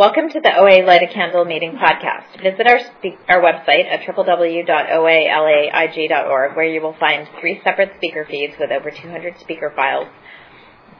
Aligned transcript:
Welcome 0.00 0.30
to 0.30 0.40
the 0.40 0.56
OA 0.56 0.80
Light 0.86 1.02
a 1.02 1.08
Candle 1.12 1.44
Meeting 1.44 1.72
podcast. 1.72 2.40
Visit 2.42 2.66
our, 2.66 2.80
our 3.28 3.42
website 3.42 3.84
at 3.84 4.00
www.oalaig.org 4.00 6.56
where 6.56 6.64
you 6.64 6.80
will 6.80 6.96
find 6.98 7.28
three 7.38 7.60
separate 7.62 7.96
speaker 7.96 8.24
feeds 8.24 8.54
with 8.58 8.70
over 8.70 8.90
200 8.90 9.38
speaker 9.40 9.70
files, 9.76 10.08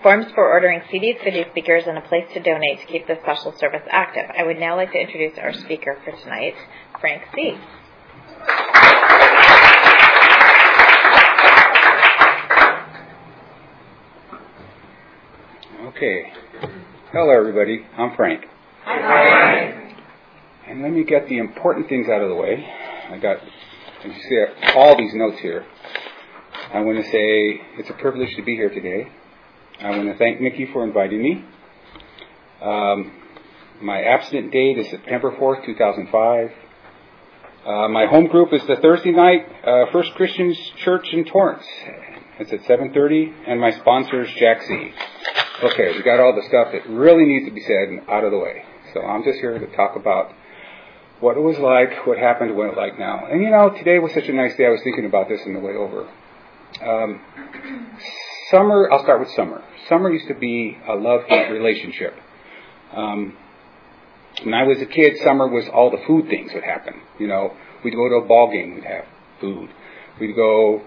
forms 0.03 0.27
for 0.35 0.47
ordering 0.47 0.81
CDs 0.93 1.19
for 1.25 1.31
these 1.31 1.47
speakers, 1.51 1.85
and 1.87 1.97
a 1.97 2.03
place 2.03 2.27
to 2.35 2.43
donate 2.43 2.81
to 2.81 2.87
keep 2.89 3.07
the 3.07 3.17
special 3.23 3.57
service 3.57 3.81
active. 3.89 4.27
I 4.39 4.43
would 4.43 4.59
now 4.59 4.77
like 4.77 4.93
to 4.93 4.99
introduce 4.99 5.39
our 5.39 5.55
speaker 5.55 5.97
for 6.05 6.13
tonight, 6.23 6.57
Frank 7.01 7.23
C. 7.35 7.55
Okay. 15.87 16.35
Hello, 17.13 17.31
everybody. 17.31 17.87
I'm 17.97 18.15
Frank. 18.15 18.45
And 20.67 20.83
let 20.83 20.93
me 20.93 21.05
get 21.05 21.29
the 21.29 21.39
important 21.39 21.89
things 21.89 22.09
out 22.09 22.23
of 22.23 22.29
the 22.29 22.35
way. 22.35 22.65
I 23.11 23.19
got, 23.19 23.39
as 23.39 24.05
you 24.05 24.13
see, 24.13 24.45
all 24.75 24.97
these 24.97 25.15
notes 25.15 25.39
here. 25.41 25.65
I 26.73 26.81
want 26.81 26.99
to 26.99 27.05
say 27.05 27.61
it's 27.79 27.91
a 27.91 27.95
privilege 27.95 28.35
to 28.37 28.43
be 28.43 28.55
here 28.55 28.71
today. 28.71 29.11
I 29.81 29.91
want 29.91 30.09
to 30.11 30.17
thank 30.19 30.41
Nikki 30.41 30.69
for 30.73 30.85
inviting 30.85 31.23
me. 31.23 31.45
Um, 32.63 33.13
my 33.83 34.03
abstinent 34.03 34.53
date 34.53 34.79
is 34.79 34.91
September 34.91 35.33
4th, 35.37 35.65
2005. 35.67 36.51
Uh, 37.67 37.89
my 37.89 38.07
home 38.07 38.27
group 38.27 38.53
is 38.53 38.63
the 38.67 38.77
Thursday 38.77 39.13
night 39.13 39.47
uh, 39.67 39.87
First 39.93 40.15
Christians 40.15 40.59
Church 40.85 41.09
in 41.13 41.25
Torrance. 41.25 41.67
It's 42.39 42.53
at 42.53 42.61
7:30, 42.63 43.35
and 43.47 43.61
my 43.61 43.71
sponsor 43.73 44.23
is 44.23 44.31
Jack 44.39 44.63
C. 44.63 44.93
Okay, 45.63 45.93
we 45.97 46.03
got 46.03 46.21
all 46.21 46.35
the 46.35 46.47
stuff 46.49 46.73
that 46.73 46.89
really 46.89 47.25
needs 47.27 47.47
to 47.47 47.53
be 47.53 47.61
said 47.61 48.05
out 48.09 48.25
of 48.25 48.31
the 48.31 48.39
way. 48.39 48.65
So 48.95 49.03
I'm 49.03 49.23
just 49.23 49.39
here 49.41 49.59
to 49.59 49.67
talk 49.77 49.97
about 49.97 50.33
what 51.21 51.37
it 51.37 51.41
was 51.41 51.59
like, 51.59 52.07
what 52.07 52.19
happened, 52.19 52.57
what 52.57 52.69
it's 52.69 52.77
like 52.77 52.99
now. 52.99 53.27
And 53.31 53.43
you 53.43 53.51
know, 53.51 53.71
today 53.71 53.99
was 53.99 54.13
such 54.13 54.29
a 54.29 54.33
nice 54.33 54.57
day. 54.57 54.67
I 54.67 54.71
was 54.71 54.81
thinking 54.83 55.05
about 55.05 55.29
this 55.29 55.41
on 55.47 55.53
the 55.53 55.61
way 55.61 55.73
over. 55.73 56.09
Um, 56.83 57.21
summer, 58.51 58.91
I'll 58.91 59.03
start 59.03 59.21
with 59.21 59.31
summer. 59.33 59.63
Summer 59.89 60.11
used 60.11 60.29
to 60.29 60.35
be 60.35 60.79
a 60.89 60.95
love-hate 60.95 61.51
relationship. 61.51 62.15
Um, 62.95 63.37
when 64.43 64.55
I 64.55 64.63
was 64.63 64.81
a 64.81 64.87
kid, 64.87 65.19
summer 65.23 65.47
was 65.47 65.69
all 65.73 65.91
the 65.91 66.03
food 66.07 66.29
things 66.29 66.53
would 66.55 66.65
happen. 66.65 66.95
You 67.19 67.27
know, 67.27 67.55
we'd 67.85 67.95
go 67.95 68.09
to 68.09 68.15
a 68.17 68.27
ball 68.27 68.51
game, 68.51 68.75
we'd 68.77 68.85
have 68.85 69.05
food. 69.41 69.69
We'd 70.21 70.35
go 70.35 70.83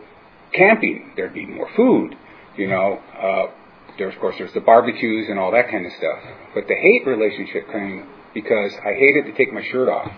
camping, 0.53 1.14
there'd 1.16 1.33
be 1.33 1.45
more 1.45 1.70
food. 1.75 2.16
You 2.58 2.67
know, 2.70 2.99
uh, 3.20 3.62
there, 3.97 4.09
of 4.09 4.19
course, 4.19 4.36
there's 4.38 4.53
the 4.53 4.61
barbecues 4.61 5.27
and 5.30 5.38
all 5.39 5.52
that 5.52 5.69
kind 5.69 5.86
of 5.86 5.91
stuff. 5.94 6.19
But 6.53 6.67
the 6.67 6.75
hate 6.75 7.05
relationship 7.05 7.72
came 7.72 8.08
because 8.33 8.73
I 8.83 8.94
hated 8.94 9.25
to 9.25 9.33
take 9.33 9.53
my 9.53 9.63
shirt 9.72 9.89
off. 9.89 10.11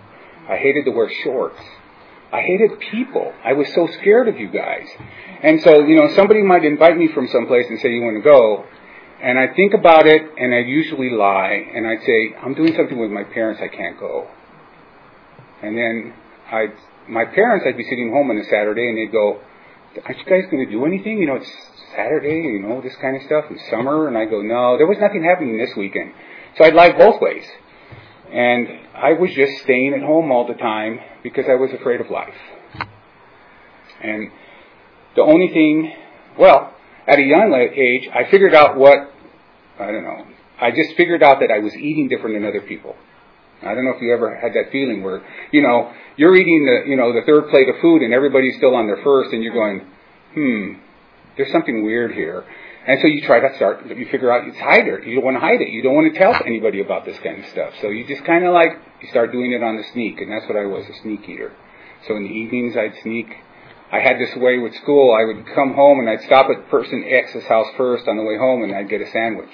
I 0.49 0.57
hated 0.57 0.85
to 0.85 0.91
wear 0.91 1.09
shorts. 1.23 1.59
I 2.31 2.41
hated 2.41 2.79
people. 2.91 3.33
I 3.43 3.53
was 3.53 3.67
so 3.73 3.87
scared 3.99 4.27
of 4.27 4.37
you 4.37 4.49
guys. 4.49 4.87
And 5.43 5.61
so, 5.61 5.81
you 5.81 5.95
know, 5.95 6.13
somebody 6.15 6.41
might 6.41 6.65
invite 6.65 6.97
me 6.97 7.09
from 7.13 7.27
someplace 7.27 7.65
and 7.69 7.79
say, 7.79 7.91
you 7.91 8.01
want 8.01 8.17
to 8.17 8.27
go? 8.27 8.65
And 9.21 9.39
I 9.39 9.53
think 9.55 9.73
about 9.73 10.05
it 10.05 10.21
and 10.37 10.53
I 10.53 10.59
usually 10.59 11.09
lie 11.09 11.65
and 11.73 11.87
I'd 11.87 12.03
say, 12.05 12.35
I'm 12.41 12.53
doing 12.53 12.75
something 12.75 12.99
with 12.99 13.11
my 13.11 13.23
parents, 13.23 13.61
I 13.63 13.67
can't 13.67 13.99
go. 13.99 14.27
And 15.63 15.77
then 15.77 16.13
I'd, 16.51 16.73
my 17.07 17.25
parents, 17.25 17.65
I'd 17.67 17.77
be 17.77 17.85
sitting 17.85 18.11
home 18.11 18.29
on 18.29 18.37
a 18.37 18.43
Saturday 18.45 18.87
and 18.89 18.97
they'd 18.97 19.11
go, 19.11 19.39
aren't 20.03 20.17
you 20.19 20.25
guys 20.25 20.49
going 20.51 20.65
to 20.65 20.71
do 20.71 20.85
anything? 20.85 21.19
You 21.19 21.27
know, 21.27 21.35
it's 21.35 21.51
Saturday, 21.95 22.41
you 22.53 22.59
know, 22.59 22.81
this 22.81 22.95
kind 23.01 23.15
of 23.15 23.23
stuff, 23.23 23.45
in 23.49 23.59
summer. 23.69 24.07
And 24.07 24.17
I 24.17 24.25
go, 24.25 24.41
no, 24.41 24.77
there 24.77 24.87
was 24.87 24.97
nothing 24.99 25.23
happening 25.23 25.57
this 25.57 25.75
weekend. 25.77 26.13
So 26.57 26.65
I'd 26.65 26.73
lie 26.73 26.91
both 26.91 27.21
ways. 27.21 27.45
And 28.31 28.67
I 28.95 29.13
was 29.13 29.31
just 29.33 29.63
staying 29.63 29.93
at 29.93 30.01
home 30.01 30.31
all 30.31 30.47
the 30.47 30.55
time 30.55 30.99
because 31.23 31.45
I 31.47 31.55
was 31.55 31.71
afraid 31.73 32.01
of 32.01 32.09
life. 32.09 32.33
And 34.01 34.29
the 35.15 35.21
only 35.21 35.47
thing, 35.49 35.93
well, 36.37 36.73
at 37.07 37.19
a 37.19 37.23
young 37.23 37.53
age, 37.53 38.09
I 38.13 38.29
figured 38.29 38.53
out 38.53 38.77
what, 38.77 39.11
I 39.79 39.91
don't 39.91 40.03
know, 40.03 40.25
I 40.59 40.71
just 40.71 40.95
figured 40.97 41.23
out 41.23 41.39
that 41.39 41.51
I 41.51 41.59
was 41.59 41.73
eating 41.75 42.07
different 42.07 42.35
than 42.35 42.45
other 42.45 42.61
people. 42.61 42.95
I 43.61 43.73
don't 43.73 43.85
know 43.85 43.91
if 43.95 44.01
you 44.01 44.13
ever 44.13 44.35
had 44.35 44.53
that 44.53 44.71
feeling 44.71 45.01
where, 45.01 45.23
you 45.51 45.61
know, 45.61 45.91
you're 46.17 46.35
eating 46.35 46.65
the, 46.65 46.89
you 46.89 46.97
know, 46.97 47.13
the 47.13 47.21
third 47.25 47.49
plate 47.49 47.69
of 47.69 47.75
food 47.81 48.01
and 48.01 48.13
everybody's 48.13 48.55
still 48.57 48.75
on 48.75 48.87
their 48.87 49.01
first 49.03 49.33
and 49.33 49.43
you're 49.43 49.53
going, 49.53 49.87
hmm, 50.35 50.73
there's 51.37 51.51
something 51.51 51.83
weird 51.83 52.11
here. 52.11 52.45
And 52.87 52.99
so 53.01 53.07
you 53.07 53.25
try 53.25 53.39
to 53.39 53.55
start, 53.55 53.87
you 53.87 54.05
figure 54.11 54.31
out 54.31 54.47
it's 54.47 54.59
hide 54.59 54.87
it. 54.87 55.07
You 55.07 55.15
don't 55.15 55.25
want 55.25 55.37
to 55.37 55.41
hide 55.41 55.59
it. 55.59 55.69
You 55.69 55.81
don't 55.81 55.95
want 55.95 56.13
to 56.13 56.19
tell 56.19 56.35
anybody 56.45 56.81
about 56.81 57.03
this 57.03 57.17
kind 57.23 57.43
of 57.43 57.49
stuff. 57.49 57.73
So 57.81 57.89
you 57.89 58.05
just 58.05 58.23
kind 58.25 58.45
of 58.45 58.53
like, 58.53 58.77
you 59.01 59.09
start 59.09 59.31
doing 59.31 59.53
it 59.53 59.63
on 59.63 59.77
the 59.77 59.83
sneak. 59.91 60.21
And 60.21 60.31
that's 60.31 60.45
what 60.45 60.55
I 60.55 60.65
was, 60.65 60.85
a 60.85 61.01
sneak 61.01 61.27
eater. 61.27 61.51
So 62.07 62.15
in 62.15 62.23
the 62.23 62.29
evenings 62.29 62.77
I'd 62.77 62.93
sneak. 63.01 63.25
I 63.91 63.99
had 63.99 64.19
this 64.19 64.35
way 64.35 64.59
with 64.59 64.75
school. 64.75 65.17
I 65.17 65.25
would 65.25 65.45
come 65.55 65.73
home 65.73 65.99
and 65.99 66.09
I'd 66.09 66.21
stop 66.25 66.47
at 66.49 66.69
person 66.69 67.03
X's 67.07 67.45
house 67.45 67.67
first 67.77 68.07
on 68.07 68.17
the 68.17 68.23
way 68.23 68.37
home 68.37 68.63
and 68.63 68.75
I'd 68.75 68.89
get 68.89 69.01
a 69.01 69.09
sandwich. 69.09 69.53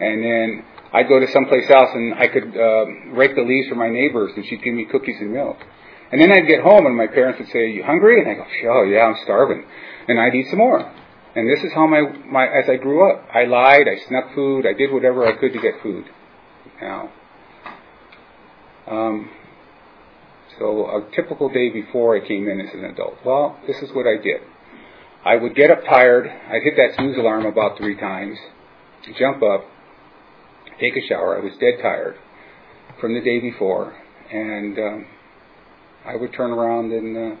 And 0.00 0.24
then 0.24 0.64
I'd 0.92 1.08
go 1.08 1.20
to 1.20 1.30
someplace 1.30 1.70
else 1.70 1.90
and 1.94 2.14
I 2.14 2.26
could 2.26 2.56
uh, 2.56 2.86
rake 3.14 3.36
the 3.36 3.42
leaves 3.42 3.68
for 3.68 3.76
my 3.76 3.90
neighbors 3.90 4.32
and 4.34 4.44
she'd 4.46 4.62
give 4.62 4.74
me 4.74 4.86
cookies 4.90 5.20
and 5.20 5.32
milk. 5.32 5.58
And 6.10 6.20
then 6.20 6.32
I'd 6.32 6.46
get 6.46 6.62
home 6.62 6.86
and 6.86 6.96
my 6.96 7.06
parents 7.06 7.38
would 7.38 7.48
say, 7.48 7.58
Are 7.58 7.74
you 7.78 7.84
hungry? 7.84 8.20
And 8.20 8.30
I 8.30 8.34
go, 8.34 8.46
Oh 8.70 8.84
yeah, 8.84 9.06
I'm 9.06 9.16
starving. 9.24 9.64
And 10.08 10.20
I'd 10.20 10.34
eat 10.34 10.46
some 10.50 10.58
more. 10.58 10.80
And 11.34 11.50
this 11.50 11.62
is 11.64 11.72
how 11.74 11.86
my, 11.86 12.02
my 12.30 12.46
as 12.46 12.68
I 12.68 12.76
grew 12.76 13.10
up. 13.10 13.28
I 13.34 13.44
lied, 13.44 13.86
I 13.88 14.06
snuck 14.08 14.34
food, 14.34 14.66
I 14.66 14.72
did 14.72 14.92
whatever 14.92 15.26
I 15.26 15.38
could 15.38 15.52
to 15.52 15.60
get 15.60 15.74
food. 15.82 16.04
Now, 16.80 17.10
um, 18.86 19.30
so 20.58 20.86
a 20.86 21.10
typical 21.14 21.48
day 21.48 21.70
before 21.70 22.16
I 22.16 22.26
came 22.26 22.48
in 22.48 22.60
as 22.60 22.72
an 22.72 22.84
adult. 22.84 23.18
Well, 23.24 23.58
this 23.66 23.76
is 23.82 23.90
what 23.92 24.06
I 24.06 24.16
did. 24.22 24.40
I 25.24 25.36
would 25.36 25.54
get 25.54 25.70
up 25.70 25.84
tired. 25.84 26.26
I'd 26.26 26.62
hit 26.62 26.76
that 26.76 26.94
snooze 26.96 27.18
alarm 27.18 27.46
about 27.46 27.76
three 27.76 27.96
times, 27.96 28.38
jump 29.18 29.42
up, 29.42 29.64
take 30.80 30.96
a 30.96 31.06
shower. 31.06 31.36
I 31.36 31.44
was 31.44 31.52
dead 31.58 31.82
tired 31.82 32.16
from 33.00 33.14
the 33.14 33.20
day 33.20 33.40
before, 33.40 33.94
and 34.32 34.78
um, 34.78 35.06
I 36.06 36.16
would 36.16 36.32
turn 36.32 36.50
around 36.50 36.92
and, 36.92 37.16
uh, 37.16 37.36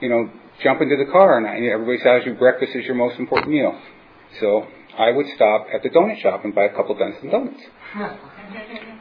you 0.00 0.08
know, 0.08 0.30
jump 0.62 0.80
into 0.80 0.96
the 0.96 1.10
car. 1.10 1.38
And 1.38 1.46
I, 1.46 1.72
everybody 1.72 1.98
tells 2.02 2.24
you 2.26 2.34
breakfast 2.34 2.72
is 2.74 2.84
your 2.84 2.94
most 2.94 3.18
important 3.18 3.52
meal. 3.52 3.78
So 4.40 4.66
I 4.98 5.10
would 5.10 5.26
stop 5.34 5.66
at 5.72 5.82
the 5.82 5.90
donut 5.90 6.20
shop 6.20 6.44
and 6.44 6.54
buy 6.54 6.64
a 6.64 6.74
couple 6.74 6.96
dozen 6.96 7.30
donuts. 7.30 7.62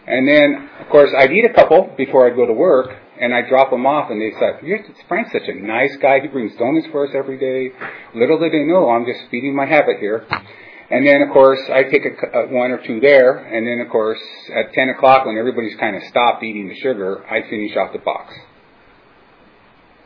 And 0.06 0.28
then, 0.28 0.69
of 0.81 0.90
course, 0.90 1.12
I'd 1.18 1.31
eat 1.31 1.46
a 1.46 1.53
couple 1.53 1.94
before 1.96 2.28
I'd 2.28 2.36
go 2.36 2.46
to 2.46 2.53
work, 2.53 2.92
and 3.19 3.34
I'd 3.34 3.47
drop 3.47 3.69
them 3.69 3.86
off, 3.86 4.12
and 4.12 4.22
they 4.22 4.31
said, 4.38 4.59
Frank's 5.08 5.31
such 5.31 5.47
a 5.47 5.53
nice 5.56 5.96
guy. 6.02 6.19
He 6.19 6.28
brings 6.28 6.53
donuts 6.58 6.88
for 6.92 7.08
us 7.08 7.13
every 7.16 7.38
day. 7.38 7.74
Little 8.13 8.38
did 8.38 8.52
they 8.52 8.63
know, 8.63 8.90
I'm 8.90 9.06
just 9.06 9.31
feeding 9.31 9.56
my 9.56 9.66
habit 9.66 10.00
here. 10.00 10.25
And 10.92 11.08
then, 11.08 11.22
of 11.22 11.30
course, 11.31 11.59
I 11.72 11.84
take 11.84 12.03
a, 12.03 12.38
a, 12.38 12.44
uh, 12.44 12.47
one 12.47 12.72
or 12.72 12.86
two 12.86 13.00
there, 13.00 13.38
and 13.38 13.66
then, 13.66 13.80
of 13.80 13.90
course, 13.90 14.19
at 14.53 14.74
10 14.74 14.90
o'clock, 14.90 15.25
when 15.25 15.38
everybody's 15.38 15.75
kind 15.80 15.96
of 15.96 16.03
stopped 16.09 16.44
eating 16.44 16.68
the 16.68 16.75
sugar, 16.81 17.25
I 17.25 17.50
finish 17.50 17.75
off 17.78 17.94
the 17.94 18.00
box. 18.00 18.34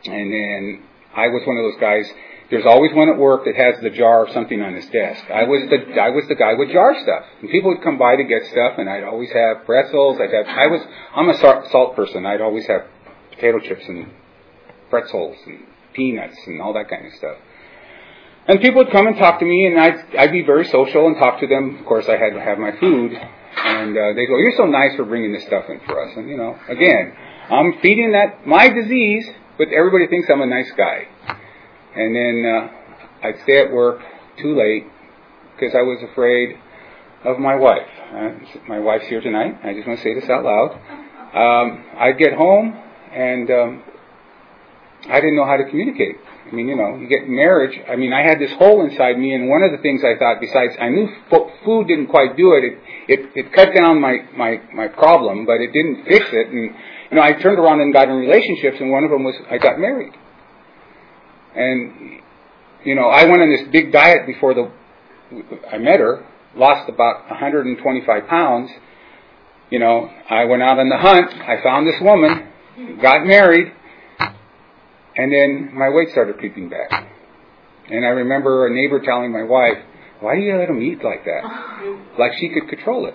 And 0.04 0.32
then 0.32 0.82
I 1.18 1.28
was 1.28 1.42
one 1.46 1.56
of 1.58 1.64
those 1.64 1.80
guys. 1.80 2.06
There's 2.50 2.64
always 2.64 2.94
one 2.94 3.08
at 3.10 3.18
work 3.18 3.44
that 3.44 3.56
has 3.56 3.82
the 3.82 3.90
jar 3.90 4.24
of 4.24 4.32
something 4.32 4.62
on 4.62 4.74
his 4.74 4.86
desk. 4.86 5.24
I 5.30 5.44
was 5.44 5.68
the 5.68 6.00
I 6.00 6.10
was 6.10 6.24
the 6.28 6.34
guy 6.34 6.54
with 6.54 6.70
jar 6.70 6.94
stuff, 7.02 7.24
and 7.40 7.50
people 7.50 7.70
would 7.70 7.82
come 7.82 7.98
by 7.98 8.16
to 8.16 8.24
get 8.24 8.46
stuff, 8.46 8.78
and 8.78 8.88
I'd 8.88 9.04
always 9.04 9.30
have 9.32 9.66
pretzels. 9.66 10.18
I'd 10.20 10.32
have 10.32 10.46
I 10.46 10.68
was 10.68 10.80
I'm 11.14 11.28
a 11.28 11.36
salt 11.36 11.96
person. 11.96 12.24
I'd 12.24 12.40
always 12.40 12.66
have 12.66 12.86
potato 13.30 13.58
chips 13.60 13.84
and 13.86 14.10
pretzels 14.90 15.36
and 15.46 15.66
peanuts 15.92 16.38
and 16.46 16.62
all 16.62 16.72
that 16.74 16.88
kind 16.88 17.06
of 17.06 17.12
stuff. 17.14 17.36
And 18.48 18.60
people 18.62 18.82
would 18.82 18.92
come 18.92 19.06
and 19.06 19.16
talk 19.18 19.40
to 19.40 19.44
me, 19.44 19.66
and 19.66 19.78
I'd, 19.78 20.16
I'd 20.16 20.32
be 20.32 20.42
very 20.42 20.64
social 20.64 21.06
and 21.06 21.16
talk 21.16 21.40
to 21.40 21.46
them. 21.46 21.76
Of 21.80 21.84
course, 21.84 22.08
I 22.08 22.16
had 22.16 22.32
to 22.32 22.40
have 22.40 22.56
my 22.56 22.72
food. 22.80 23.12
And 23.12 23.92
uh, 23.92 24.14
they 24.16 24.24
go, 24.24 24.38
You're 24.38 24.56
so 24.56 24.64
nice 24.64 24.96
for 24.96 25.04
bringing 25.04 25.32
this 25.32 25.44
stuff 25.44 25.64
in 25.68 25.80
for 25.84 26.02
us. 26.02 26.16
And, 26.16 26.30
you 26.30 26.38
know, 26.38 26.58
again, 26.66 27.12
I'm 27.50 27.78
feeding 27.82 28.12
that, 28.12 28.46
my 28.46 28.70
disease, 28.70 29.28
but 29.58 29.68
everybody 29.68 30.06
thinks 30.06 30.28
I'm 30.30 30.40
a 30.40 30.46
nice 30.46 30.70
guy. 30.76 31.08
And 31.94 32.14
then 32.14 32.44
uh, 32.46 33.26
I'd 33.26 33.42
stay 33.42 33.58
at 33.58 33.72
work 33.72 34.00
too 34.40 34.56
late 34.56 34.84
because 35.54 35.74
I 35.74 35.82
was 35.82 35.98
afraid 36.12 36.56
of 37.24 37.38
my 37.38 37.56
wife. 37.56 37.88
Uh, 38.14 38.30
my 38.68 38.78
wife's 38.78 39.06
here 39.06 39.20
tonight. 39.20 39.58
I 39.64 39.74
just 39.74 39.86
want 39.86 39.98
to 39.98 40.04
say 40.04 40.14
this 40.14 40.30
out 40.30 40.44
loud. 40.44 40.72
Um, 41.34 41.84
I'd 41.98 42.16
get 42.18 42.34
home, 42.34 42.74
and 43.12 43.50
um, 43.50 43.82
I 45.08 45.20
didn't 45.20 45.36
know 45.36 45.44
how 45.44 45.56
to 45.56 45.64
communicate. 45.68 46.16
I 46.50 46.54
mean, 46.54 46.68
you 46.68 46.76
know, 46.76 46.96
you 46.96 47.06
get 47.08 47.28
marriage. 47.28 47.78
I 47.90 47.96
mean, 47.96 48.12
I 48.12 48.22
had 48.22 48.38
this 48.38 48.52
hole 48.52 48.82
inside 48.84 49.18
me, 49.18 49.34
and 49.34 49.48
one 49.48 49.62
of 49.62 49.72
the 49.72 49.78
things 49.78 50.02
I 50.02 50.18
thought, 50.18 50.40
besides, 50.40 50.72
I 50.80 50.88
knew 50.88 51.08
food 51.64 51.88
didn't 51.88 52.06
quite 52.06 52.36
do 52.36 52.54
it. 52.54 52.64
It 52.64 52.78
it, 53.08 53.30
it 53.34 53.52
cut 53.52 53.74
down 53.74 54.00
my 54.00 54.24
my 54.34 54.60
my 54.72 54.88
problem, 54.88 55.44
but 55.44 55.60
it 55.60 55.72
didn't 55.72 56.04
fix 56.06 56.26
it. 56.32 56.48
And 56.48 56.74
you 57.10 57.16
know, 57.16 57.22
I 57.22 57.32
turned 57.40 57.58
around 57.58 57.80
and 57.80 57.92
got 57.92 58.08
in 58.08 58.16
relationships, 58.16 58.76
and 58.80 58.90
one 58.90 59.04
of 59.04 59.10
them 59.10 59.24
was 59.24 59.34
I 59.50 59.58
got 59.58 59.78
married. 59.78 60.12
And 61.54 62.20
you 62.84 62.94
know, 62.94 63.08
I 63.08 63.24
went 63.24 63.42
on 63.42 63.50
this 63.50 63.68
big 63.72 63.92
diet 63.92 64.26
before 64.26 64.54
the 64.54 64.70
I 65.70 65.78
met 65.78 66.00
her, 66.00 66.24
lost 66.54 66.88
about 66.88 67.28
125 67.28 68.26
pounds, 68.28 68.70
you 69.70 69.78
know, 69.78 70.10
I 70.30 70.44
went 70.46 70.62
out 70.62 70.78
on 70.78 70.88
the 70.88 70.96
hunt. 70.96 71.30
I 71.30 71.62
found 71.62 71.86
this 71.86 72.00
woman, 72.00 72.48
got 73.02 73.26
married, 73.26 73.70
and 75.16 75.32
then 75.32 75.70
my 75.74 75.90
weight 75.90 76.08
started 76.12 76.38
creeping 76.38 76.70
back. 76.70 76.90
And 77.90 78.04
I 78.04 78.08
remember 78.08 78.66
a 78.66 78.74
neighbor 78.74 79.00
telling 79.00 79.32
my 79.32 79.42
wife, 79.42 79.78
"Why 80.20 80.36
do 80.36 80.40
you 80.40 80.56
let 80.56 80.68
him 80.68 80.82
eat 80.82 81.02
like 81.02 81.24
that? 81.24 81.42
Like 82.18 82.32
she 82.40 82.48
could 82.48 82.68
control 82.68 83.06
it." 83.06 83.14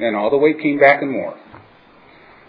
And 0.00 0.16
all 0.16 0.30
the 0.30 0.38
weight 0.38 0.58
came 0.60 0.78
back 0.78 1.02
and 1.02 1.10
more. 1.10 1.36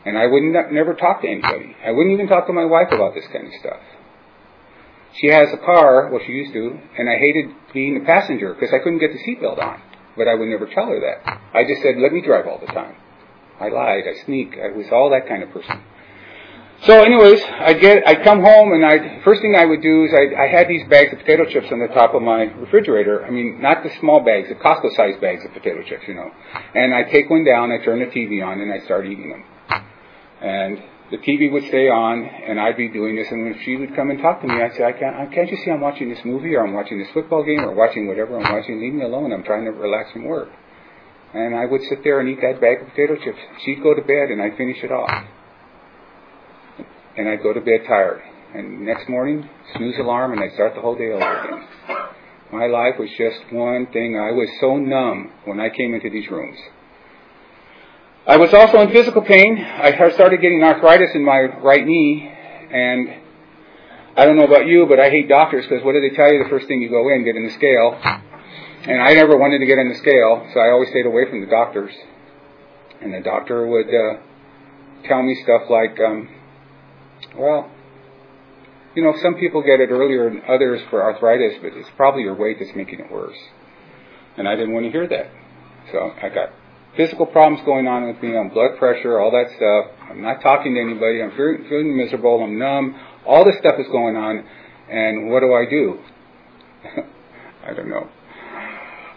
And 0.05 0.17
I 0.17 0.25
wouldn't 0.27 0.73
never 0.73 0.95
talk 0.95 1.21
to 1.21 1.27
anybody. 1.27 1.75
I 1.85 1.91
wouldn't 1.91 2.13
even 2.13 2.27
talk 2.27 2.47
to 2.47 2.53
my 2.53 2.65
wife 2.65 2.91
about 2.91 3.13
this 3.13 3.25
kind 3.31 3.47
of 3.47 3.53
stuff. 3.59 3.81
She 5.19 5.27
has 5.27 5.49
a 5.53 5.57
car, 5.57 6.09
well, 6.09 6.21
she 6.25 6.31
used 6.31 6.53
to, 6.53 6.79
and 6.97 7.09
I 7.09 7.17
hated 7.17 7.53
being 7.73 7.99
the 7.99 8.05
passenger 8.05 8.53
because 8.53 8.73
I 8.73 8.79
couldn't 8.79 8.99
get 8.99 9.11
the 9.11 9.19
seatbelt 9.19 9.61
on. 9.61 9.81
But 10.17 10.27
I 10.27 10.35
would 10.35 10.47
never 10.47 10.65
tell 10.65 10.87
her 10.87 10.99
that. 10.99 11.39
I 11.53 11.63
just 11.63 11.81
said, 11.81 11.95
let 11.97 12.11
me 12.11 12.21
drive 12.21 12.47
all 12.47 12.59
the 12.59 12.67
time. 12.67 12.95
I 13.59 13.69
lied, 13.69 14.03
I 14.07 14.23
sneak, 14.25 14.57
I 14.57 14.75
was 14.75 14.87
all 14.91 15.11
that 15.11 15.27
kind 15.27 15.43
of 15.43 15.51
person. 15.51 15.83
So, 16.83 17.03
anyways, 17.03 17.39
I'd 17.43 17.79
get, 17.79 18.07
I'd 18.07 18.23
come 18.23 18.41
home 18.41 18.73
and 18.73 18.83
I 18.83 19.21
first 19.23 19.41
thing 19.41 19.55
I 19.55 19.65
would 19.65 19.83
do 19.83 20.05
is 20.05 20.11
I, 20.17 20.45
I 20.45 20.47
had 20.47 20.67
these 20.67 20.87
bags 20.89 21.13
of 21.13 21.19
potato 21.19 21.45
chips 21.45 21.67
on 21.71 21.77
the 21.77 21.93
top 21.93 22.15
of 22.15 22.23
my 22.23 22.49
refrigerator. 22.57 23.23
I 23.23 23.29
mean, 23.29 23.61
not 23.61 23.83
the 23.83 23.91
small 23.99 24.25
bags, 24.25 24.49
the 24.49 24.55
Costco-sized 24.55 25.21
bags 25.21 25.45
of 25.45 25.53
potato 25.53 25.83
chips, 25.83 26.05
you 26.07 26.15
know. 26.15 26.31
And 26.73 26.91
I 26.91 27.03
take 27.03 27.29
one 27.29 27.43
down, 27.43 27.71
I 27.71 27.77
turn 27.85 27.99
the 27.99 28.07
TV 28.07 28.43
on, 28.43 28.61
and 28.61 28.73
I 28.73 28.79
start 28.85 29.05
eating 29.05 29.29
them. 29.29 29.43
And 30.41 30.81
the 31.11 31.17
TV 31.17 31.51
would 31.51 31.63
stay 31.67 31.89
on, 31.89 32.23
and 32.23 32.59
I'd 32.59 32.77
be 32.77 32.87
doing 32.87 33.15
this, 33.15 33.27
and 33.29 33.43
when 33.43 33.59
she 33.63 33.75
would 33.75 33.95
come 33.95 34.09
and 34.09 34.19
talk 34.19 34.41
to 34.41 34.47
me, 34.47 34.61
I'd 34.61 34.73
say, 34.73 34.83
I 34.83 34.93
can't, 34.93 35.31
can't 35.31 35.51
you 35.51 35.57
see 35.57 35.69
I'm 35.69 35.81
watching 35.81 36.09
this 36.09 36.23
movie, 36.23 36.55
or 36.55 36.65
I'm 36.65 36.73
watching 36.73 36.97
this 36.97 37.09
football 37.13 37.43
game, 37.43 37.59
or 37.59 37.75
watching 37.75 38.07
whatever 38.07 38.39
I'm 38.39 38.51
watching, 38.51 38.79
leave 38.79 38.93
me 38.93 39.03
alone, 39.03 39.33
I'm 39.33 39.43
trying 39.43 39.65
to 39.65 39.71
relax 39.71 40.11
from 40.13 40.25
work. 40.25 40.49
And 41.33 41.55
I 41.55 41.65
would 41.65 41.81
sit 41.89 42.03
there 42.03 42.19
and 42.19 42.29
eat 42.29 42.39
that 42.41 42.59
bag 42.59 42.81
of 42.81 42.89
potato 42.89 43.15
chips. 43.23 43.39
She'd 43.65 43.83
go 43.83 43.93
to 43.93 44.01
bed, 44.01 44.31
and 44.31 44.41
I'd 44.41 44.57
finish 44.57 44.83
it 44.83 44.91
off. 44.91 45.27
And 47.17 47.27
I'd 47.27 47.43
go 47.43 47.53
to 47.53 47.61
bed 47.61 47.81
tired. 47.87 48.21
And 48.55 48.85
next 48.85 49.07
morning, 49.07 49.49
snooze 49.75 49.95
alarm, 49.99 50.33
and 50.33 50.41
I'd 50.41 50.53
start 50.53 50.75
the 50.75 50.81
whole 50.81 50.95
day 50.95 51.11
over 51.11 51.23
again. 51.23 51.67
My 52.51 52.67
life 52.67 52.95
was 52.99 53.09
just 53.17 53.51
one 53.51 53.87
thing. 53.93 54.19
I 54.19 54.31
was 54.31 54.49
so 54.59 54.75
numb 54.75 55.31
when 55.45 55.59
I 55.59 55.69
came 55.69 55.93
into 55.93 56.09
these 56.09 56.29
rooms. 56.29 56.57
I 58.27 58.37
was 58.37 58.53
also 58.53 58.81
in 58.81 58.91
physical 58.91 59.23
pain. 59.23 59.57
I 59.57 60.11
started 60.11 60.41
getting 60.41 60.63
arthritis 60.63 61.09
in 61.15 61.25
my 61.25 61.39
right 61.39 61.85
knee, 61.85 62.31
and 62.71 63.09
I 64.15 64.25
don't 64.25 64.35
know 64.35 64.45
about 64.45 64.67
you, 64.67 64.85
but 64.87 64.99
I 64.99 65.09
hate 65.09 65.27
doctors 65.27 65.65
because 65.67 65.83
what 65.83 65.93
do 65.93 66.01
they 66.01 66.15
tell 66.15 66.31
you 66.31 66.43
the 66.43 66.49
first 66.49 66.67
thing 66.67 66.83
you 66.83 66.89
go 66.89 67.09
in? 67.09 67.25
Get 67.25 67.35
in 67.35 67.45
the 67.45 67.53
scale. 67.53 67.97
And 68.83 69.01
I 69.01 69.13
never 69.13 69.37
wanted 69.37 69.59
to 69.59 69.65
get 69.65 69.79
in 69.79 69.89
the 69.89 69.95
scale, 69.95 70.47
so 70.53 70.59
I 70.59 70.69
always 70.69 70.89
stayed 70.89 71.07
away 71.07 71.29
from 71.29 71.41
the 71.41 71.47
doctors. 71.47 71.91
And 73.01 73.11
the 73.11 73.21
doctor 73.21 73.65
would 73.65 73.87
uh, 73.87 74.21
tell 75.07 75.23
me 75.23 75.35
stuff 75.43 75.63
like, 75.69 75.99
um, 75.99 76.29
well, 77.35 77.71
you 78.95 79.01
know, 79.01 79.15
some 79.23 79.33
people 79.35 79.63
get 79.63 79.79
it 79.79 79.89
earlier 79.89 80.29
than 80.29 80.43
others 80.47 80.81
for 80.91 81.01
arthritis, 81.01 81.57
but 81.61 81.73
it's 81.73 81.89
probably 81.97 82.21
your 82.21 82.35
weight 82.35 82.57
that's 82.59 82.75
making 82.75 82.99
it 82.99 83.11
worse. 83.11 83.37
And 84.37 84.47
I 84.47 84.55
didn't 84.55 84.73
want 84.73 84.85
to 84.85 84.91
hear 84.91 85.07
that. 85.07 85.31
So 85.91 86.11
I 86.21 86.29
got 86.29 86.49
physical 86.95 87.25
problems 87.25 87.63
going 87.65 87.87
on 87.87 88.07
with 88.07 88.21
me. 88.21 88.37
I'm 88.37 88.49
blood 88.49 88.77
pressure, 88.77 89.19
all 89.19 89.31
that 89.31 89.47
stuff. 89.55 90.09
I'm 90.09 90.21
not 90.21 90.41
talking 90.41 90.75
to 90.75 90.81
anybody. 90.81 91.21
I'm 91.21 91.31
feeling, 91.31 91.97
miserable. 91.97 92.43
I'm 92.43 92.57
numb. 92.57 92.95
All 93.25 93.45
this 93.45 93.57
stuff 93.59 93.75
is 93.79 93.87
going 93.87 94.15
on. 94.15 94.45
And 94.89 95.29
what 95.29 95.39
do 95.39 95.53
I 95.53 95.65
do? 95.69 95.99
I 97.65 97.73
don't 97.73 97.89
know. 97.89 98.09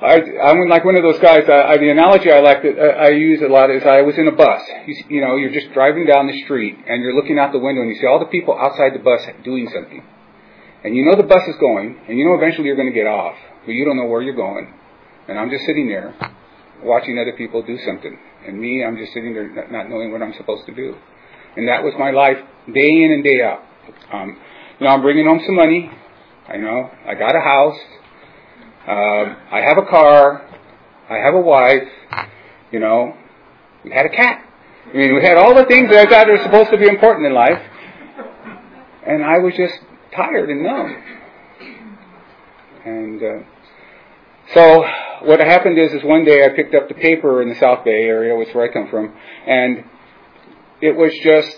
I, 0.04 0.20
I'm 0.50 0.68
like 0.68 0.84
one 0.84 0.96
of 0.96 1.02
those 1.02 1.18
guys. 1.18 1.48
I, 1.48 1.74
I, 1.74 1.78
the 1.78 1.88
analogy 1.88 2.30
I 2.30 2.40
like 2.40 2.62
that 2.62 2.76
I 2.78 3.10
use 3.10 3.40
a 3.40 3.48
lot 3.48 3.70
is 3.70 3.82
I 3.84 4.02
was 4.02 4.18
in 4.18 4.28
a 4.28 4.32
bus. 4.32 4.60
You, 4.86 4.94
you 5.08 5.20
know, 5.20 5.36
you're 5.36 5.52
just 5.52 5.72
driving 5.72 6.04
down 6.04 6.26
the 6.26 6.38
street 6.44 6.76
and 6.86 7.02
you're 7.02 7.14
looking 7.14 7.38
out 7.38 7.52
the 7.52 7.58
window 7.58 7.80
and 7.80 7.90
you 7.90 7.96
see 7.96 8.06
all 8.06 8.18
the 8.18 8.26
people 8.26 8.58
outside 8.58 8.92
the 8.92 9.02
bus 9.02 9.22
doing 9.44 9.68
something. 9.72 10.04
And 10.84 10.94
you 10.94 11.06
know 11.06 11.16
the 11.16 11.26
bus 11.26 11.40
is 11.48 11.56
going, 11.56 11.96
and 12.06 12.18
you 12.18 12.26
know 12.26 12.34
eventually 12.34 12.66
you're 12.66 12.76
going 12.76 12.92
to 12.92 12.94
get 12.94 13.06
off, 13.06 13.36
but 13.64 13.72
you 13.72 13.86
don't 13.86 13.96
know 13.96 14.04
where 14.04 14.20
you're 14.20 14.36
going. 14.36 14.68
And 15.26 15.38
I'm 15.38 15.48
just 15.48 15.64
sitting 15.64 15.88
there, 15.88 16.12
watching 16.84 17.19
other 17.19 17.36
people 17.36 17.62
do 17.62 17.78
something. 17.86 18.19
And 18.46 18.60
me, 18.60 18.84
I'm 18.84 18.96
just 18.96 19.12
sitting 19.12 19.32
there 19.34 19.48
not 19.70 19.88
knowing 19.88 20.12
what 20.12 20.22
I'm 20.22 20.34
supposed 20.36 20.66
to 20.66 20.75
do. 20.75 20.94
And 21.56 21.69
that 21.69 21.82
was 21.82 21.94
my 21.98 22.10
life 22.10 22.36
day 22.72 23.04
in 23.04 23.12
and 23.12 23.25
day 23.25 23.42
out. 23.42 23.62
Um, 24.12 24.36
you 24.78 24.86
know, 24.86 24.92
I'm 24.92 25.02
bringing 25.02 25.26
home 25.26 25.40
some 25.46 25.56
money. 25.56 25.90
I 26.48 26.56
know. 26.56 26.90
I 27.06 27.14
got 27.14 27.34
a 27.34 27.40
house. 27.40 27.78
Um, 28.86 29.36
I 29.50 29.62
have 29.66 29.78
a 29.78 29.86
car. 29.88 30.46
I 31.08 31.16
have 31.16 31.34
a 31.34 31.40
wife. 31.40 31.88
You 32.70 32.81
know, 32.81 33.14
we 33.84 33.92
had 33.92 34.06
a 34.06 34.10
cat. 34.10 34.44
I 34.92 34.96
mean, 34.96 35.14
we 35.14 35.22
had 35.22 35.36
all 35.36 35.54
the 35.54 35.64
things 35.64 35.88
that 35.90 36.06
I 36.06 36.10
thought 36.10 36.26
were 36.26 36.42
supposed 36.42 36.70
to 36.70 36.78
be 36.78 36.86
important 36.86 37.26
in 37.26 37.34
life. 37.34 37.62
And 39.06 39.25
I 39.25 39.38
was 39.38 39.54
just 39.56 39.75
tired 40.14 40.50
and 40.50 40.62
numb. 40.62 41.02
And 42.84 43.22
uh, 43.22 43.44
so 44.52 44.84
what 45.26 45.40
happened 45.40 45.78
is, 45.78 45.92
is 45.92 46.02
one 46.04 46.24
day 46.24 46.44
I 46.44 46.50
picked 46.50 46.74
up 46.74 46.88
the 46.88 46.94
paper 46.94 47.42
in 47.42 47.48
the 47.48 47.54
South 47.56 47.84
Bay 47.84 48.04
area, 48.04 48.36
which 48.36 48.48
is 48.48 48.54
where 48.54 48.68
I 48.68 48.72
come 48.72 48.88
from, 48.88 49.14
and 49.46 49.84
it 50.80 50.96
was 50.96 51.12
just 51.22 51.56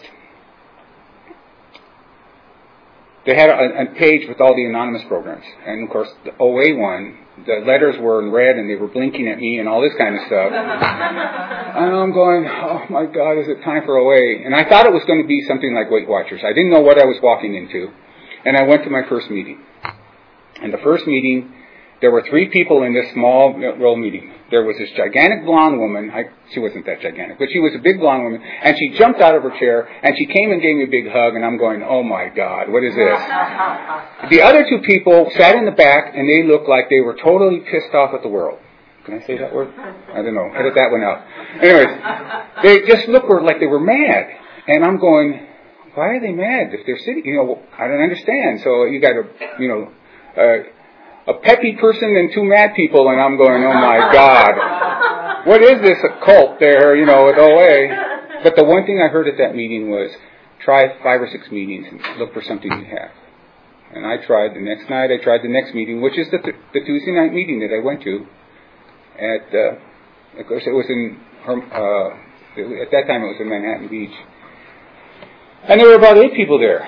they 3.26 3.34
had 3.34 3.50
a, 3.50 3.82
a, 3.82 3.86
page 3.98 4.28
with 4.28 4.40
all 4.40 4.54
the 4.54 4.64
anonymous 4.64 5.02
programs, 5.08 5.44
and 5.66 5.82
of 5.82 5.90
course 5.90 6.08
the 6.24 6.30
OA 6.38 6.78
one, 6.78 7.18
the 7.44 7.64
letters 7.66 7.96
were 7.98 8.22
in 8.22 8.30
red 8.30 8.54
and 8.54 8.70
they 8.70 8.76
were 8.76 8.86
blinking 8.86 9.26
at 9.26 9.38
me 9.38 9.58
and 9.58 9.68
all 9.68 9.82
this 9.82 9.94
kind 9.98 10.14
of 10.14 10.22
stuff. 10.26 10.52
and 10.54 11.90
I'm 11.90 12.12
going, 12.12 12.46
oh 12.46 12.86
my 12.88 13.06
God, 13.06 13.32
is 13.42 13.48
it 13.48 13.64
time 13.64 13.82
for 13.84 13.98
OA? 13.98 14.46
And 14.46 14.54
I 14.54 14.68
thought 14.68 14.86
it 14.86 14.92
was 14.92 15.02
going 15.06 15.20
to 15.20 15.26
be 15.26 15.42
something 15.48 15.74
like 15.74 15.90
Weight 15.90 16.08
Watchers. 16.08 16.40
I 16.44 16.52
didn't 16.52 16.70
know 16.70 16.80
what 16.80 17.02
I 17.02 17.04
was 17.04 17.18
walking 17.20 17.56
into, 17.56 17.90
and 18.44 18.56
I 18.56 18.62
went 18.62 18.84
to 18.84 18.90
my 18.90 19.02
first 19.08 19.28
meeting. 19.28 19.60
And 20.62 20.72
the 20.72 20.78
first 20.78 21.06
meeting 21.06 21.52
there 22.00 22.10
were 22.10 22.22
three 22.28 22.48
people 22.50 22.82
in 22.82 22.92
this 22.92 23.10
small 23.14 23.56
roll 23.56 23.96
meeting. 23.96 24.32
There 24.50 24.64
was 24.64 24.76
this 24.78 24.90
gigantic 24.96 25.44
blonde 25.44 25.78
woman. 25.78 26.10
I, 26.10 26.24
she 26.52 26.60
wasn't 26.60 26.86
that 26.86 27.00
gigantic, 27.00 27.38
but 27.38 27.48
she 27.50 27.58
was 27.58 27.74
a 27.74 27.78
big 27.78 27.98
blonde 27.98 28.22
woman. 28.22 28.42
And 28.42 28.76
she 28.76 28.90
jumped 28.98 29.20
out 29.20 29.34
of 29.34 29.42
her 29.42 29.50
chair 29.58 29.88
and 30.02 30.16
she 30.16 30.26
came 30.26 30.52
and 30.52 30.60
gave 30.60 30.76
me 30.76 30.84
a 30.84 30.92
big 30.92 31.10
hug. 31.10 31.34
And 31.34 31.44
I'm 31.44 31.56
going, 31.56 31.82
oh 31.82 32.02
my 32.02 32.28
God, 32.28 32.68
what 32.68 32.84
is 32.84 32.94
this? 32.94 33.20
the 34.30 34.42
other 34.42 34.68
two 34.68 34.80
people 34.84 35.30
sat 35.36 35.56
in 35.56 35.64
the 35.64 35.72
back 35.72 36.14
and 36.14 36.28
they 36.28 36.46
looked 36.46 36.68
like 36.68 36.90
they 36.90 37.00
were 37.00 37.16
totally 37.16 37.60
pissed 37.60 37.94
off 37.94 38.14
at 38.14 38.22
the 38.22 38.28
world. 38.28 38.58
Can 39.06 39.22
I 39.22 39.26
say 39.26 39.38
that 39.38 39.54
word? 39.54 39.72
I 39.78 40.20
don't 40.20 40.34
know. 40.34 40.50
Edit 40.52 40.74
that 40.74 40.90
one 40.90 41.02
out. 41.02 41.24
Anyways, 41.62 41.94
they 42.62 42.86
just 42.86 43.08
looked 43.08 43.30
like 43.42 43.60
they 43.60 43.66
were 43.66 43.80
mad. 43.80 44.26
And 44.66 44.84
I'm 44.84 44.98
going, 44.98 45.46
why 45.94 46.16
are 46.16 46.20
they 46.20 46.32
mad 46.32 46.74
if 46.74 46.84
they're 46.84 46.98
sitting? 46.98 47.24
You 47.24 47.36
know, 47.36 47.62
I 47.78 47.86
don't 47.86 48.02
understand. 48.02 48.60
So 48.62 48.84
you 48.84 49.00
got 49.00 49.14
to, 49.14 49.24
you 49.60 49.68
know, 49.68 49.92
uh, 50.36 50.75
a 51.26 51.34
peppy 51.34 51.74
person 51.74 52.16
and 52.16 52.30
two 52.32 52.44
mad 52.44 52.74
people, 52.76 53.08
and 53.08 53.20
I'm 53.20 53.36
going, 53.36 53.64
oh 53.64 53.74
my 53.74 54.12
God, 54.12 55.46
what 55.46 55.62
is 55.62 55.80
this 55.82 55.98
cult 56.24 56.60
there, 56.60 56.96
you 56.96 57.06
know, 57.06 57.26
with 57.26 57.36
OA? 57.36 58.42
But 58.44 58.54
the 58.56 58.64
one 58.64 58.86
thing 58.86 59.00
I 59.00 59.08
heard 59.08 59.26
at 59.26 59.38
that 59.38 59.56
meeting 59.56 59.90
was, 59.90 60.10
try 60.64 60.88
five 61.02 61.20
or 61.20 61.28
six 61.30 61.50
meetings 61.50 61.86
and 61.90 62.18
look 62.18 62.32
for 62.32 62.42
something 62.42 62.70
you 62.70 62.84
have. 62.84 63.10
And 63.94 64.06
I 64.06 64.18
tried 64.24 64.54
the 64.54 64.60
next 64.60 64.90
night, 64.90 65.10
I 65.10 65.22
tried 65.22 65.42
the 65.42 65.48
next 65.48 65.74
meeting, 65.74 66.00
which 66.00 66.18
is 66.18 66.30
the, 66.30 66.38
th- 66.38 66.56
the 66.72 66.80
Tuesday 66.80 67.12
night 67.12 67.32
meeting 67.32 67.60
that 67.60 67.74
I 67.74 67.84
went 67.84 68.02
to 68.02 68.26
at, 69.18 69.54
uh, 69.54 70.40
of 70.40 70.46
course 70.46 70.64
it 70.66 70.70
was 70.70 70.86
in, 70.88 71.18
uh, 71.46 72.82
at 72.82 72.90
that 72.90 73.06
time 73.06 73.22
it 73.22 73.28
was 73.28 73.40
in 73.40 73.48
Manhattan 73.48 73.88
Beach. 73.88 74.14
And 75.68 75.80
there 75.80 75.88
were 75.88 75.94
about 75.94 76.18
eight 76.18 76.34
people 76.34 76.58
there. 76.58 76.82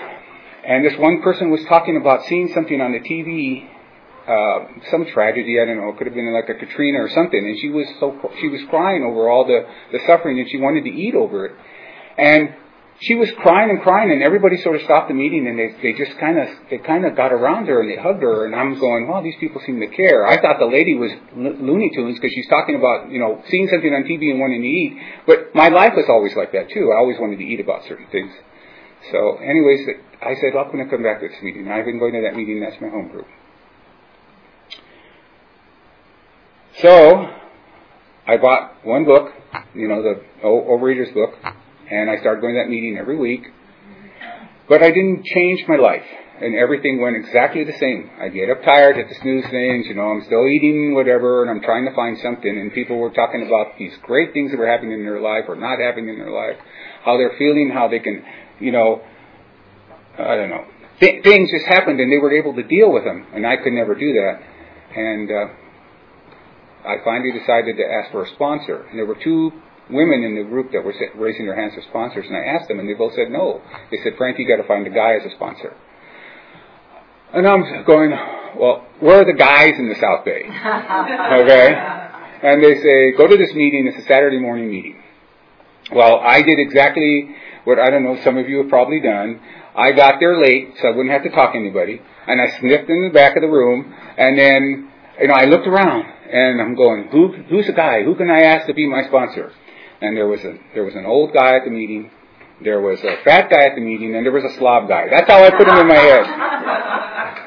And 0.67 0.85
this 0.85 0.99
one 0.99 1.23
person 1.23 1.51
was 1.51 1.65
talking 1.69 1.97
about 1.97 2.27
seeing 2.27 2.53
something 2.53 2.81
on 2.81 2.93
the 2.93 3.01
TV 3.01 3.69
uh, 4.29 4.67
some 4.91 5.07
tragedy. 5.07 5.59
I 5.61 5.65
don't 5.65 5.79
know. 5.79 5.89
It 5.91 5.97
could 5.97 6.07
have 6.07 6.15
been 6.15 6.33
like 6.33 6.49
a 6.49 6.55
Katrina 6.55 7.01
or 7.01 7.09
something. 7.09 7.39
And 7.39 7.59
she 7.61 7.71
was 7.71 7.87
so 7.99 8.13
she 8.41 8.49
was 8.49 8.61
crying 8.69 9.03
over 9.03 9.29
all 9.29 9.47
the 9.47 9.65
the 9.91 10.05
suffering, 10.07 10.39
and 10.39 10.49
she 10.51 10.59
wanted 10.59 10.85
to 10.85 10.91
eat 10.91 11.15
over 11.15 11.47
it. 11.47 11.53
And 12.19 12.55
she 13.01 13.15
was 13.15 13.31
crying 13.39 13.71
and 13.71 13.81
crying, 13.81 14.11
and 14.11 14.23
everybody 14.23 14.59
sort 14.59 14.75
of 14.75 14.83
stopped 14.83 15.09
the 15.09 15.15
meeting, 15.15 15.47
and 15.47 15.57
they 15.57 15.71
they 15.81 15.93
just 15.97 16.19
kind 16.19 16.39
of 16.39 16.49
they 16.69 16.79
kind 16.79 17.07
of 17.07 17.17
got 17.17 17.33
around 17.33 17.67
her 17.67 17.81
and 17.81 17.89
they 17.89 17.97
hugged 17.97 18.23
her. 18.23 18.45
And 18.45 18.55
I'm 18.55 18.79
going, 18.79 19.09
well, 19.09 19.23
these 19.23 19.39
people 19.41 19.63
seem 19.65 19.81
to 19.81 19.89
care. 19.89 20.27
I 20.27 20.43
thought 20.43 20.59
the 20.59 20.69
lady 20.69 20.95
was 20.95 21.11
Looney 21.35 21.91
Tunes 21.95 22.19
because 22.19 22.35
she's 22.35 22.49
talking 22.49 22.77
about 22.77 23.11
you 23.11 23.19
know 23.19 23.41
seeing 23.49 23.69
something 23.69 23.95
on 23.95 24.05
TV 24.05 24.31
and 24.31 24.41
wanting 24.41 24.61
to 24.61 24.69
eat. 24.69 24.93
But 25.27 25.55
my 25.55 25.69
life 25.69 25.95
was 25.97 26.07
always 26.09 26.37
like 26.37 26.53
that 26.53 26.69
too. 26.69 26.93
I 26.93 26.99
always 26.99 27.17
wanted 27.19 27.39
to 27.39 27.45
eat 27.45 27.61
about 27.61 27.89
certain 27.89 28.07
things. 28.13 28.33
So, 29.13 29.39
anyways, 29.39 29.89
I 30.21 30.35
said, 30.43 30.55
well, 30.55 30.65
I'm 30.67 30.73
going 30.73 30.85
to 30.85 30.91
come 30.91 31.05
back 31.05 31.21
to 31.21 31.29
this 31.29 31.39
meeting. 31.41 31.71
I've 31.71 31.85
been 31.85 32.01
going 32.01 32.15
to 32.15 32.23
that 32.23 32.35
meeting. 32.35 32.61
That's 32.61 32.77
my 32.83 32.89
home 32.89 33.09
group. 33.09 33.27
So 36.83 37.27
I 38.27 38.37
bought 38.37 38.85
one 38.85 39.05
book, 39.05 39.33
you 39.75 39.89
know, 39.89 40.03
the 40.03 40.23
Overeaters 40.45 41.13
book, 41.13 41.35
and 41.91 42.11
I 42.11 42.19
started 42.21 42.41
going 42.41 42.55
to 42.55 42.61
that 42.61 42.69
meeting 42.69 42.97
every 42.99 43.17
week. 43.17 43.43
But 44.69 44.83
I 44.83 44.89
didn't 44.89 45.25
change 45.25 45.65
my 45.67 45.77
life. 45.77 46.05
and 46.41 46.55
everything 46.55 47.01
went 47.01 47.17
exactly 47.17 47.65
the 47.65 47.77
same. 47.79 48.11
I 48.21 48.29
get 48.29 48.49
up 48.51 48.63
tired, 48.63 48.97
hit 48.97 49.09
the 49.09 49.15
snooze 49.17 49.45
things, 49.51 49.87
you 49.87 49.95
know, 49.95 50.13
I'm 50.13 50.23
still 50.25 50.47
eating 50.47 50.95
whatever, 50.95 51.43
and 51.43 51.51
I'm 51.51 51.61
trying 51.61 51.85
to 51.87 51.95
find 51.95 52.17
something, 52.23 52.51
and 52.51 52.73
people 52.73 52.99
were 52.99 53.11
talking 53.11 53.45
about 53.47 53.77
these 53.79 53.93
great 54.03 54.33
things 54.33 54.53
that 54.53 54.59
were 54.59 54.69
happening 54.69 54.93
in 54.93 55.05
their 55.05 55.21
life 55.21 55.45
or 55.49 55.57
not 55.57 55.81
happening 55.81 56.11
in 56.11 56.19
their 56.19 56.31
life, 56.31 56.57
how 57.05 57.17
they're 57.17 57.35
feeling, 57.39 57.71
how 57.75 57.89
they 57.89 57.99
can, 57.99 58.23
you 58.61 58.71
know, 58.71 59.03
I 60.19 60.37
don't 60.37 60.51
know. 60.51 60.65
Th- 61.01 61.23
things 61.23 61.51
just 61.51 61.67
happened 61.67 62.01
and 62.01 62.11
they 62.11 62.19
were 62.19 62.33
able 62.33 62.55
to 62.55 62.63
deal 62.63 62.93
with 62.93 63.05
them, 63.05 63.27
and 63.35 63.47
I 63.47 63.57
could 63.57 63.73
never 63.73 63.95
do 63.95 64.13
that. 64.15 64.41
And 64.97 65.31
uh, 65.31 65.47
I 66.89 67.05
finally 67.05 67.33
decided 67.39 67.77
to 67.77 67.85
ask 67.85 68.11
for 68.11 68.25
a 68.25 68.29
sponsor. 68.35 68.83
And 68.89 68.99
there 68.99 69.07
were 69.07 69.19
two 69.23 69.53
women 69.91 70.25
in 70.25 70.35
the 70.35 70.45
group 70.45 70.73
that 70.73 70.83
were 70.83 70.95
raising 71.17 71.47
their 71.47 71.57
hands 71.57 71.75
as 71.77 71.85
sponsors, 71.85 72.27
and 72.27 72.37
I 72.37 72.45
asked 72.45 72.69
them, 72.69 72.79
and 72.79 72.89
they 72.89 72.95
both 72.95 73.15
said 73.15 73.31
no. 73.31 73.61
They 73.91 73.99
said, 74.03 74.15
Frank, 74.17 74.39
you 74.39 74.49
got 74.49 74.61
to 74.61 74.69
find 74.69 74.87
a 74.87 74.91
guy 74.91 75.15
as 75.15 75.25
a 75.25 75.35
sponsor. 75.35 75.77
And 77.33 77.47
I'm 77.47 77.85
going, 77.85 78.11
well, 78.59 78.87
where 79.01 79.21
are 79.21 79.25
the 79.25 79.37
guys 79.37 79.73
in 79.79 79.89
the 79.89 79.97
South 79.97 80.25
Bay? 80.25 80.43
Okay? 80.49 82.05
And 82.41 82.63
they 82.63 82.81
say, 82.81 83.13
go 83.17 83.27
to 83.27 83.37
this 83.37 83.53
meeting. 83.53 83.89
It's 83.89 83.99
a 83.99 84.07
Saturday 84.07 84.39
morning 84.39 84.71
meeting. 84.71 85.03
Well, 85.93 86.21
I 86.21 86.41
did 86.43 86.59
exactly 86.59 87.35
what 87.65 87.79
I 87.79 87.91
don't 87.91 88.05
know 88.05 88.17
some 88.23 88.39
of 88.39 88.49
you 88.49 88.59
have 88.59 88.69
probably 88.69 89.01
done. 89.01 89.41
I 89.77 89.93
got 89.93 90.21
there 90.21 90.41
late, 90.41 90.75
so 90.81 90.89
I 90.89 90.91
wouldn't 90.91 91.13
have 91.13 91.25
to 91.25 91.31
talk 91.31 91.53
to 91.53 91.59
anybody. 91.59 92.01
And 92.27 92.41
I 92.41 92.59
sniffed 92.61 92.89
in 92.89 93.05
the 93.05 93.11
back 93.13 93.37
of 93.37 93.43
the 93.43 93.49
room, 93.49 93.93
and 94.17 94.39
then, 94.39 94.91
you 95.21 95.29
know, 95.29 95.35
I 95.35 95.45
looked 95.47 95.67
around, 95.67 96.05
and 96.31 96.61
I'm 96.61 96.75
going, 96.75 97.09
who, 97.09 97.33
who's 97.49 97.67
the 97.67 97.73
guy? 97.73 98.03
Who 98.03 98.15
can 98.15 98.31
I 98.31 98.43
ask 98.43 98.67
to 98.67 98.75
be 98.75 98.87
my 98.87 99.05
sponsor? 99.07 99.53
And 100.01 100.17
there 100.17 100.27
was 100.27 100.41
a, 100.45 100.59
there 100.75 100.85
was 100.85 100.95
an 100.95 101.07
old 101.07 101.33
guy 101.33 101.57
at 101.57 101.65
the 101.65 101.71
meeting, 101.71 102.11
there 102.63 102.81
was 102.81 103.01
a 103.01 103.23
fat 103.25 103.51
guy 103.51 103.65
at 103.67 103.75
the 103.75 103.81
meeting, 103.81 104.15
and 104.17 104.27
there 104.27 104.33
was 104.33 104.45
a 104.45 104.55
slob 104.59 104.89
guy. 104.89 105.09
That's 105.11 105.31
how 105.31 105.45
I 105.45 105.51
put 105.51 105.67
them 105.67 105.79
in 105.79 105.87
my 105.87 105.97
head. 105.97 106.25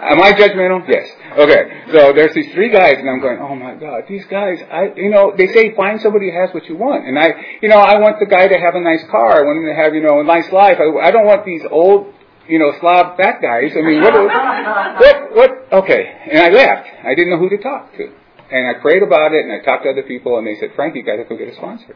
Am 0.01 0.21
I 0.21 0.31
judgmental? 0.33 0.87
Yes. 0.87 1.07
Okay. 1.37 1.83
So 1.91 2.13
there's 2.13 2.33
these 2.33 2.51
three 2.53 2.71
guys, 2.71 2.95
and 2.97 3.09
I'm 3.09 3.21
going, 3.21 3.37
oh 3.39 3.55
my 3.55 3.75
God, 3.75 4.03
these 4.09 4.25
guys, 4.25 4.59
I, 4.71 4.91
you 4.95 5.09
know, 5.09 5.33
they 5.37 5.47
say 5.47 5.75
find 5.75 6.01
somebody 6.01 6.31
who 6.31 6.39
has 6.39 6.53
what 6.53 6.65
you 6.65 6.75
want. 6.75 7.05
And 7.07 7.19
I, 7.19 7.59
you 7.61 7.69
know, 7.69 7.77
I 7.77 7.99
want 7.99 8.19
the 8.19 8.25
guy 8.25 8.47
to 8.47 8.57
have 8.57 8.75
a 8.75 8.81
nice 8.81 9.03
car. 9.11 9.39
I 9.39 9.45
want 9.45 9.59
him 9.59 9.67
to 9.67 9.75
have, 9.75 9.93
you 9.93 10.01
know, 10.01 10.19
a 10.19 10.23
nice 10.23 10.51
life. 10.51 10.77
I, 10.79 11.07
I 11.07 11.11
don't 11.11 11.25
want 11.25 11.45
these 11.45 11.61
old, 11.69 12.13
you 12.47 12.57
know, 12.57 12.73
slob 12.79 13.17
fat 13.17 13.41
guys. 13.41 13.71
I 13.77 13.81
mean, 13.81 14.01
what, 14.01 14.13
what, 14.15 15.35
what, 15.35 15.51
okay. 15.83 16.11
And 16.31 16.39
I 16.39 16.49
left. 16.49 16.87
I 17.05 17.13
didn't 17.13 17.29
know 17.29 17.37
who 17.37 17.49
to 17.49 17.57
talk 17.57 17.93
to. 17.97 18.11
And 18.51 18.67
I 18.67 18.79
prayed 18.81 19.01
about 19.01 19.33
it, 19.33 19.45
and 19.45 19.51
I 19.51 19.63
talked 19.63 19.83
to 19.83 19.89
other 19.89 20.03
people, 20.03 20.37
and 20.37 20.45
they 20.45 20.57
said, 20.59 20.71
Frank, 20.75 20.95
you 20.95 21.03
got 21.03 21.15
to 21.15 21.23
go 21.23 21.37
get 21.37 21.47
a 21.47 21.55
sponsor. 21.55 21.95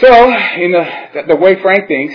So, 0.00 0.32
in 0.58 0.72
the, 0.72 1.22
the 1.28 1.36
way 1.36 1.60
Frank 1.62 1.86
thinks, 1.86 2.14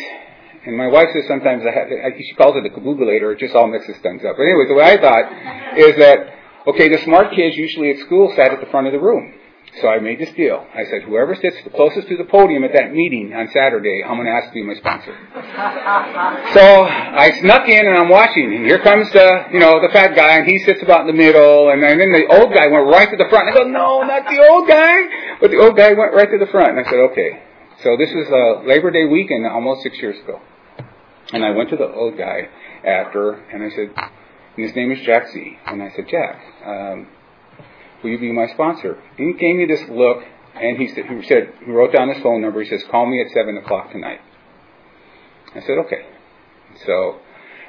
and 0.66 0.76
my 0.76 0.88
wife 0.88 1.08
says 1.14 1.24
sometimes 1.28 1.64
I 1.66 1.72
have, 1.72 1.88
she 2.18 2.34
calls 2.36 2.58
it 2.58 2.64
the 2.64 2.70
kaboogulator, 2.70 3.32
it 3.32 3.40
just 3.40 3.56
all 3.56 3.68
mixes 3.68 3.96
things 4.04 4.24
up. 4.26 4.36
But 4.36 4.44
anyway, 4.44 4.68
the 4.68 4.74
way 4.76 4.84
I 4.84 4.98
thought 5.00 5.78
is 5.78 5.96
that, 5.96 6.36
okay, 6.68 6.90
the 6.90 7.02
smart 7.06 7.34
kids 7.34 7.56
usually 7.56 7.92
at 7.92 8.00
school 8.00 8.34
sat 8.36 8.52
at 8.52 8.60
the 8.60 8.68
front 8.68 8.88
of 8.88 8.94
the 8.94 9.00
room. 9.00 9.34
So 9.82 9.88
I 9.88 10.00
made 10.00 10.20
this 10.20 10.34
deal. 10.34 10.66
I 10.74 10.84
said, 10.90 11.04
whoever 11.04 11.36
sits 11.36 11.56
the 11.64 11.70
closest 11.70 12.08
to 12.10 12.18
the 12.18 12.26
podium 12.26 12.64
at 12.64 12.74
that 12.74 12.92
meeting 12.92 13.34
on 13.34 13.48
Saturday, 13.54 14.02
I'm 14.04 14.18
going 14.18 14.26
to 14.26 14.34
ask 14.34 14.50
to 14.50 14.54
be 14.54 14.64
my 14.64 14.74
sponsor. 14.74 15.14
so 16.58 16.84
I 16.84 17.38
snuck 17.40 17.70
in 17.70 17.86
and 17.86 17.96
I'm 17.96 18.10
watching, 18.10 18.54
and 18.56 18.66
here 18.66 18.80
comes 18.80 19.12
the, 19.12 19.46
you 19.54 19.60
know, 19.60 19.80
the 19.80 19.94
fat 19.94 20.16
guy, 20.16 20.38
and 20.38 20.48
he 20.48 20.58
sits 20.60 20.82
about 20.82 21.02
in 21.02 21.08
the 21.08 21.14
middle, 21.14 21.70
and 21.70 21.84
then 21.84 22.00
the 22.00 22.26
old 22.34 22.52
guy 22.52 22.68
went 22.68 22.88
right 22.88 23.10
to 23.10 23.16
the 23.16 23.30
front. 23.30 23.48
And 23.48 23.56
I 23.56 23.60
go, 23.62 23.70
no, 23.70 24.02
not 24.02 24.26
the 24.26 24.42
old 24.50 24.68
guy. 24.68 25.38
But 25.40 25.52
the 25.52 25.58
old 25.58 25.78
guy 25.78 25.94
went 25.94 26.14
right 26.14 26.30
to 26.30 26.40
the 26.40 26.50
front. 26.52 26.78
And 26.78 26.80
I 26.80 26.90
said, 26.90 27.00
okay, 27.14 27.44
so 27.84 27.96
this 27.96 28.10
was 28.10 28.28
a 28.28 28.68
Labor 28.68 28.90
Day 28.90 29.06
weekend 29.06 29.46
almost 29.46 29.84
six 29.84 29.98
years 30.02 30.20
ago. 30.20 30.42
And 31.32 31.46
I 31.46 31.52
went 31.52 31.70
to 31.70 31.78
the 31.78 31.88
old 31.88 32.18
guy 32.18 32.50
after, 32.84 33.34
and 33.54 33.64
I 33.64 33.70
said, 33.70 33.94
and 34.60 34.66
his 34.66 34.76
name 34.76 34.92
is 34.92 35.00
Jack 35.06 35.30
Z. 35.30 35.58
And 35.68 35.82
I 35.82 35.90
said, 35.96 36.08
Jack, 36.10 36.42
um, 36.66 37.08
will 38.04 38.12
you 38.12 38.20
be 38.20 38.32
my 38.32 38.48
sponsor? 38.54 38.98
And 39.18 39.34
he 39.34 39.40
gave 39.40 39.56
me 39.56 39.66
this 39.66 39.82
look, 39.90 40.24
and 40.56 40.78
he 40.78 40.88
said, 40.88 41.06
he 41.06 41.28
said, 41.28 41.54
he 41.66 41.72
wrote 41.72 41.94
down 41.94 42.10
his 42.10 42.22
phone 42.24 42.42
number. 42.42 42.62
He 42.62 42.70
says, 42.70 42.84
call 42.90 43.06
me 43.06 43.22
at 43.22 43.32
seven 43.34 43.58
o'clock 43.58 43.92
tonight. 43.92 44.22
I 45.56 45.62
said, 45.62 45.78
okay. 45.86 46.06
So 46.86 47.20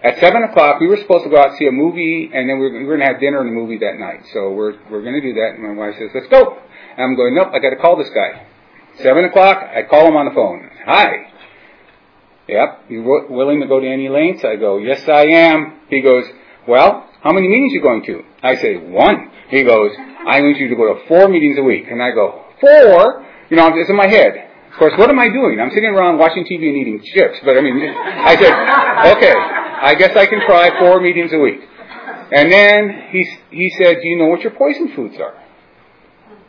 at 0.03 0.19
seven 0.21 0.43
o'clock, 0.45 0.81
we 0.81 0.87
were 0.87 0.97
supposed 0.97 1.25
to 1.25 1.31
go 1.31 1.39
out 1.39 1.51
and 1.51 1.59
see 1.59 1.67
a 1.67 1.73
movie, 1.73 2.31
and 2.33 2.49
then 2.49 2.59
we 2.59 2.71
were, 2.71 2.79
we 2.79 2.85
were 2.85 2.97
going 2.97 3.07
to 3.07 3.13
have 3.13 3.21
dinner 3.21 3.41
and 3.41 3.51
a 3.51 3.53
movie 3.53 3.79
that 3.79 3.99
night. 3.99 4.25
So 4.33 4.51
we're 4.53 4.75
we're 4.91 5.03
going 5.03 5.15
to 5.15 5.21
do 5.21 5.35
that. 5.35 5.55
And 5.55 5.63
my 5.63 5.75
wife 5.75 5.95
says, 5.99 6.11
let's 6.15 6.29
go. 6.29 6.59
And 6.97 7.05
I'm 7.05 7.17
going, 7.17 7.35
nope, 7.35 7.49
I 7.53 7.59
got 7.59 7.71
to 7.71 7.77
call 7.77 7.97
this 7.97 8.11
guy. 8.11 8.47
Seven 9.03 9.25
o'clock, 9.25 9.63
I 9.63 9.83
call 9.83 10.09
him 10.09 10.17
on 10.17 10.27
the 10.27 10.33
phone. 10.33 10.71
Hi. 10.87 11.33
Yep, 12.49 12.87
you 12.89 13.03
willing 13.31 13.61
to 13.61 13.69
go 13.69 13.79
to 13.79 13.87
any 13.87 14.09
lengths? 14.09 14.45
I 14.45 14.57
go, 14.57 14.79
yes, 14.79 15.09
I 15.09 15.27
am. 15.27 15.81
He 15.89 16.03
goes, 16.03 16.25
well, 16.67 17.09
how 17.23 17.33
many 17.33 17.49
meetings 17.49 17.73
you 17.73 17.83
going 17.83 18.05
to? 18.05 18.23
I 18.43 18.57
say, 18.57 18.77
one. 18.77 19.31
He 19.49 19.63
goes, 19.65 19.93
I 19.97 20.41
want 20.41 20.57
you 20.59 20.69
to 20.69 20.77
go 20.77 20.95
to 20.95 21.07
four 21.09 21.29
meetings 21.29 21.59
a 21.59 21.63
week. 21.63 21.85
And 21.91 22.03
I 22.03 22.13
go, 22.13 22.45
four? 22.61 23.27
You 23.51 23.57
know, 23.57 23.71
it's 23.75 23.91
in 23.91 23.97
my 23.97 24.09
head. 24.09 24.49
Of 24.73 24.79
course, 24.79 24.95
what 24.97 25.11
am 25.11 25.19
I 25.19 25.29
doing? 25.29 25.59
I'm 25.61 25.71
sitting 25.71 25.91
around 25.91 26.19
watching 26.19 26.45
TV 26.45 26.69
and 26.69 26.77
eating 26.79 27.03
chips. 27.03 27.39
But 27.45 27.59
I 27.59 27.61
mean, 27.61 27.77
I 27.83 28.37
said, 28.37 28.53
okay, 29.17 29.35
I 29.35 29.95
guess 29.97 30.17
I 30.17 30.27
can 30.27 30.41
try 30.47 30.79
four 30.79 31.01
meetings 31.01 31.33
a 31.33 31.39
week. 31.39 31.61
And 32.33 32.51
then 32.51 33.09
he, 33.11 33.27
he 33.51 33.71
said, 33.77 33.97
do 34.01 34.09
you 34.09 34.17
know 34.17 34.27
what 34.27 34.41
your 34.43 34.53
poison 34.53 34.93
foods 34.95 35.17
are? 35.19 35.35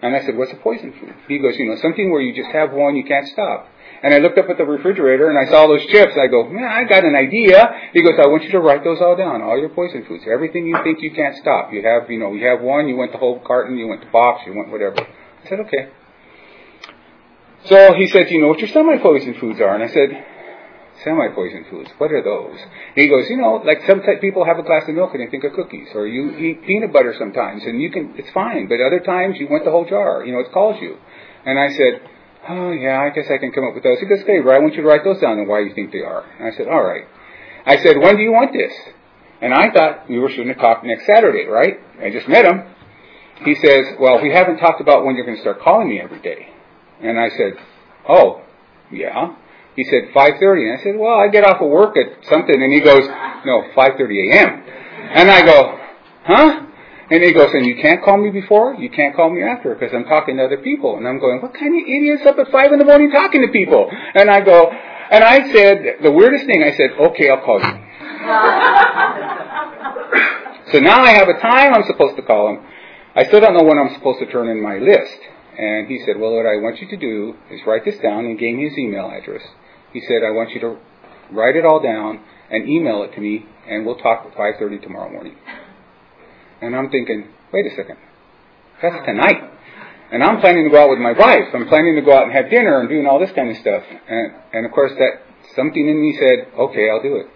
And 0.01 0.15
I 0.15 0.21
said, 0.25 0.37
what's 0.37 0.51
a 0.51 0.55
poison 0.55 0.93
food? 0.93 1.13
He 1.27 1.39
goes, 1.39 1.55
you 1.57 1.65
know, 1.65 1.75
something 1.81 2.11
where 2.11 2.21
you 2.21 2.35
just 2.35 2.53
have 2.53 2.71
one, 2.71 2.95
you 2.95 3.03
can't 3.03 3.27
stop. 3.27 3.67
And 4.03 4.13
I 4.13 4.17
looked 4.17 4.37
up 4.37 4.49
at 4.49 4.57
the 4.57 4.65
refrigerator 4.65 5.29
and 5.29 5.37
I 5.37 5.49
saw 5.51 5.67
those 5.67 5.85
chips. 5.85 6.13
I 6.17 6.27
go, 6.27 6.49
man, 6.49 6.65
I 6.65 6.85
got 6.85 7.05
an 7.05 7.15
idea. 7.15 7.69
He 7.93 8.01
goes, 8.01 8.13
I 8.17 8.27
want 8.27 8.43
you 8.43 8.51
to 8.51 8.59
write 8.59 8.83
those 8.83 8.99
all 8.99 9.15
down, 9.15 9.41
all 9.43 9.59
your 9.59 9.69
poison 9.69 10.05
foods, 10.07 10.23
everything 10.31 10.65
you 10.65 10.75
think 10.83 11.01
you 11.01 11.11
can't 11.11 11.35
stop. 11.37 11.71
You 11.71 11.83
have, 11.83 12.09
you 12.09 12.17
know, 12.17 12.33
you 12.33 12.47
have 12.47 12.61
one, 12.61 12.87
you 12.87 12.95
went 12.97 13.11
the 13.11 13.19
whole 13.19 13.39
carton, 13.39 13.77
you 13.77 13.87
went 13.87 14.01
the 14.01 14.09
box, 14.09 14.41
you 14.47 14.55
went 14.55 14.71
whatever. 14.71 14.99
I 14.99 15.49
said, 15.49 15.59
okay. 15.59 15.89
So 17.65 17.93
he 17.93 18.07
said, 18.07 18.31
you 18.31 18.41
know 18.41 18.47
what 18.47 18.59
your 18.59 18.69
semi-poison 18.69 19.35
foods 19.39 19.61
are? 19.61 19.75
And 19.75 19.83
I 19.83 19.87
said, 19.87 20.25
semi-poison 21.03 21.65
foods. 21.69 21.91
What 21.99 22.11
are 22.11 22.23
those? 22.23 22.57
And 22.59 22.95
he 22.95 23.07
goes, 23.07 23.29
you 23.29 23.37
know, 23.37 23.61
like 23.63 23.85
some 23.85 24.01
people 24.19 24.45
have 24.45 24.57
a 24.57 24.63
glass 24.63 24.89
of 24.89 24.95
milk 24.95 25.11
and 25.13 25.21
they 25.21 25.29
think 25.29 25.43
of 25.43 25.53
cookies, 25.53 25.89
or 25.93 26.07
you 26.07 26.35
eat 26.37 26.65
peanut 26.65 26.91
butter 26.91 27.13
sometimes, 27.17 27.63
and 27.65 27.79
you 27.79 27.91
can, 27.91 28.15
it's 28.17 28.31
fine. 28.31 28.67
But 28.67 28.81
other 28.81 28.99
times 28.99 29.37
you 29.39 29.47
want 29.47 29.63
the 29.63 29.71
whole 29.71 29.85
jar. 29.85 30.25
You 30.25 30.33
know, 30.33 30.39
it 30.39 30.51
calls 30.51 30.81
you. 30.81 30.97
And 31.45 31.59
I 31.59 31.69
said, 31.69 32.01
oh 32.49 32.71
yeah, 32.71 33.01
I 33.01 33.09
guess 33.09 33.25
I 33.33 33.37
can 33.37 33.51
come 33.51 33.65
up 33.67 33.73
with 33.73 33.83
those. 33.83 33.99
He 33.99 34.05
goes, 34.05 34.21
okay, 34.23 34.39
I 34.39 34.59
want 34.59 34.75
you 34.75 34.81
to 34.81 34.87
write 34.87 35.03
those 35.03 35.19
down 35.19 35.39
and 35.39 35.47
why 35.47 35.61
you 35.61 35.73
think 35.73 35.91
they 35.91 36.01
are. 36.01 36.23
And 36.39 36.47
I 36.47 36.57
said, 36.57 36.67
all 36.67 36.83
right. 36.83 37.05
I 37.65 37.77
said, 37.77 37.97
when 37.97 38.17
do 38.17 38.23
you 38.23 38.31
want 38.31 38.53
this? 38.53 38.73
And 39.41 39.53
I 39.53 39.71
thought 39.71 40.09
we 40.09 40.19
were 40.19 40.29
shooting 40.29 40.49
a 40.49 40.55
talk 40.55 40.83
next 40.83 41.05
Saturday, 41.05 41.45
right? 41.45 41.77
I 41.99 42.09
just 42.09 42.27
met 42.27 42.45
him. 42.45 42.63
He 43.43 43.55
says, 43.55 43.97
well, 43.99 44.21
we 44.21 44.31
haven't 44.31 44.57
talked 44.57 44.81
about 44.81 45.05
when 45.05 45.15
you're 45.15 45.25
going 45.25 45.37
to 45.37 45.41
start 45.41 45.61
calling 45.61 45.89
me 45.89 45.99
every 45.99 46.21
day. 46.21 46.47
And 47.01 47.19
I 47.19 47.29
said, 47.29 47.53
oh, 48.07 48.43
yeah. 48.91 49.35
He 49.75 49.85
said 49.85 50.13
5:30, 50.13 50.69
and 50.69 50.79
I 50.79 50.83
said, 50.83 50.97
"Well, 50.97 51.17
I 51.17 51.29
get 51.29 51.45
off 51.45 51.61
of 51.61 51.69
work 51.69 51.95
at 51.95 52.25
something." 52.29 52.61
And 52.61 52.73
he 52.73 52.81
goes, 52.81 53.07
"No, 53.45 53.63
5:30 53.73 54.33
a.m." 54.33 54.63
And 55.13 55.31
I 55.31 55.45
go, 55.45 55.79
"Huh?" 56.25 56.65
And 57.11 57.21
he 57.21 57.33
goes, 57.33 57.53
"And 57.53 57.65
you 57.65 57.75
can't 57.75 58.01
call 58.01 58.17
me 58.17 58.31
before, 58.31 58.73
you 58.75 58.89
can't 58.89 59.13
call 59.15 59.29
me 59.29 59.43
after, 59.43 59.75
because 59.75 59.93
I'm 59.93 60.05
talking 60.05 60.37
to 60.37 60.45
other 60.45 60.57
people." 60.57 60.97
And 60.97 61.07
I'm 61.07 61.19
going, 61.19 61.41
"What 61.41 61.53
kind 61.53 61.75
of 61.75 61.87
idiots 61.87 62.25
up 62.25 62.39
at 62.39 62.47
five 62.47 62.71
in 62.71 62.79
the 62.79 62.85
morning 62.85 63.11
talking 63.11 63.41
to 63.41 63.49
people?" 63.49 63.91
And 64.15 64.31
I 64.31 64.41
go, 64.41 64.73
and 65.11 65.23
I 65.23 65.51
said 65.51 65.97
the 66.01 66.11
weirdest 66.11 66.45
thing. 66.45 66.63
I 66.63 66.71
said, 66.71 66.91
"Okay, 66.97 67.29
I'll 67.29 67.41
call 67.41 67.59
you." 67.59 67.67
so 70.71 70.79
now 70.79 71.03
I 71.03 71.11
have 71.11 71.27
a 71.27 71.37
time 71.39 71.73
I'm 71.73 71.83
supposed 71.83 72.15
to 72.15 72.21
call 72.21 72.49
him. 72.49 72.59
I 73.13 73.25
still 73.25 73.41
don't 73.41 73.55
know 73.55 73.63
when 73.63 73.77
I'm 73.77 73.93
supposed 73.95 74.19
to 74.19 74.25
turn 74.27 74.47
in 74.47 74.61
my 74.61 74.77
list. 74.77 75.17
And 75.57 75.87
he 75.87 75.99
said, 76.05 76.17
Well, 76.17 76.33
what 76.33 76.45
I 76.45 76.55
want 76.57 76.81
you 76.81 76.87
to 76.87 76.97
do 76.97 77.35
is 77.49 77.59
write 77.67 77.83
this 77.83 77.97
down 77.97 78.25
and 78.25 78.39
gave 78.39 78.55
me 78.55 78.69
his 78.69 78.77
email 78.77 79.11
address. 79.11 79.41
He 79.91 79.99
said, 80.01 80.23
I 80.25 80.31
want 80.31 80.51
you 80.51 80.61
to 80.61 80.77
write 81.31 81.57
it 81.57 81.65
all 81.65 81.81
down 81.81 82.21
and 82.49 82.69
email 82.69 83.03
it 83.03 83.13
to 83.15 83.21
me, 83.21 83.45
and 83.67 83.85
we'll 83.85 83.97
talk 83.97 84.25
at 84.25 84.35
5.30 84.35 84.81
tomorrow 84.81 85.11
morning. 85.11 85.35
And 86.61 86.75
I'm 86.75 86.89
thinking, 86.89 87.27
wait 87.51 87.65
a 87.65 87.75
second, 87.75 87.97
that's 88.81 89.05
tonight. 89.05 89.51
And 90.11 90.23
I'm 90.23 90.41
planning 90.41 90.65
to 90.65 90.69
go 90.69 90.83
out 90.83 90.89
with 90.89 90.99
my 90.99 91.13
wife. 91.13 91.47
I'm 91.53 91.67
planning 91.67 91.95
to 91.95 92.01
go 92.01 92.11
out 92.13 92.23
and 92.25 92.33
have 92.33 92.49
dinner 92.49 92.79
and 92.81 92.89
doing 92.89 93.07
all 93.07 93.19
this 93.19 93.31
kind 93.31 93.49
of 93.49 93.57
stuff. 93.57 93.83
And, 94.09 94.33
and 94.53 94.65
of 94.65 94.71
course, 94.73 94.91
that 94.99 95.23
something 95.55 95.87
in 95.87 96.01
me 96.01 96.17
said, 96.19 96.51
okay, 96.53 96.89
I'll 96.89 97.01
do 97.01 97.15
it. 97.15 97.27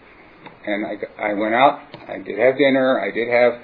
And 0.68 0.86
I, 0.86 1.32
I 1.32 1.34
went 1.34 1.56
out. 1.56 1.80
I 2.08 2.20
did 2.20 2.38
have 2.38 2.58
dinner. 2.58 3.00
I 3.00 3.12
did 3.12 3.30
have. 3.30 3.62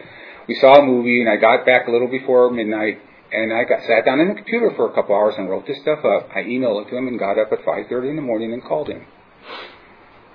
We 0.47 0.55
saw 0.55 0.79
a 0.79 0.85
movie, 0.85 1.19
and 1.19 1.29
I 1.29 1.35
got 1.35 1.65
back 1.65 1.87
a 1.87 1.91
little 1.91 2.07
before 2.07 2.51
midnight. 2.51 2.99
And 3.33 3.51
I 3.51 3.63
got 3.63 3.81
sat 3.83 4.05
down 4.05 4.19
in 4.19 4.29
the 4.29 4.35
computer 4.35 4.71
for 4.75 4.89
a 4.89 4.93
couple 4.93 5.15
hours 5.15 5.35
and 5.37 5.49
wrote 5.49 5.67
this 5.67 5.79
stuff 5.81 5.99
up. 5.99 6.29
I 6.35 6.43
emailed 6.43 6.85
it 6.85 6.89
to 6.89 6.97
him 6.97 7.07
and 7.07 7.19
got 7.19 7.39
up 7.39 7.51
at 7.51 7.63
5:30 7.63 8.09
in 8.09 8.15
the 8.15 8.21
morning 8.21 8.51
and 8.51 8.63
called 8.63 8.89
him. 8.89 9.05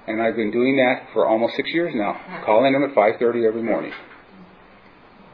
And 0.06 0.23
I've 0.23 0.37
been 0.37 0.50
doing 0.50 0.76
that 0.76 1.12
for 1.12 1.26
almost 1.26 1.56
six 1.56 1.71
years 1.73 1.92
now, 1.95 2.42
calling 2.45 2.75
him 2.75 2.85
at 2.85 2.95
5:30 2.95 3.47
every 3.47 3.62
morning. 3.62 3.92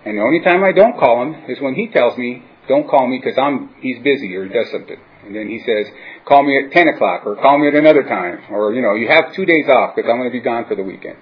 And 0.04 0.18
the 0.18 0.22
only 0.22 0.40
time 0.40 0.64
I 0.64 0.72
don't 0.72 0.98
call 0.98 1.22
him 1.22 1.44
is 1.48 1.60
when 1.60 1.74
he 1.74 1.88
tells 1.88 2.16
me, 2.18 2.42
"Don't 2.68 2.88
call 2.88 3.06
me 3.06 3.18
because 3.18 3.38
I'm 3.38 3.70
he's 3.80 3.98
busy 4.02 4.34
or 4.36 4.44
he 4.44 4.50
does 4.50 4.70
something." 4.70 4.98
And 5.24 5.34
then 5.34 5.48
he 5.48 5.60
says, 5.60 5.86
"Call 6.24 6.42
me 6.42 6.58
at 6.58 6.72
10 6.72 6.88
o'clock 6.88 7.26
or 7.26 7.36
call 7.36 7.58
me 7.58 7.68
at 7.68 7.74
another 7.74 8.02
time 8.02 8.42
or 8.50 8.72
you 8.74 8.82
know 8.82 8.94
you 8.94 9.08
have 9.08 9.32
two 9.34 9.44
days 9.44 9.68
off 9.68 9.94
because 9.94 10.10
I'm 10.10 10.18
going 10.18 10.30
to 10.30 10.38
be 10.38 10.40
gone 10.40 10.64
for 10.66 10.74
the 10.74 10.82
weekend." 10.82 11.18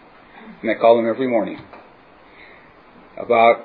and 0.63 0.71
I 0.71 0.75
call 0.75 0.99
him 0.99 1.09
every 1.09 1.29
morning. 1.29 1.59
About 3.17 3.65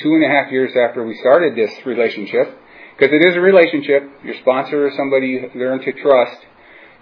two 0.00 0.14
and 0.14 0.24
a 0.24 0.28
half 0.28 0.50
years 0.52 0.72
after 0.76 1.04
we 1.04 1.16
started 1.20 1.56
this 1.56 1.70
relationship, 1.84 2.56
because 2.96 3.12
it 3.12 3.26
is 3.26 3.36
a 3.36 3.40
relationship, 3.40 4.02
your 4.24 4.34
sponsor 4.40 4.88
is 4.88 4.96
somebody 4.96 5.28
you 5.28 5.50
learn 5.54 5.80
to 5.80 5.92
trust, 5.92 6.38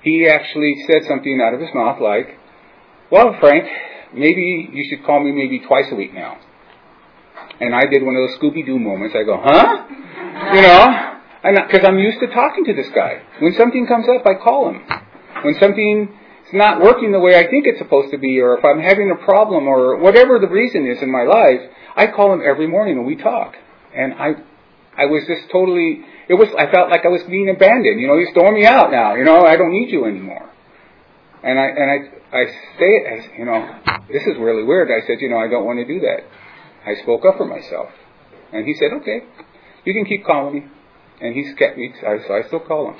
he 0.02 0.28
actually 0.28 0.74
said 0.86 1.02
something 1.08 1.40
out 1.42 1.54
of 1.54 1.60
his 1.60 1.70
mouth 1.74 2.00
like, 2.00 2.38
well, 3.10 3.36
Frank, 3.40 3.64
maybe 4.14 4.68
you 4.72 4.84
should 4.88 5.04
call 5.04 5.22
me 5.22 5.32
maybe 5.32 5.60
twice 5.66 5.86
a 5.90 5.94
week 5.94 6.14
now. 6.14 6.38
And 7.60 7.74
I 7.74 7.86
did 7.86 8.02
one 8.04 8.14
of 8.16 8.28
those 8.28 8.38
Scooby-Doo 8.38 8.78
moments. 8.78 9.14
I 9.16 9.22
go, 9.22 9.40
huh? 9.42 9.86
You 10.54 10.62
know? 10.62 11.12
Because 11.66 11.86
I'm 11.86 11.98
used 11.98 12.20
to 12.20 12.26
talking 12.26 12.64
to 12.64 12.74
this 12.74 12.88
guy. 12.94 13.22
When 13.40 13.54
something 13.54 13.86
comes 13.86 14.06
up, 14.08 14.26
I 14.26 14.34
call 14.34 14.70
him. 14.70 14.82
When 15.42 15.54
something 15.60 16.08
is 16.46 16.52
not 16.52 16.80
working 16.80 17.12
the 17.12 17.20
way 17.20 17.38
I 17.38 17.48
think 17.48 17.66
it's 17.66 17.78
supposed 17.78 18.10
to 18.10 18.18
be, 18.18 18.40
or 18.40 18.58
if 18.58 18.64
I'm 18.64 18.80
having 18.80 19.10
a 19.10 19.24
problem, 19.24 19.68
or 19.68 19.96
whatever 19.96 20.38
the 20.38 20.48
reason 20.48 20.86
is 20.86 21.02
in 21.02 21.10
my 21.10 21.22
life, 21.22 21.60
I 21.96 22.08
call 22.08 22.32
him 22.34 22.42
every 22.44 22.66
morning 22.66 22.98
and 22.98 23.06
we 23.06 23.16
talk. 23.16 23.54
And 23.94 24.12
I, 24.14 24.34
I 24.96 25.06
was 25.06 25.24
just 25.26 25.50
totally, 25.50 26.04
it 26.28 26.34
was, 26.34 26.48
I 26.58 26.70
felt 26.70 26.90
like 26.90 27.04
I 27.04 27.08
was 27.08 27.22
being 27.24 27.48
abandoned. 27.48 28.00
You 28.00 28.08
know, 28.08 28.18
he's 28.18 28.32
throwing 28.34 28.54
me 28.54 28.66
out 28.66 28.90
now. 28.90 29.14
You 29.14 29.24
know, 29.24 29.46
I 29.46 29.56
don't 29.56 29.72
need 29.72 29.90
you 29.90 30.04
anymore. 30.04 30.50
And 31.42 31.58
I, 31.58 31.66
and 31.66 31.90
I, 31.90 32.36
I 32.36 32.44
say, 32.78 33.04
as, 33.06 33.24
you 33.38 33.44
know, 33.44 33.80
this 34.12 34.22
is 34.26 34.36
really 34.38 34.64
weird. 34.64 34.90
I 34.90 35.06
said, 35.06 35.20
you 35.20 35.30
know, 35.30 35.38
I 35.38 35.48
don't 35.48 35.64
want 35.64 35.78
to 35.78 35.86
do 35.86 36.00
that. 36.00 36.24
I 36.86 36.94
spoke 37.02 37.24
up 37.26 37.36
for 37.36 37.46
myself. 37.46 37.90
And 38.52 38.64
he 38.64 38.74
said, 38.74 38.92
okay, 39.00 39.26
you 39.84 39.92
can 39.92 40.04
keep 40.04 40.24
calling 40.24 40.54
me. 40.54 40.64
And 41.20 41.34
he's 41.34 41.54
kept 41.54 41.76
me, 41.76 41.92
so 42.00 42.34
I 42.34 42.46
still 42.46 42.60
call 42.60 42.92
him. 42.92 42.96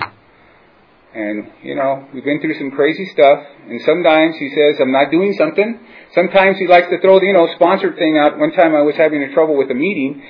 And, 1.15 1.51
you 1.63 1.75
know, 1.75 2.09
we've 2.13 2.25
been 2.25 2.41
through 2.41 2.59
some 2.59 2.71
crazy 2.73 3.07
stuff. 3.07 3.39
And 3.69 3.81
sometimes 3.83 4.37
he 4.37 4.51
says, 4.51 4.77
I'm 4.81 4.93
not 4.93 5.11
doing 5.11 5.33
something. 5.33 5.81
Sometimes 6.15 6.59
he 6.59 6.67
likes 6.67 6.89
to 6.89 7.01
throw 7.01 7.21
the, 7.21 7.27
you 7.27 7.33
know, 7.33 7.49
sponsored 7.55 7.97
thing 7.97 8.19
out. 8.19 8.39
One 8.39 8.53
time 8.53 8.75
I 8.75 8.83
was 8.83 8.97
having 8.97 9.23
a 9.23 9.33
trouble 9.33 9.57
with 9.57 9.71
a 9.71 9.75
meeting. 9.75 10.23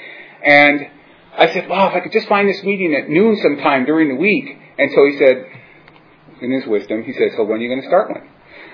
And 0.44 0.90
I 1.36 1.52
said, 1.52 1.68
wow, 1.68 1.88
if 1.88 1.94
I 1.96 2.00
could 2.00 2.12
just 2.12 2.28
find 2.28 2.48
this 2.48 2.62
meeting 2.62 2.94
at 2.94 3.08
noon 3.08 3.36
sometime 3.42 3.84
during 3.84 4.08
the 4.08 4.14
week. 4.14 4.46
And 4.78 4.90
so 4.94 5.04
he 5.06 5.18
said, 5.18 5.46
in 6.40 6.52
his 6.52 6.66
wisdom, 6.66 7.02
he 7.02 7.12
says, 7.12 7.32
so 7.36 7.44
when 7.44 7.58
are 7.58 7.62
you 7.62 7.68
going 7.68 7.82
to 7.82 7.88
start 7.88 8.10
one? 8.10 8.28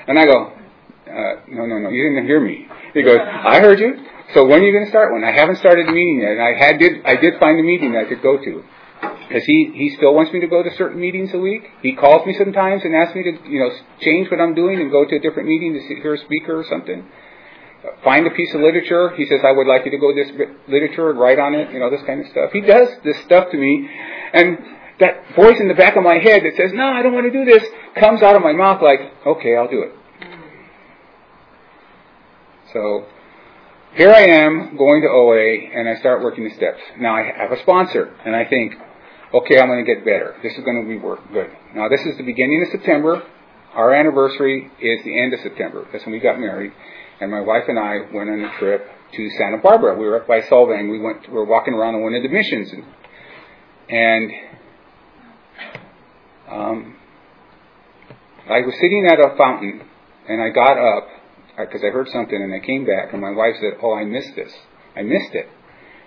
And 0.07 0.19
I 0.19 0.27
go, 0.27 0.53
uh, 0.53 1.41
no, 1.49 1.67
no, 1.67 1.79
no, 1.79 1.89
you 1.91 2.11
didn't 2.11 2.27
hear 2.27 2.41
me. 2.41 2.67
He 2.93 3.03
goes, 3.03 3.19
I 3.21 3.61
heard 3.61 3.79
you. 3.79 3.95
So 4.35 4.47
when 4.47 4.62
are 4.62 4.65
you 4.65 4.73
going 4.73 4.85
to 4.85 4.91
start 4.91 5.12
one? 5.12 5.25
I 5.25 5.33
haven't 5.33 5.57
started 5.57 5.87
the 5.87 5.93
meeting 5.93 6.21
yet. 6.21 6.33
And 6.33 6.43
I 6.43 6.57
had 6.57 6.79
did 6.79 7.05
I 7.05 7.17
did 7.17 7.39
find 7.39 7.61
a 7.61 7.62
meeting 7.62 7.93
that 7.93 8.07
I 8.07 8.09
could 8.09 8.23
go 8.23 8.39
to. 8.39 8.65
Because 9.29 9.45
he, 9.45 9.73
he 9.75 9.95
still 9.97 10.15
wants 10.15 10.33
me 10.33 10.41
to 10.41 10.47
go 10.47 10.62
to 10.62 10.71
certain 10.77 11.01
meetings 11.01 11.33
a 11.33 11.39
week. 11.39 11.62
He 11.81 11.93
calls 11.93 12.27
me 12.27 12.35
sometimes 12.37 12.83
and 12.85 12.95
asks 12.95 13.15
me 13.15 13.23
to, 13.25 13.49
you 13.49 13.61
know, 13.61 13.71
change 14.01 14.31
what 14.31 14.41
I'm 14.41 14.55
doing 14.55 14.81
and 14.81 14.91
go 14.91 15.05
to 15.05 15.17
a 15.17 15.21
different 15.21 15.49
meeting 15.49 15.73
to 15.73 15.81
hear 15.81 16.15
a 16.15 16.19
speaker 16.19 16.59
or 16.59 16.65
something. 16.69 17.09
Find 18.05 18.27
a 18.27 18.31
piece 18.31 18.55
of 18.55 18.61
literature. 18.61 19.11
He 19.17 19.27
says, 19.27 19.41
I 19.43 19.53
would 19.53 19.67
like 19.67 19.85
you 19.85 19.91
to 19.91 19.99
go 19.99 20.15
to 20.15 20.23
this 20.23 20.31
literature 20.69 21.11
and 21.11 21.19
write 21.19 21.39
on 21.39 21.55
it, 21.55 21.73
you 21.73 21.81
know, 21.81 21.91
this 21.91 22.03
kind 22.07 22.21
of 22.21 22.31
stuff. 22.31 22.53
He 22.53 22.61
does 22.61 22.89
this 23.05 23.19
stuff 23.25 23.51
to 23.51 23.57
me. 23.57 23.89
And 24.35 24.59
that 25.01 25.35
voice 25.35 25.59
in 25.59 25.67
the 25.67 25.75
back 25.75 25.97
of 25.97 26.05
my 26.05 26.19
head 26.19 26.43
that 26.45 26.53
says, 26.57 26.73
no, 26.73 26.85
I 26.85 27.03
don't 27.03 27.15
want 27.15 27.27
to 27.27 27.33
do 27.33 27.45
this, 27.45 27.65
comes 27.99 28.23
out 28.23 28.37
of 28.37 28.43
my 28.43 28.53
mouth 28.53 28.83
like, 28.83 29.01
okay, 29.27 29.57
I'll 29.57 29.69
do 29.69 29.83
it. 29.83 29.93
So 32.73 33.07
here 33.95 34.11
I 34.11 34.23
am 34.23 34.77
going 34.79 35.03
to 35.03 35.09
OA 35.09 35.79
and 35.79 35.89
I 35.89 36.01
start 36.01 36.23
working 36.23 36.45
the 36.45 36.55
steps. 36.55 36.81
Now 36.99 37.15
I 37.15 37.25
have 37.25 37.53
a 37.53 37.61
sponsor 37.61 38.15
and 38.25 38.35
I 38.35 38.47
think, 38.47 38.73
okay, 39.35 39.61
I'm 39.61 39.69
going 39.69 39.85
to 39.85 39.95
get 39.95 40.05
better. 40.05 40.35
This 40.43 40.53
is 40.55 40.65
going 40.65 40.83
to 40.83 40.89
be 40.89 40.99
work 40.99 41.21
good. 41.33 41.51
Now 41.75 41.89
this 41.89 42.01
is 42.01 42.17
the 42.17 42.25
beginning 42.25 42.65
of 42.67 42.73
September. 42.73 43.23
Our 43.75 43.93
anniversary 43.93 44.71
is 44.81 45.05
the 45.05 45.21
end 45.21 45.35
of 45.35 45.41
September. 45.41 45.87
That's 45.93 46.05
when 46.07 46.13
we 46.13 46.21
got 46.21 46.39
married. 46.39 46.73
And 47.21 47.31
my 47.31 47.41
wife 47.41 47.65
and 47.69 47.79
I 47.79 48.01
went 48.13 48.31
on 48.31 48.41
a 48.45 48.59
trip 48.59 48.89
to 49.13 49.31
Santa 49.39 49.59
Barbara. 49.63 49.99
We 49.99 50.07
were 50.07 50.21
up 50.21 50.27
by 50.27 50.41
Solvang. 50.41 50.91
We 50.91 50.99
went, 50.99 51.29
we 51.29 51.35
were 51.35 51.45
walking 51.45 51.75
around 51.75 51.95
on 51.95 52.03
one 52.03 52.15
of 52.15 52.23
the 52.23 52.29
missions. 52.29 52.73
And, 52.73 52.85
and 53.89 54.31
um, 56.51 56.97
I 58.49 58.61
was 58.61 58.75
sitting 58.81 59.07
at 59.11 59.21
a 59.21 59.37
fountain 59.37 59.83
and 60.28 60.43
I 60.43 60.49
got 60.49 60.78
up 60.78 61.09
because 61.56 61.82
I 61.84 61.91
heard 61.91 62.08
something 62.08 62.41
and 62.41 62.52
I 62.54 62.65
came 62.65 62.84
back 62.86 63.12
and 63.12 63.21
my 63.21 63.30
wife 63.30 63.54
said, 63.60 63.78
"Oh, 63.82 63.95
I 63.95 64.04
missed 64.04 64.34
this. 64.36 64.52
I 64.97 65.02
missed 65.02 65.34
it." 65.34 65.49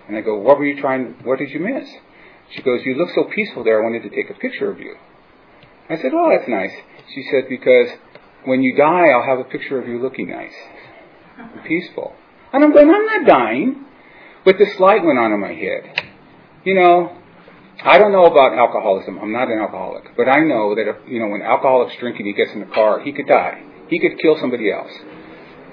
And 0.08 0.16
I 0.16 0.20
go, 0.20 0.36
"What 0.38 0.58
were 0.58 0.66
you 0.66 0.80
trying? 0.80 1.16
What 1.24 1.38
did 1.38 1.50
you 1.50 1.60
miss?" 1.60 1.88
She 2.50 2.62
goes, 2.62 2.84
"You 2.84 2.94
look 2.94 3.10
so 3.10 3.24
peaceful 3.24 3.64
there. 3.64 3.80
I 3.80 3.84
wanted 3.84 4.02
to 4.02 4.10
take 4.10 4.30
a 4.30 4.34
picture 4.34 4.70
of 4.70 4.80
you." 4.80 4.96
I 5.88 5.96
said, 5.96 6.12
"Oh, 6.14 6.30
that's 6.30 6.48
nice." 6.48 6.72
She 7.14 7.22
said, 7.30 7.48
"Because 7.48 7.90
when 8.44 8.62
you 8.62 8.76
die, 8.76 9.08
I'll 9.08 9.22
have 9.22 9.38
a 9.38 9.44
picture 9.44 9.78
of 9.78 9.88
you 9.88 9.98
looking 9.98 10.28
nice, 10.30 10.54
and 11.38 11.64
peaceful." 11.64 12.14
And 12.52 12.64
I'm 12.64 12.72
going, 12.72 12.90
"I'm 12.90 13.06
not 13.06 13.26
dying." 13.26 13.84
But 14.44 14.58
this 14.58 14.78
light 14.78 15.04
went 15.04 15.18
on 15.18 15.32
in 15.32 15.40
my 15.40 15.52
head. 15.52 16.10
You 16.64 16.74
know, 16.74 17.16
I 17.84 17.98
don't 17.98 18.12
know 18.12 18.26
about 18.26 18.54
alcoholism. 18.54 19.18
I'm 19.18 19.32
not 19.32 19.48
an 19.48 19.58
alcoholic, 19.58 20.16
but 20.16 20.28
I 20.28 20.40
know 20.40 20.74
that 20.74 20.88
if, 20.88 20.96
you 21.08 21.20
know 21.20 21.28
when 21.28 21.42
alcoholics 21.42 21.96
drink 21.96 22.18
and 22.18 22.26
he 22.26 22.32
gets 22.32 22.52
in 22.52 22.60
the 22.60 22.66
car, 22.66 23.00
he 23.00 23.12
could 23.12 23.26
die. 23.26 23.62
He 23.88 23.98
could 23.98 24.18
kill 24.18 24.36
somebody 24.40 24.72
else. 24.72 24.92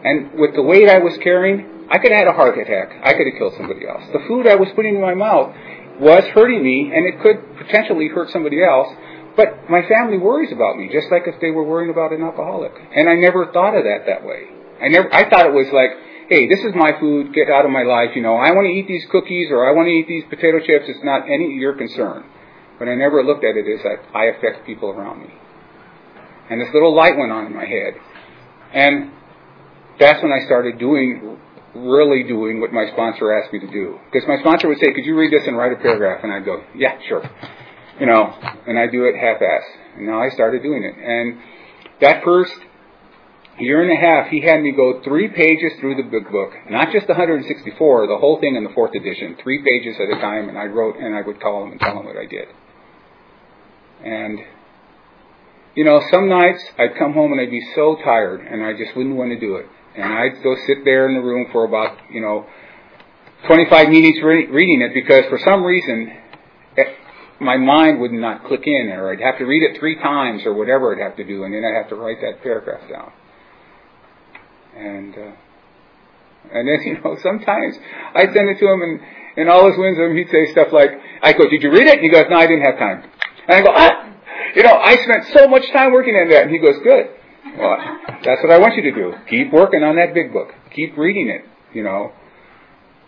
And 0.03 0.39
with 0.39 0.55
the 0.55 0.61
weight 0.61 0.89
I 0.89 0.99
was 0.99 1.17
carrying, 1.23 1.87
I 1.89 1.97
could 1.97 2.11
have 2.11 2.19
had 2.19 2.27
a 2.27 2.33
heart 2.33 2.57
attack. 2.57 2.91
I 3.03 3.13
could 3.13 3.27
have 3.27 3.37
killed 3.37 3.53
somebody 3.55 3.87
else. 3.87 4.03
The 4.11 4.23
food 4.27 4.47
I 4.47 4.55
was 4.55 4.67
putting 4.75 4.95
in 4.95 5.01
my 5.01 5.13
mouth 5.13 5.55
was 5.99 6.23
hurting 6.35 6.63
me, 6.63 6.91
and 6.93 7.07
it 7.07 7.21
could 7.21 7.39
potentially 7.57 8.09
hurt 8.09 8.29
somebody 8.31 8.63
else. 8.63 8.91
But 9.35 9.69
my 9.69 9.81
family 9.87 10.17
worries 10.17 10.51
about 10.51 10.77
me, 10.77 10.89
just 10.91 11.09
like 11.09 11.23
if 11.25 11.39
they 11.39 11.51
were 11.51 11.63
worrying 11.63 11.89
about 11.89 12.13
an 12.13 12.21
alcoholic. 12.21 12.73
And 12.95 13.09
I 13.09 13.15
never 13.15 13.51
thought 13.51 13.75
of 13.75 13.83
that 13.85 14.05
that 14.05 14.25
way. 14.25 14.45
I 14.81 14.89
never. 14.89 15.13
I 15.13 15.29
thought 15.29 15.47
it 15.47 15.53
was 15.53 15.71
like, 15.73 15.91
hey, 16.29 16.47
this 16.47 16.59
is 16.59 16.75
my 16.75 16.99
food. 16.99 17.33
Get 17.33 17.49
out 17.49 17.65
of 17.65 17.71
my 17.71 17.83
life. 17.83 18.11
You 18.15 18.21
know, 18.21 18.35
I 18.35 18.51
want 18.51 18.67
to 18.67 18.73
eat 18.73 18.87
these 18.87 19.05
cookies 19.09 19.49
or 19.49 19.67
I 19.67 19.71
want 19.71 19.87
to 19.87 19.91
eat 19.91 20.07
these 20.07 20.25
potato 20.29 20.59
chips. 20.59 20.85
It's 20.87 21.03
not 21.03 21.25
any 21.25 21.45
of 21.45 21.57
your 21.57 21.73
concern. 21.73 22.25
But 22.77 22.89
I 22.89 22.95
never 22.95 23.23
looked 23.23 23.45
at 23.45 23.55
it 23.55 23.65
as 23.65 23.81
that 23.83 24.03
I 24.13 24.25
affect 24.25 24.65
people 24.65 24.89
around 24.89 25.21
me. 25.21 25.33
And 26.49 26.59
this 26.59 26.69
little 26.73 26.93
light 26.93 27.17
went 27.17 27.31
on 27.31 27.45
in 27.45 27.55
my 27.55 27.65
head. 27.65 27.93
And 28.73 29.11
that's 29.99 30.21
when 30.23 30.31
I 30.31 30.45
started 30.45 30.79
doing, 30.79 31.37
really 31.75 32.23
doing 32.23 32.59
what 32.59 32.71
my 32.71 32.87
sponsor 32.91 33.33
asked 33.33 33.53
me 33.53 33.59
to 33.59 33.71
do. 33.71 33.99
Because 34.11 34.27
my 34.27 34.39
sponsor 34.39 34.67
would 34.67 34.79
say, 34.79 34.93
could 34.93 35.05
you 35.05 35.15
read 35.15 35.31
this 35.31 35.47
and 35.47 35.57
write 35.57 35.71
a 35.71 35.77
paragraph? 35.77 36.23
And 36.23 36.31
I'd 36.31 36.45
go, 36.45 36.63
yeah, 36.75 36.97
sure. 37.07 37.23
You 37.99 38.07
know, 38.07 38.33
and 38.67 38.77
I'd 38.77 38.91
do 38.91 39.05
it 39.05 39.15
half-ass. 39.15 39.63
And 39.97 40.07
now 40.07 40.21
I 40.21 40.29
started 40.29 40.63
doing 40.63 40.83
it. 40.83 40.95
And 40.97 41.39
that 42.01 42.23
first 42.23 42.53
year 43.59 43.83
and 43.83 43.91
a 43.91 43.95
half, 43.95 44.31
he 44.31 44.41
had 44.41 44.61
me 44.61 44.71
go 44.71 45.01
three 45.03 45.27
pages 45.27 45.73
through 45.79 45.95
the 45.95 46.03
big 46.03 46.31
book, 46.31 46.53
not 46.69 46.91
just 46.91 47.05
the 47.05 47.13
164, 47.13 48.07
the 48.07 48.17
whole 48.17 48.39
thing 48.39 48.55
in 48.55 48.63
the 48.63 48.71
fourth 48.71 48.95
edition, 48.95 49.37
three 49.43 49.61
pages 49.61 49.95
at 50.01 50.17
a 50.17 50.19
time, 50.19 50.49
and 50.49 50.57
I 50.57 50.65
wrote 50.65 50.97
and 50.97 51.15
I 51.15 51.21
would 51.21 51.39
call 51.39 51.65
him 51.65 51.71
and 51.71 51.79
tell 51.79 51.99
him 51.99 52.05
what 52.05 52.17
I 52.17 52.25
did. 52.25 52.47
And, 54.03 54.39
you 55.75 55.85
know, 55.85 56.01
some 56.11 56.27
nights 56.27 56.63
I'd 56.79 56.97
come 56.97 57.13
home 57.13 57.31
and 57.31 57.39
I'd 57.39 57.51
be 57.51 57.63
so 57.75 57.95
tired 58.03 58.41
and 58.41 58.65
I 58.65 58.73
just 58.73 58.97
wouldn't 58.97 59.15
want 59.15 59.31
to 59.31 59.39
do 59.39 59.55
it 59.57 59.67
and 59.95 60.03
I'd 60.03 60.43
go 60.43 60.55
sit 60.67 60.85
there 60.85 61.07
in 61.07 61.15
the 61.15 61.21
room 61.21 61.47
for 61.51 61.65
about, 61.65 61.97
you 62.11 62.21
know, 62.21 62.45
25 63.47 63.89
minutes 63.89 64.19
re- 64.23 64.47
reading 64.47 64.81
it 64.81 64.93
because 64.93 65.25
for 65.29 65.37
some 65.45 65.63
reason 65.63 66.11
it, 66.77 66.87
my 67.39 67.57
mind 67.57 67.99
would 67.99 68.11
not 68.11 68.45
click 68.45 68.63
in, 68.65 68.89
or 68.93 69.11
I'd 69.11 69.19
have 69.19 69.37
to 69.39 69.45
read 69.45 69.63
it 69.63 69.79
three 69.79 69.95
times, 69.95 70.43
or 70.45 70.53
whatever 70.53 70.95
I'd 70.95 71.01
have 71.01 71.17
to 71.17 71.23
do, 71.23 71.43
and 71.43 71.53
then 71.53 71.63
I'd 71.65 71.75
have 71.75 71.89
to 71.89 71.95
write 71.95 72.21
that 72.21 72.41
paragraph 72.41 72.89
down. 72.89 73.11
And 74.75 75.13
uh, 75.13 75.31
and 76.53 76.67
then 76.67 76.79
you 76.85 77.01
know 77.03 77.17
sometimes 77.21 77.75
I'd 78.15 78.33
send 78.33 78.49
it 78.49 78.59
to 78.59 78.67
him, 78.71 78.81
and 78.81 78.99
in 79.37 79.49
all 79.49 79.67
his 79.67 79.77
wisdom 79.77 80.15
he'd 80.15 80.29
say 80.29 80.51
stuff 80.51 80.69
like, 80.71 80.89
"I 81.21 81.33
go, 81.33 81.49
did 81.49 81.61
you 81.61 81.71
read 81.71 81.87
it?" 81.87 81.95
And 81.95 82.03
he 82.03 82.09
goes, 82.09 82.25
"No, 82.29 82.37
I 82.37 82.47
didn't 82.47 82.63
have 82.63 82.79
time." 82.79 83.03
And 83.47 83.57
I 83.57 83.61
go, 83.61 83.71
"Ah." 83.75 84.03
You 84.55 84.61
know, 84.61 84.73
I 84.73 84.95
spent 84.97 85.25
so 85.35 85.47
much 85.47 85.65
time 85.73 85.91
working 85.91 86.13
on 86.13 86.29
that. 86.29 86.43
And 86.43 86.51
he 86.51 86.59
goes, 86.59 86.75
good. 86.83 87.09
Well, 87.43 87.77
that's 88.23 88.41
what 88.41 88.51
I 88.51 88.59
want 88.59 88.75
you 88.75 88.83
to 88.83 88.91
do. 88.91 89.13
Keep 89.29 89.51
working 89.51 89.83
on 89.83 89.97
that 89.97 90.13
big 90.13 90.31
book. 90.31 90.49
Keep 90.73 90.97
reading 90.97 91.29
it. 91.29 91.43
You 91.75 91.83
know, 91.83 92.13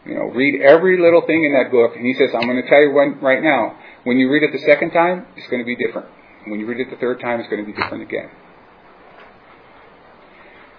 you 0.06 0.14
know, 0.14 0.26
read 0.34 0.62
every 0.62 1.00
little 1.02 1.22
thing 1.26 1.44
in 1.44 1.54
that 1.54 1.72
book. 1.72 1.96
And 1.96 2.06
he 2.06 2.14
says, 2.14 2.30
I'm 2.34 2.48
going 2.48 2.62
to 2.62 2.68
tell 2.68 2.82
you 2.82 2.92
one 2.92 3.20
right 3.22 3.42
now. 3.42 3.78
When 4.04 4.18
you 4.18 4.30
read 4.30 4.44
it 4.44 4.52
the 4.52 4.64
second 4.66 4.92
time, 4.92 5.26
it's 5.36 5.48
going 5.48 5.62
to 5.62 5.66
be 5.66 5.76
different. 5.76 6.08
When 6.48 6.60
you 6.60 6.68
read 6.68 6.80
it 6.80 6.90
the 6.92 6.98
third 6.98 7.20
time, 7.22 7.40
it's 7.40 7.50
going 7.50 7.66
to 7.66 7.66
be 7.66 7.76
different 7.76 8.04
again. 8.04 8.30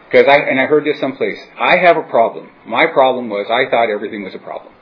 Because 0.06 0.26
I 0.28 0.36
and 0.36 0.60
I 0.60 0.66
heard 0.66 0.84
this 0.84 1.00
someplace. 1.00 1.38
I 1.58 1.78
have 1.78 1.96
a 1.96 2.04
problem. 2.04 2.48
My 2.66 2.86
problem 2.86 3.28
was 3.28 3.46
I 3.50 3.68
thought 3.68 3.90
everything 3.90 4.22
was 4.22 4.34
a 4.34 4.38
problem. 4.38 4.72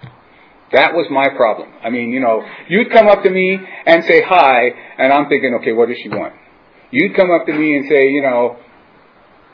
That 0.72 0.92
was 0.92 1.06
my 1.10 1.28
problem. 1.30 1.72
I 1.82 1.88
mean, 1.88 2.10
you 2.10 2.20
know, 2.20 2.44
you'd 2.68 2.90
come 2.90 3.06
up 3.06 3.22
to 3.22 3.30
me 3.30 3.58
and 3.86 4.04
say 4.04 4.22
hi, 4.22 4.68
and 4.98 5.12
I'm 5.12 5.28
thinking, 5.28 5.54
okay, 5.60 5.72
what 5.72 5.88
does 5.88 5.96
she 6.02 6.08
want? 6.08 6.34
You'd 6.94 7.16
come 7.16 7.32
up 7.32 7.44
to 7.46 7.52
me 7.52 7.74
and 7.76 7.88
say, 7.88 8.06
you 8.06 8.22
know, 8.22 8.56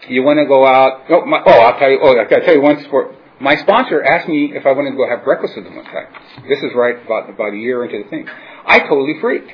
you 0.08 0.22
want 0.22 0.38
to 0.38 0.44
go 0.44 0.66
out? 0.66 1.08
Oh, 1.08 1.24
my, 1.24 1.40
oh, 1.40 1.60
I'll 1.60 1.78
tell 1.78 1.88
you. 1.88 1.98
Oh, 2.02 2.12
I 2.12 2.28
will 2.28 2.44
tell 2.44 2.54
you 2.54 2.60
one 2.60 2.84
sport. 2.84 3.16
My 3.40 3.56
sponsor 3.56 4.04
asked 4.04 4.28
me 4.28 4.52
if 4.52 4.66
I 4.66 4.72
wanted 4.72 4.92
to 4.92 4.96
go 5.00 5.08
have 5.08 5.24
breakfast 5.24 5.56
with 5.56 5.64
him 5.64 5.76
one 5.76 5.88
time. 5.88 6.12
This 6.44 6.60
is 6.60 6.76
right 6.76 7.00
about 7.00 7.30
about 7.30 7.54
a 7.54 7.56
year 7.56 7.82
into 7.84 8.04
the 8.04 8.08
thing. 8.10 8.28
I 8.66 8.80
totally 8.80 9.16
freaked. 9.22 9.50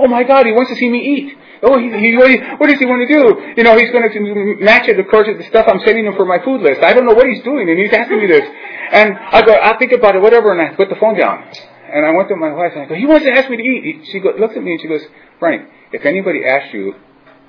Oh 0.00 0.08
my 0.08 0.24
God, 0.24 0.46
he 0.46 0.52
wants 0.52 0.70
to 0.74 0.76
see 0.76 0.88
me 0.88 0.98
eat. 0.98 1.38
Oh, 1.62 1.78
he, 1.78 1.86
he, 1.90 2.10
what 2.58 2.66
does 2.66 2.78
he 2.78 2.86
want 2.86 3.06
to 3.06 3.10
do? 3.10 3.54
You 3.56 3.62
know, 3.62 3.78
he's 3.78 3.90
going 3.90 4.06
to 4.10 4.64
match 4.64 4.88
it, 4.88 4.98
of 4.98 5.06
course, 5.06 5.26
with 5.26 5.38
the 5.38 5.46
stuff 5.46 5.66
I'm 5.66 5.78
sending 5.86 6.06
him 6.06 6.14
for 6.14 6.26
my 6.26 6.42
food 6.42 6.62
list. 6.62 6.82
I 6.82 6.92
don't 6.92 7.06
know 7.06 7.14
what 7.14 7.26
he's 7.26 7.42
doing, 7.42 7.70
and 7.70 7.78
he's 7.78 7.92
asking 7.92 8.18
me 8.18 8.26
this. 8.26 8.46
And 8.90 9.14
I 9.14 9.42
go, 9.42 9.54
I'll 9.54 9.78
think 9.78 9.90
about 9.90 10.14
it, 10.14 10.22
whatever, 10.22 10.50
and 10.50 10.62
I 10.62 10.74
put 10.74 10.88
the 10.88 10.98
phone 10.98 11.18
down. 11.18 11.50
And 11.90 12.06
I 12.06 12.10
went 12.10 12.28
to 12.28 12.36
my 12.36 12.52
wife 12.52 12.72
and 12.74 12.82
I 12.82 12.86
go, 12.86 12.94
he 12.94 13.06
wants 13.06 13.24
to 13.24 13.32
ask 13.32 13.50
me 13.50 13.56
to 13.56 13.62
eat. 13.62 14.06
She 14.12 14.20
go, 14.20 14.30
looks 14.38 14.56
at 14.56 14.62
me 14.62 14.72
and 14.72 14.80
she 14.80 14.88
goes, 14.88 15.02
Frank, 15.38 15.70
if 15.90 16.04
anybody 16.04 16.44
asked 16.44 16.74
you, 16.74 16.94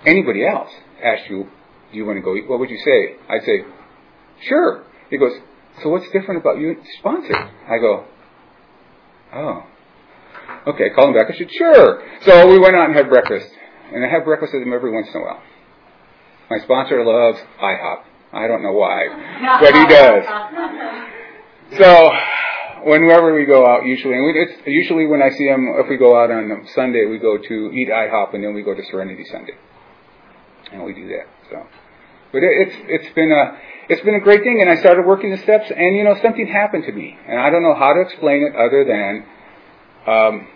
anybody 0.05 0.45
else 0.45 0.69
asked 1.03 1.29
you, 1.29 1.47
do 1.91 1.97
you 1.97 2.05
want 2.05 2.17
to 2.17 2.21
go 2.21 2.35
eat, 2.35 2.47
what 2.47 2.59
would 2.59 2.69
you 2.69 2.77
say? 2.77 3.15
I'd 3.29 3.43
say, 3.43 3.59
sure. 4.47 4.83
He 5.09 5.17
goes, 5.17 5.33
so 5.81 5.89
what's 5.89 6.05
different 6.11 6.41
about 6.41 6.59
you 6.59 6.75
sponsor? 6.99 7.35
I 7.35 7.77
go, 7.79 8.05
oh. 9.33 9.63
Okay, 10.67 10.89
call 10.95 11.07
him 11.07 11.13
back. 11.13 11.33
I 11.33 11.37
said, 11.37 11.51
sure. 11.51 12.03
So 12.21 12.47
we 12.47 12.59
went 12.59 12.75
out 12.75 12.85
and 12.85 12.95
had 12.95 13.09
breakfast. 13.09 13.49
And 13.93 14.05
I 14.05 14.09
have 14.09 14.25
breakfast 14.25 14.53
with 14.53 14.61
him 14.61 14.73
every 14.73 14.91
once 14.91 15.07
in 15.13 15.21
a 15.21 15.23
while. 15.23 15.41
My 16.49 16.59
sponsor 16.59 17.03
loves 17.03 17.39
IHOP. 17.61 18.03
I 18.31 18.47
don't 18.47 18.61
know 18.61 18.73
why, 18.73 19.07
but 19.61 19.73
he 19.73 19.87
does. 19.87 21.05
So 21.77 22.09
whenever 22.83 23.35
we 23.35 23.45
go 23.45 23.63
out, 23.63 23.85
usually, 23.85 24.15
and 24.15 24.35
it's 24.35 24.65
usually 24.65 25.05
when 25.05 25.21
I 25.21 25.29
see 25.29 25.45
him, 25.45 25.67
if 25.77 25.87
we 25.87 25.97
go 25.97 26.19
out 26.19 26.31
on 26.31 26.67
Sunday, 26.73 27.05
we 27.05 27.19
go 27.19 27.37
to 27.37 27.71
eat 27.71 27.89
IHOP, 27.89 28.33
and 28.33 28.43
then 28.43 28.55
we 28.55 28.63
go 28.63 28.73
to 28.73 28.81
Serenity 28.89 29.23
Sunday, 29.31 29.53
and 30.71 30.83
we 30.83 30.93
do 30.93 31.07
that. 31.09 31.27
So, 31.49 31.67
but 32.31 32.43
it, 32.43 32.67
it's 32.67 32.75
it's 32.87 33.15
been 33.15 33.31
a 33.31 33.57
it's 33.89 34.01
been 34.01 34.15
a 34.15 34.19
great 34.19 34.43
thing, 34.43 34.61
and 34.61 34.69
I 34.69 34.75
started 34.79 35.05
working 35.05 35.31
the 35.31 35.37
steps, 35.37 35.71
and 35.75 35.95
you 35.95 36.03
know 36.03 36.15
something 36.21 36.47
happened 36.47 36.85
to 36.85 36.91
me, 36.91 37.17
and 37.27 37.39
I 37.39 37.49
don't 37.49 37.63
know 37.63 37.75
how 37.75 37.93
to 37.93 38.01
explain 38.01 38.43
it 38.43 38.55
other 38.55 38.85
than 38.85 39.25
um, 40.07 40.47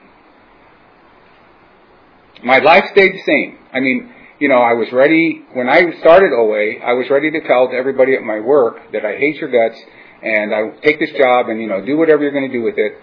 my 2.43 2.59
life 2.59 2.85
stayed 2.91 3.13
the 3.13 3.23
same. 3.25 3.57
I 3.71 3.79
mean, 3.79 4.13
you 4.39 4.49
know, 4.49 4.61
I 4.61 4.73
was 4.73 4.91
ready 4.91 5.45
when 5.53 5.69
I 5.69 5.81
started 5.99 6.31
OA. 6.33 6.83
I 6.83 6.93
was 6.93 7.09
ready 7.09 7.31
to 7.31 7.41
tell 7.47 7.69
to 7.69 7.75
everybody 7.75 8.15
at 8.15 8.21
my 8.21 8.39
work 8.39 8.91
that 8.91 9.05
I 9.05 9.17
hate 9.17 9.37
your 9.37 9.49
guts 9.49 9.79
and 10.23 10.53
I 10.53 10.69
take 10.81 10.99
this 10.99 11.11
job 11.11 11.49
and 11.49 11.61
you 11.61 11.67
know 11.67 11.85
do 11.85 11.97
whatever 11.97 12.23
you're 12.23 12.31
going 12.31 12.49
to 12.49 12.57
do 12.57 12.63
with 12.63 12.77
it. 12.77 12.93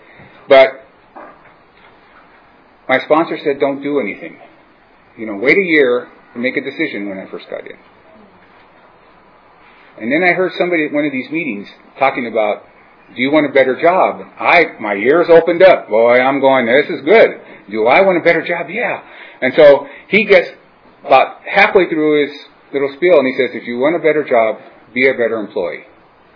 But 0.49 0.85
my 2.88 2.99
sponsor 3.05 3.38
said, 3.44 3.61
don't 3.61 3.83
do 3.83 4.01
anything. 4.01 4.37
You 5.16 5.27
know, 5.27 5.37
wait 5.37 5.57
a 5.57 5.62
year 5.62 6.09
make 6.37 6.57
a 6.57 6.61
decision 6.61 7.09
when 7.09 7.19
I 7.19 7.31
first 7.31 7.49
got 7.51 7.66
in. 7.66 7.77
And 10.01 10.11
then 10.11 10.23
I 10.23 10.33
heard 10.33 10.53
somebody 10.57 10.87
at 10.87 10.93
one 10.93 11.05
of 11.05 11.12
these 11.12 11.31
meetings 11.31 11.69
talking 11.99 12.27
about, 12.27 12.64
do 13.14 13.23
you 13.23 13.31
want 13.31 13.47
a 13.47 13.53
better 13.53 13.81
job? 13.81 14.23
I, 14.38 14.77
my 14.81 14.95
ears 14.95 15.27
opened 15.29 15.62
up. 15.62 15.88
Boy, 15.88 16.14
I'm 16.14 16.40
going, 16.40 16.66
this 16.66 16.88
is 16.88 17.05
good. 17.05 17.40
Do 17.71 17.87
I 17.87 18.03
want 18.03 18.19
a 18.19 18.23
better 18.23 18.47
job? 18.47 18.71
Yeah. 18.71 19.03
And 19.43 19.53
so 19.57 19.87
he 20.09 20.25
gets 20.25 20.49
about 21.05 21.43
halfway 21.45 21.88
through 21.88 22.27
his 22.27 22.37
little 22.73 22.93
spiel 22.97 23.19
and 23.19 23.27
he 23.27 23.35
says, 23.37 23.51
if 23.55 23.66
you 23.66 23.79
want 23.79 23.97
a 23.97 23.99
better 23.99 24.25
job, 24.25 24.61
be 24.95 25.09
a 25.09 25.12
better 25.12 25.38
employee. 25.38 25.85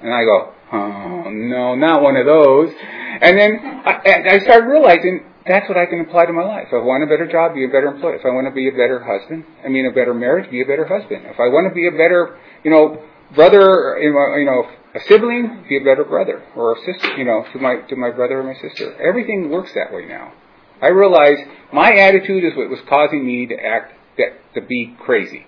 And 0.03 0.13
I 0.13 0.25
go, 0.25 0.53
oh 0.73 1.31
no, 1.31 1.75
not 1.75 2.03
one 2.03 2.17
of 2.17 2.27
those. 2.27 2.71
And 2.71 3.39
then 3.39 3.83
I, 3.87 3.93
and 4.05 4.29
I 4.29 4.39
started 4.41 4.67
realizing 4.67 5.25
that's 5.47 5.69
what 5.69 5.77
I 5.77 5.87
can 5.87 6.01
apply 6.01 6.27
to 6.27 6.33
my 6.33 6.45
life. 6.45 6.69
If 6.69 6.75
I 6.75 6.85
want 6.85 7.03
a 7.03 7.07
better 7.07 7.31
job, 7.31 7.55
be 7.55 7.65
a 7.65 7.69
better 7.69 7.89
employee. 7.89 8.17
If 8.17 8.25
I 8.25 8.31
want 8.31 8.47
to 8.47 8.55
be 8.55 8.69
a 8.69 8.73
better 8.73 9.05
husband, 9.05 9.45
I 9.65 9.69
mean 9.69 9.85
a 9.87 9.93
better 9.93 10.15
marriage, 10.15 10.51
be 10.51 10.63
a 10.63 10.67
better 10.67 10.87
husband. 10.87 11.27
If 11.27 11.39
I 11.39 11.49
want 11.53 11.69
to 11.69 11.75
be 11.75 11.87
a 11.87 11.91
better, 11.91 12.39
you 12.65 12.71
know, 12.71 13.03
brother, 13.35 13.99
you 14.01 14.47
know, 14.47 14.65
a 14.95 15.01
sibling, 15.09 15.65
be 15.69 15.77
a 15.77 15.85
better 15.85 16.05
brother 16.05 16.43
or 16.57 16.77
a 16.77 16.81
sister, 16.85 17.17
you 17.17 17.25
know, 17.25 17.45
to 17.53 17.59
my 17.59 17.77
to 17.89 17.97
my 17.97 18.11
brother 18.11 18.41
or 18.41 18.45
my 18.45 18.55
sister. 18.61 18.97
Everything 19.01 19.51
works 19.51 19.73
that 19.75 19.93
way 19.93 20.07
now. 20.07 20.33
I 20.81 20.89
realize 20.89 21.39
my 21.73 21.93
attitude 21.93 22.45
is 22.45 22.57
what 22.57 22.71
was 22.71 22.81
causing 22.89 23.27
me 23.27 23.47
to 23.47 23.55
act 23.55 23.93
that 24.19 24.55
to 24.55 24.61
be 24.63 24.97
crazy. 25.01 25.47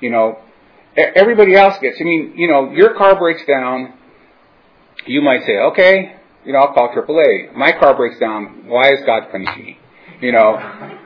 You 0.00 0.10
know, 0.10 0.38
everybody 0.96 1.54
else 1.54 1.78
gets. 1.80 1.98
I 2.00 2.04
mean, 2.04 2.34
you 2.36 2.48
know, 2.48 2.72
your 2.72 2.94
car 2.94 3.18
breaks 3.18 3.44
down. 3.46 3.94
You 5.06 5.20
might 5.20 5.44
say, 5.44 5.58
okay, 5.58 6.16
you 6.44 6.52
know, 6.52 6.60
I'll 6.60 6.74
call 6.74 6.88
AAA. 6.88 7.54
My 7.54 7.72
car 7.72 7.96
breaks 7.96 8.18
down. 8.18 8.66
Why 8.66 8.92
is 8.92 9.00
God 9.06 9.30
punishing 9.30 9.64
me? 9.64 9.78
You 10.20 10.32
know, 10.32 10.98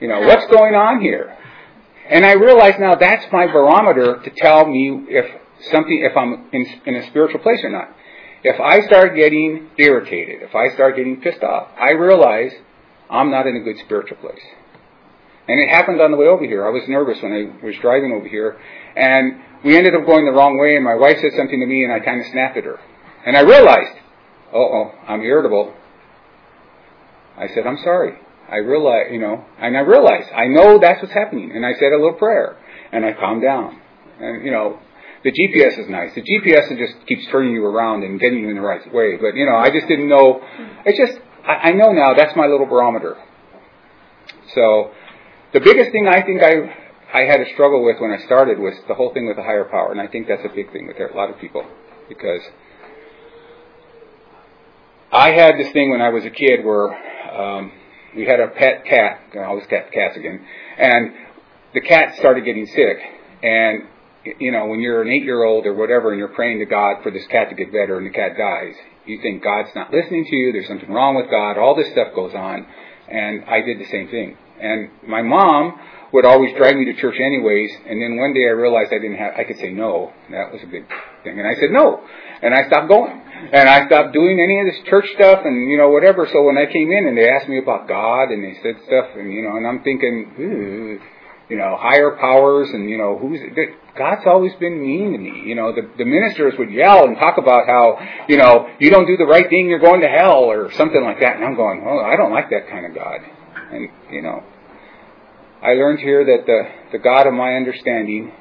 you 0.00 0.08
know, 0.08 0.20
what's 0.20 0.46
going 0.46 0.74
on 0.74 1.00
here? 1.00 1.36
And 2.08 2.24
I 2.24 2.32
realize 2.32 2.74
now 2.78 2.96
that's 2.96 3.24
my 3.32 3.46
barometer 3.46 4.20
to 4.22 4.30
tell 4.36 4.66
me 4.66 5.06
if 5.08 5.26
something, 5.70 6.02
if 6.02 6.16
I'm 6.16 6.48
in, 6.52 6.66
in 6.86 6.96
a 6.96 7.06
spiritual 7.08 7.40
place 7.40 7.60
or 7.62 7.70
not. 7.70 7.94
If 8.42 8.58
I 8.58 8.80
start 8.86 9.14
getting 9.14 9.68
irritated, 9.78 10.42
if 10.42 10.54
I 10.54 10.74
start 10.74 10.96
getting 10.96 11.20
pissed 11.20 11.42
off, 11.42 11.68
I 11.78 11.92
realize 11.92 12.52
I'm 13.10 13.30
not 13.30 13.46
in 13.46 13.56
a 13.56 13.60
good 13.60 13.76
spiritual 13.84 14.16
place. 14.16 14.40
And 15.46 15.60
it 15.60 15.68
happened 15.68 16.00
on 16.00 16.10
the 16.10 16.16
way 16.16 16.26
over 16.26 16.44
here. 16.44 16.66
I 16.66 16.70
was 16.70 16.82
nervous 16.88 17.20
when 17.22 17.32
I 17.32 17.64
was 17.64 17.74
driving 17.82 18.12
over 18.12 18.26
here, 18.26 18.58
and 18.96 19.40
we 19.64 19.76
ended 19.76 19.94
up 19.94 20.06
going 20.06 20.24
the 20.24 20.32
wrong 20.32 20.58
way, 20.58 20.76
and 20.76 20.84
my 20.84 20.94
wife 20.94 21.18
said 21.20 21.32
something 21.36 21.60
to 21.60 21.66
me, 21.66 21.84
and 21.84 21.92
I 21.92 22.00
kind 22.00 22.20
of 22.20 22.26
snapped 22.32 22.56
at 22.56 22.64
her. 22.64 22.78
And 23.26 23.36
I 23.36 23.40
realized, 23.40 23.99
oh, 24.54 24.92
I'm 25.06 25.22
irritable. 25.22 25.74
I 27.36 27.48
said, 27.48 27.66
I'm 27.66 27.78
sorry. 27.78 28.18
I 28.50 28.56
realize, 28.56 29.06
you 29.12 29.20
know, 29.20 29.44
and 29.58 29.76
I 29.76 29.80
realized, 29.80 30.28
I 30.34 30.46
know 30.46 30.78
that's 30.80 31.00
what's 31.00 31.14
happening. 31.14 31.52
And 31.54 31.64
I 31.64 31.72
said 31.74 31.92
a 31.92 31.96
little 31.96 32.14
prayer, 32.14 32.56
and 32.92 33.04
I 33.04 33.12
calmed 33.12 33.42
down. 33.42 33.80
And, 34.20 34.44
you 34.44 34.50
know, 34.50 34.78
the 35.22 35.30
GPS 35.30 35.78
is 35.78 35.88
nice. 35.88 36.14
The 36.14 36.22
GPS 36.22 36.68
just 36.76 37.06
keeps 37.06 37.26
turning 37.30 37.54
you 37.54 37.64
around 37.64 38.02
and 38.02 38.18
getting 38.18 38.40
you 38.40 38.48
in 38.50 38.56
the 38.56 38.62
right 38.62 38.82
way. 38.92 39.16
But, 39.16 39.36
you 39.36 39.46
know, 39.46 39.56
I 39.56 39.70
just 39.70 39.86
didn't 39.86 40.08
know. 40.08 40.42
It's 40.84 40.98
just, 40.98 41.18
I, 41.46 41.70
I 41.70 41.72
know 41.72 41.92
now 41.92 42.14
that's 42.14 42.34
my 42.36 42.46
little 42.46 42.66
barometer. 42.66 43.16
So, 44.54 44.90
the 45.52 45.60
biggest 45.60 45.92
thing 45.92 46.08
I 46.08 46.22
think 46.22 46.42
I 46.42 46.74
I 47.12 47.22
had 47.26 47.40
a 47.40 47.48
struggle 47.54 47.84
with 47.84 47.96
when 47.98 48.12
I 48.12 48.24
started 48.24 48.58
was 48.58 48.74
the 48.86 48.94
whole 48.94 49.12
thing 49.12 49.26
with 49.26 49.36
the 49.36 49.42
higher 49.42 49.64
power, 49.64 49.90
and 49.90 50.00
I 50.00 50.06
think 50.06 50.28
that's 50.28 50.44
a 50.44 50.54
big 50.54 50.72
thing 50.72 50.86
with 50.86 50.96
a 50.96 51.16
lot 51.16 51.28
of 51.28 51.40
people 51.40 51.66
because 52.08 52.40
I 55.12 55.32
had 55.32 55.58
this 55.58 55.72
thing 55.72 55.90
when 55.90 56.00
I 56.00 56.10
was 56.10 56.24
a 56.24 56.30
kid 56.30 56.64
where 56.64 56.88
um, 57.34 57.72
we 58.16 58.26
had 58.26 58.38
a 58.38 58.48
pet 58.48 58.84
cat. 58.84 59.20
I 59.34 59.44
always 59.44 59.66
cat 59.66 59.90
cats 59.92 60.16
again, 60.16 60.44
and 60.78 61.12
the 61.74 61.80
cat 61.80 62.16
started 62.16 62.44
getting 62.44 62.66
sick, 62.66 62.98
and 63.42 63.82
you 64.38 64.52
know 64.52 64.66
when 64.66 64.80
you're 64.80 65.02
an 65.02 65.08
eight-year-old 65.08 65.66
or 65.66 65.74
whatever, 65.74 66.10
and 66.10 66.18
you're 66.18 66.28
praying 66.28 66.60
to 66.60 66.66
God 66.66 67.02
for 67.02 67.10
this 67.10 67.26
cat 67.26 67.48
to 67.50 67.56
get 67.56 67.72
better, 67.72 67.98
and 67.98 68.06
the 68.06 68.10
cat 68.10 68.36
dies, 68.38 68.74
you 69.04 69.20
think 69.20 69.42
God's 69.42 69.70
not 69.74 69.92
listening 69.92 70.24
to 70.24 70.36
you. 70.36 70.52
There's 70.52 70.68
something 70.68 70.90
wrong 70.90 71.16
with 71.16 71.28
God. 71.28 71.58
All 71.58 71.74
this 71.74 71.90
stuff 71.90 72.14
goes 72.14 72.34
on, 72.34 72.66
and 73.08 73.44
I 73.46 73.62
did 73.62 73.80
the 73.80 73.86
same 73.86 74.08
thing. 74.08 74.36
And 74.60 74.90
my 75.08 75.22
mom 75.22 75.74
would 76.12 76.24
always 76.24 76.54
drag 76.56 76.76
me 76.76 76.84
to 76.84 77.00
church 77.00 77.16
anyways. 77.18 77.70
And 77.86 78.00
then 78.00 78.16
one 78.16 78.34
day 78.34 78.44
I 78.44 78.52
realized 78.52 78.92
I 78.92 78.98
didn't 78.98 79.16
have, 79.16 79.34
I 79.36 79.44
could 79.44 79.58
say 79.58 79.72
no. 79.72 80.12
That 80.30 80.52
was 80.52 80.60
a 80.62 80.66
big 80.66 80.86
thing. 81.24 81.38
And 81.38 81.48
I 81.48 81.54
said 81.54 81.70
no. 81.70 82.04
And 82.42 82.54
I 82.54 82.66
stopped 82.66 82.88
going. 82.88 83.20
And 83.52 83.68
I 83.68 83.86
stopped 83.86 84.12
doing 84.12 84.38
any 84.38 84.60
of 84.60 84.66
this 84.66 84.84
church 84.88 85.06
stuff 85.14 85.40
and, 85.44 85.70
you 85.70 85.78
know, 85.78 85.88
whatever. 85.88 86.28
So 86.30 86.42
when 86.42 86.58
I 86.58 86.66
came 86.70 86.92
in 86.92 87.08
and 87.08 87.16
they 87.16 87.28
asked 87.28 87.48
me 87.48 87.58
about 87.58 87.88
God 87.88 88.30
and 88.30 88.44
they 88.44 88.54
said 88.62 88.76
stuff 88.86 89.16
and, 89.16 89.32
you 89.32 89.42
know, 89.42 89.56
and 89.56 89.66
I'm 89.66 89.82
thinking, 89.82 91.00
you 91.48 91.56
know, 91.56 91.76
higher 91.80 92.16
powers 92.20 92.70
and, 92.70 92.88
you 92.88 92.98
know, 92.98 93.18
who's, 93.18 93.40
God's 93.96 94.22
always 94.26 94.52
been 94.60 94.80
mean 94.80 95.12
to 95.12 95.18
me. 95.18 95.42
You 95.48 95.54
know, 95.54 95.72
the, 95.74 95.88
the 95.98 96.04
ministers 96.04 96.54
would 96.58 96.70
yell 96.70 97.06
and 97.06 97.16
talk 97.16 97.38
about 97.38 97.66
how, 97.66 97.98
you 98.28 98.36
know, 98.36 98.68
you 98.78 98.90
don't 98.90 99.06
do 99.06 99.16
the 99.16 99.26
right 99.26 99.48
thing, 99.48 99.68
you're 99.68 99.80
going 99.80 100.02
to 100.02 100.08
hell 100.08 100.44
or 100.44 100.70
something 100.72 101.02
like 101.02 101.20
that. 101.20 101.36
And 101.36 101.44
I'm 101.44 101.56
going, 101.56 101.82
oh, 101.84 101.98
I 101.98 102.16
don't 102.16 102.30
like 102.30 102.50
that 102.50 102.68
kind 102.68 102.86
of 102.86 102.94
God. 102.94 103.20
And, 103.72 103.88
you 104.12 104.22
know, 104.22 104.44
I 105.62 105.72
learned 105.74 105.98
here 105.98 106.24
that 106.24 106.46
the, 106.46 106.62
the 106.92 106.98
God 106.98 107.26
of 107.26 107.34
my 107.34 107.54
understanding, 107.54 108.32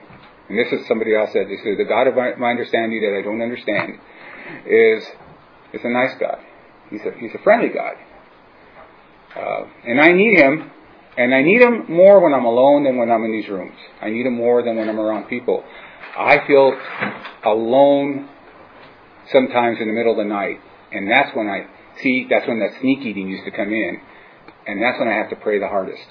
and 0.50 0.58
this 0.58 0.74
is 0.74 0.88
somebody 0.88 1.16
else 1.16 1.30
said 1.32 1.48
this, 1.48 1.62
the 1.64 1.86
God 1.86 2.08
of 2.08 2.16
my 2.16 2.50
understanding 2.50 3.00
that 3.02 3.18
I 3.18 3.22
don't 3.22 3.42
understand 3.42 4.02
is, 4.66 5.06
is 5.74 5.82
a 5.84 5.90
nice 5.90 6.18
God. 6.20 6.40
He's 6.90 7.02
a, 7.02 7.12
he's 7.20 7.32
a 7.36 7.44
friendly 7.44 7.70
God. 7.70 7.94
Uh, 9.38 9.68
and 9.86 10.02
I 10.02 10.12
need 10.12 10.40
him, 10.40 10.72
and 11.18 11.36
I 11.36 11.44
need 11.44 11.62
him 11.62 11.86
more 11.88 12.20
when 12.20 12.34
I'm 12.34 12.46
alone 12.46 12.84
than 12.84 12.98
when 12.98 13.12
I'm 13.12 13.24
in 13.26 13.32
these 13.32 13.48
rooms. 13.48 13.78
I 14.02 14.10
need 14.10 14.26
him 14.26 14.36
more 14.36 14.64
than 14.64 14.76
when 14.76 14.90
I'm 14.90 15.00
around 15.00 15.30
people. 15.30 15.64
I 16.18 16.46
feel 16.48 16.74
alone 17.46 18.28
sometimes 19.32 19.78
in 19.80 19.88
the 19.88 19.94
middle 19.94 20.14
of 20.14 20.18
the 20.18 20.24
night, 20.24 20.58
and 20.92 21.10
that's 21.10 21.30
when 21.36 21.48
I 21.48 21.68
see, 22.02 22.26
that's 22.28 22.48
when 22.48 22.60
that 22.60 22.82
sneak 22.82 23.06
eating 23.06 23.30
used 23.30 23.46
to 23.46 23.52
come 23.52 23.70
in, 23.70 24.02
and 24.66 24.82
that's 24.82 24.98
when 24.98 25.08
I 25.08 25.14
have 25.14 25.30
to 25.30 25.36
pray 25.36 25.60
the 25.60 25.68
hardest. 25.68 26.02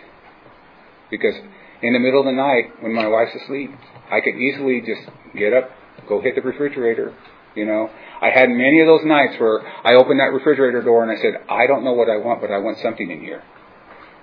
Because 1.10 1.34
in 1.82 1.92
the 1.92 1.98
middle 1.98 2.20
of 2.20 2.26
the 2.26 2.32
night, 2.32 2.82
when 2.82 2.92
my 2.92 3.06
wife's 3.06 3.34
asleep, 3.42 3.70
I 4.10 4.20
could 4.20 4.34
easily 4.34 4.80
just 4.80 5.08
get 5.36 5.52
up, 5.52 5.70
go 6.08 6.20
hit 6.20 6.34
the 6.34 6.42
refrigerator. 6.42 7.14
You 7.54 7.66
know, 7.66 7.90
I 8.20 8.30
had 8.30 8.50
many 8.50 8.80
of 8.80 8.86
those 8.86 9.04
nights 9.04 9.34
where 9.38 9.60
I 9.60 9.94
opened 9.94 10.20
that 10.20 10.32
refrigerator 10.32 10.82
door 10.82 11.02
and 11.02 11.10
I 11.10 11.20
said, 11.20 11.34
I 11.48 11.66
don't 11.66 11.84
know 11.84 11.92
what 11.92 12.10
I 12.10 12.16
want, 12.16 12.40
but 12.40 12.50
I 12.50 12.58
want 12.58 12.78
something 12.78 13.10
in 13.10 13.20
here. 13.20 13.42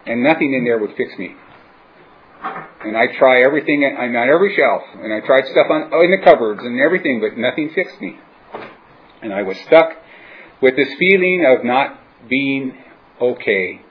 And 0.05 0.23
nothing 0.23 0.53
in 0.53 0.63
there 0.63 0.77
would 0.79 0.95
fix 0.95 1.17
me. 1.17 1.35
And 2.43 2.95
I 2.95 3.07
try 3.17 3.41
everything—I 3.41 4.05
on 4.05 4.15
every 4.15 4.55
shelf, 4.55 4.83
and 5.01 5.11
I 5.11 5.25
tried 5.25 5.45
stuff 5.47 5.65
on 5.71 5.91
in 6.03 6.11
the 6.11 6.23
cupboards 6.23 6.61
and 6.61 6.79
everything, 6.79 7.19
but 7.19 7.35
nothing 7.35 7.71
fixed 7.73 7.99
me. 7.99 8.19
And 9.23 9.33
I 9.33 9.41
was 9.41 9.57
stuck 9.65 9.89
with 10.61 10.75
this 10.75 10.89
feeling 10.99 11.43
of 11.47 11.65
not 11.65 11.99
being 12.29 12.77
okay 13.19 13.81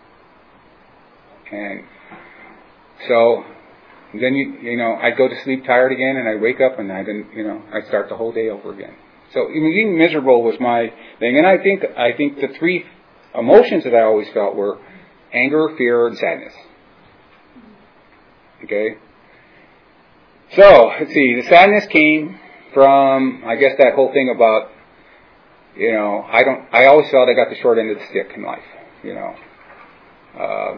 And 1.51 1.85
so 3.09 3.45
then 4.23 4.35
you 4.35 4.59
you 4.63 4.77
know 4.77 4.95
I 4.95 5.11
go 5.11 5.29
to 5.29 5.43
sleep 5.43 5.65
tired 5.65 5.93
again, 5.93 6.17
and 6.17 6.29
I 6.29 6.37
wake 6.41 6.61
up 6.61 6.79
and 6.79 6.93
I 6.93 7.03
didn't 7.03 7.33
you 7.35 7.45
know 7.45 7.63
I 7.73 7.87
start 7.89 8.09
the 8.09 8.17
whole 8.17 8.33
day 8.33 8.49
over 8.49 8.73
again. 8.73 8.95
So 9.33 9.47
I 9.47 9.53
mean, 9.53 9.73
being 9.73 9.99
miserable 9.99 10.43
was 10.43 10.57
my 10.61 10.93
thing, 11.19 11.37
and 11.37 11.47
I 11.47 11.59
think 11.59 11.85
I 11.97 12.13
think 12.17 12.41
the 12.41 12.49
three 12.59 12.85
emotions 13.35 13.85
that 13.85 13.95
I 13.95 14.03
always 14.03 14.29
felt 14.33 14.55
were 14.55 14.79
anger, 15.33 15.75
fear, 15.77 16.07
and 16.07 16.17
sadness. 16.17 16.53
Okay. 18.65 18.97
So 20.55 20.93
let's 21.01 21.13
see. 21.13 21.41
The 21.41 21.49
sadness 21.49 21.87
came 21.87 22.39
from 22.73 23.43
I 23.47 23.57
guess 23.57 23.73
that 23.79 23.95
whole 23.95 24.13
thing 24.13 24.33
about 24.35 24.71
you 25.77 25.93
know 25.93 26.25
I 26.31 26.45
don't 26.45 26.65
I 26.73 26.87
always 26.87 27.11
felt 27.11 27.29
I 27.29 27.35
got 27.35 27.51
the 27.51 27.57
short 27.61 27.79
end 27.79 27.91
of 27.91 27.99
the 27.99 28.07
stick 28.07 28.33
in 28.37 28.43
life. 28.43 28.65
You 29.03 29.15
know. 29.15 29.35
Uh, 30.39 30.77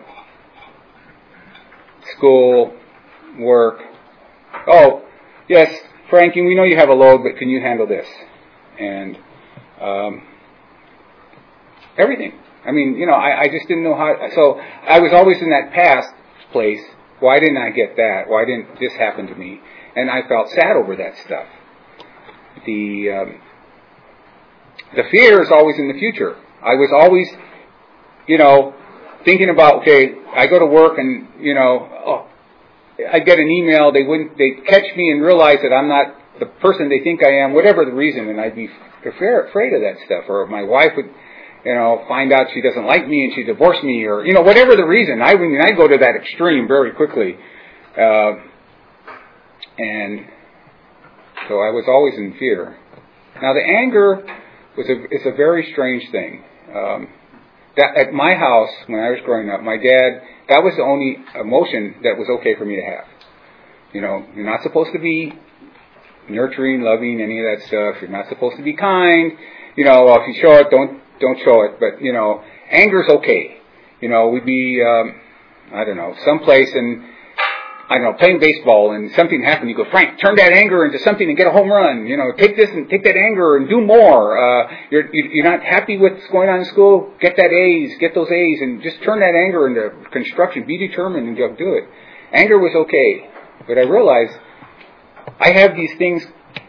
school, 2.17 2.75
work. 3.39 3.81
Oh, 4.67 5.03
yes, 5.49 5.73
Frankie, 6.11 6.43
we 6.43 6.55
know 6.55 6.65
you 6.65 6.77
have 6.77 6.89
a 6.89 6.95
load, 6.95 7.23
but 7.23 7.39
can 7.39 7.49
you 7.49 7.61
handle 7.61 7.87
this? 7.87 8.07
And 8.79 9.19
um, 9.81 10.23
everything. 11.99 12.39
I 12.65 12.73
mean, 12.73 12.97
you 12.97 13.07
know, 13.07 13.15
I, 13.15 13.43
I 13.43 13.49
just 13.49 13.69
didn't 13.69 13.85
know 13.85 13.95
how. 13.95 14.15
So 14.35 14.59
I 14.59 14.99
was 14.99 15.13
always 15.13 15.41
in 15.41 15.51
that 15.51 15.73
past 15.73 16.09
place. 16.53 16.81
Why 17.21 17.39
didn't 17.39 17.57
I 17.57 17.71
get 17.71 17.97
that? 17.97 18.25
Why 18.29 18.45
didn't 18.45 18.79
this 18.81 18.93
happen 18.95 19.27
to 19.29 19.35
me? 19.35 19.61
And 19.95 20.11
I 20.11 20.27
felt 20.29 20.51
sad 20.51 20.77
over 20.77 20.97
that 20.97 21.17
stuff. 21.25 21.47
The 22.67 23.11
um, 23.11 23.41
the 24.95 25.05
fear 25.11 25.43
is 25.43 25.51
always 25.51 25.79
in 25.79 25.89
the 25.89 25.99
future. 25.99 26.37
I 26.63 26.75
was 26.75 26.91
always, 26.93 27.29
you 28.27 28.39
know, 28.39 28.75
thinking 29.25 29.49
about 29.49 29.83
okay, 29.83 30.15
I 30.35 30.47
go 30.47 30.59
to 30.59 30.67
work 30.67 30.99
and 30.99 31.29
you 31.41 31.55
know, 31.55 31.89
oh, 32.05 32.27
I 32.99 33.21
get 33.21 33.39
an 33.39 33.51
email. 33.51 33.93
They 33.93 34.03
wouldn't. 34.03 34.39
They 34.39 34.53
catch 34.67 34.97
me 34.97 35.11
and 35.11 35.23
realize 35.23 35.59
that 35.63 35.75
I'm 35.75 35.89
not 35.89 36.15
the 36.41 36.47
person 36.47 36.89
they 36.89 37.05
think 37.05 37.21
I 37.25 37.45
am, 37.45 37.53
whatever 37.53 37.85
the 37.85 37.93
reason, 37.93 38.29
and 38.29 38.41
I'd 38.41 38.57
be 38.57 38.69
afraid 39.05 39.73
of 39.73 39.81
that 39.83 39.97
stuff. 40.07 40.25
Or 40.29 40.47
my 40.47 40.63
wife 40.63 40.93
would, 40.97 41.07
you 41.65 41.75
know, 41.75 42.05
find 42.09 42.33
out 42.33 42.49
she 42.55 42.63
doesn't 42.63 42.87
like 42.87 43.07
me 43.07 43.25
and 43.25 43.33
she 43.35 43.45
divorced 43.45 43.83
me, 43.85 44.05
or 44.05 44.25
you 44.25 44.33
know, 44.33 44.43
whatever 44.43 44.77
the 44.77 44.87
reason. 44.87 45.21
I 45.23 45.35
mean, 45.35 45.61
I 45.61 45.73
go 45.73 45.89
to 45.89 45.99
that 45.99 46.17
extreme 46.17 46.67
very 46.69 46.93
quickly, 46.93 47.37
uh, 47.97 48.33
and 49.79 50.27
so 51.49 51.61
I 51.61 51.71
was 51.71 51.85
always 51.89 52.15
in 52.15 52.37
fear. 52.39 52.77
Now 53.43 53.53
the 53.53 53.63
anger 53.63 54.25
was 54.77 54.87
a 54.89 55.05
is 55.15 55.27
a 55.27 55.37
very 55.37 55.69
strange 55.73 56.11
thing. 56.11 56.45
Um, 56.75 57.09
that 57.77 57.97
at 57.97 58.13
my 58.13 58.35
house 58.35 58.71
when 58.87 59.01
I 59.01 59.11
was 59.11 59.21
growing 59.25 59.51
up, 59.51 59.63
my 59.63 59.77
dad 59.77 60.23
that 60.49 60.63
was 60.63 60.75
the 60.77 60.83
only 60.83 61.19
emotion 61.35 61.97
that 62.03 62.17
was 62.17 62.29
okay 62.41 62.55
for 62.57 62.65
me 62.65 62.77
to 62.77 62.83
have. 62.83 63.05
You 63.93 64.01
know, 64.01 64.27
you're 64.35 64.47
not 64.47 64.63
supposed 64.63 64.93
to 64.93 64.99
be 64.99 65.33
nurturing, 66.29 66.83
loving, 66.83 67.21
any 67.21 67.39
of 67.41 67.47
that 67.47 67.67
stuff. 67.67 67.97
You're 68.01 68.11
not 68.11 68.29
supposed 68.29 68.57
to 68.57 68.63
be 68.63 68.75
kind. 68.75 69.33
You 69.77 69.85
know, 69.85 70.09
if 70.15 70.29
you 70.29 70.41
show 70.41 70.55
it, 70.59 70.71
don't 70.71 71.01
don't 71.21 71.39
show 71.45 71.63
it. 71.63 71.81
But 71.81 72.03
you 72.03 72.13
know, 72.13 72.43
anger's 72.71 73.09
okay. 73.09 73.59
You 74.01 74.09
know, 74.09 74.29
we'd 74.29 74.47
be 74.47 74.83
um, 74.83 75.21
I 75.73 75.85
don't 75.85 75.97
know 75.97 76.15
someplace 76.25 76.71
and 76.75 77.05
I 77.89 77.99
don't 77.99 78.03
know, 78.03 78.13
playing 78.15 78.41
baseball 78.41 78.93
and 78.93 79.13
something 79.15 79.45
happened, 79.45 79.71
you 79.71 79.77
go, 79.77 79.89
Frank, 79.91 80.19
turn 80.19 80.35
that 80.37 80.53
anger 80.53 80.85
into 80.85 80.99
something 80.99 81.29
and 81.29 81.37
get 81.37 81.47
a 81.47 81.53
home 81.53 81.71
run. 81.71 82.07
You 82.07 82.17
know, 82.17 82.33
take 82.37 82.57
this 82.57 82.69
and 82.71 82.91
take 82.91 83.05
that 83.05 83.17
anger 83.17 83.57
and 83.57 83.69
do 83.69 83.81
more. 83.81 84.37
Uh, 84.37 84.73
you're, 84.91 85.15
you're 85.15 85.45
not 85.45 85.63
happy 85.63 85.97
with 85.97 86.15
what's 86.15 86.27
going 86.29 86.49
on 86.49 86.61
in 86.61 86.65
school? 86.65 87.15
Get 87.21 87.37
that 87.37 87.53
A's, 87.53 87.97
get 88.01 88.13
those 88.13 88.31
A's 88.31 88.61
and 88.61 88.83
just 88.83 89.01
turn 89.05 89.21
that 89.21 89.37
anger 89.37 89.69
into 89.69 90.11
construction. 90.11 90.67
Be 90.67 90.79
determined 90.79 91.29
and 91.29 91.37
go 91.37 91.55
do 91.55 91.75
it. 91.75 91.85
Anger 92.33 92.59
was 92.59 92.75
okay. 92.75 93.31
But 93.69 93.79
I 93.79 93.83
realized 93.83 94.37
I 95.39 95.53
have 95.53 95.77
these 95.77 95.97
things, 95.97 96.25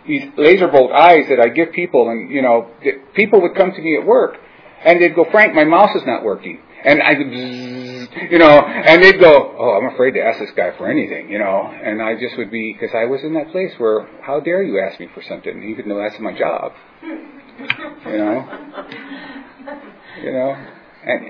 these 0.08 0.23
laser 0.38 0.67
bolt 0.67 0.91
eyes 0.91 1.25
that 1.30 1.39
I 1.39 1.49
give 1.49 1.71
people 1.71 2.10
and, 2.10 2.30
you 2.30 2.43
know, 2.43 2.69
people 3.15 3.41
would 3.41 3.56
come 3.56 3.71
to 3.71 3.82
me 3.82 3.97
at 3.97 4.06
work 4.06 4.38
and 4.86 5.01
they'd 5.01 5.15
go, 5.15 5.25
Frank, 5.32 5.56
my 5.56 5.63
mouse 5.63 5.95
is 5.95 6.06
not 6.06 6.23
working. 6.23 6.62
And 6.88 7.04
I, 7.04 7.12
you 8.32 8.39
know, 8.39 8.62
and 8.62 9.04
they'd 9.04 9.19
go, 9.19 9.56
oh, 9.60 9.78
I'm 9.78 9.93
afraid 9.93 10.12
to 10.12 10.21
ask 10.21 10.39
this 10.39 10.52
guy 10.56 10.71
for 10.78 10.89
anything, 10.89 11.30
you 11.30 11.38
know. 11.38 11.67
And 11.67 12.02
I 12.02 12.13
just 12.17 12.38
would 12.38 12.50
be, 12.50 12.71
because 12.71 12.95
I 12.95 13.04
was 13.04 13.23
in 13.23 13.34
that 13.34 13.52
place 13.52 13.73
where, 13.78 14.08
how 14.21 14.39
dare 14.39 14.63
you 14.63 14.80
ask 14.80 14.97
me 14.97 15.10
for 15.13 15.21
something, 15.21 15.63
even 15.69 15.89
though 15.89 15.97
that's 15.97 16.17
my 16.21 16.32
job, 16.32 16.71
you 17.04 18.17
know. 18.17 18.47
You 20.23 20.32
know, 20.32 20.65
and 21.06 21.26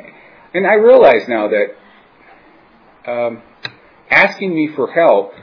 and 0.54 0.68
I 0.68 0.74
realize 0.76 1.28
now 1.28 1.50
that 1.50 3.12
um, 3.12 3.42
asking 4.12 4.54
me 4.54 4.70
for 4.76 4.92
help 4.92 5.34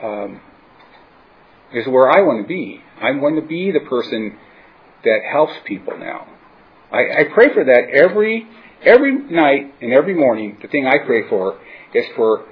um, 0.00 0.40
is 1.72 1.88
where 1.88 2.08
I 2.08 2.22
want 2.22 2.44
to 2.44 2.48
be. 2.48 2.80
I 3.02 3.10
want 3.12 3.36
to 3.36 3.42
be 3.42 3.72
the 3.72 3.80
person 3.80 4.38
that 5.04 5.20
helps 5.30 5.54
people 5.66 5.98
now. 5.98 6.28
I, 6.94 7.22
I 7.22 7.24
pray 7.34 7.52
for 7.52 7.64
that 7.64 7.90
every 7.92 8.46
every 8.84 9.18
night 9.18 9.74
and 9.80 9.92
every 9.92 10.14
morning. 10.14 10.58
The 10.62 10.68
thing 10.68 10.86
I 10.86 11.04
pray 11.04 11.28
for 11.28 11.58
is 11.92 12.04
for 12.14 12.46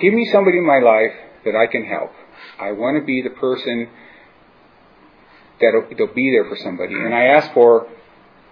give 0.00 0.14
me 0.14 0.28
somebody 0.32 0.58
in 0.58 0.66
my 0.66 0.78
life 0.78 1.12
that 1.44 1.54
I 1.54 1.66
can 1.70 1.84
help. 1.84 2.12
I 2.58 2.72
want 2.72 3.00
to 3.00 3.04
be 3.04 3.22
the 3.22 3.30
person 3.30 3.88
that'll, 5.60 5.88
that'll 5.90 6.14
be 6.14 6.30
there 6.30 6.48
for 6.48 6.56
somebody, 6.62 6.94
and 6.94 7.14
I 7.14 7.24
ask 7.24 7.52
for 7.52 7.88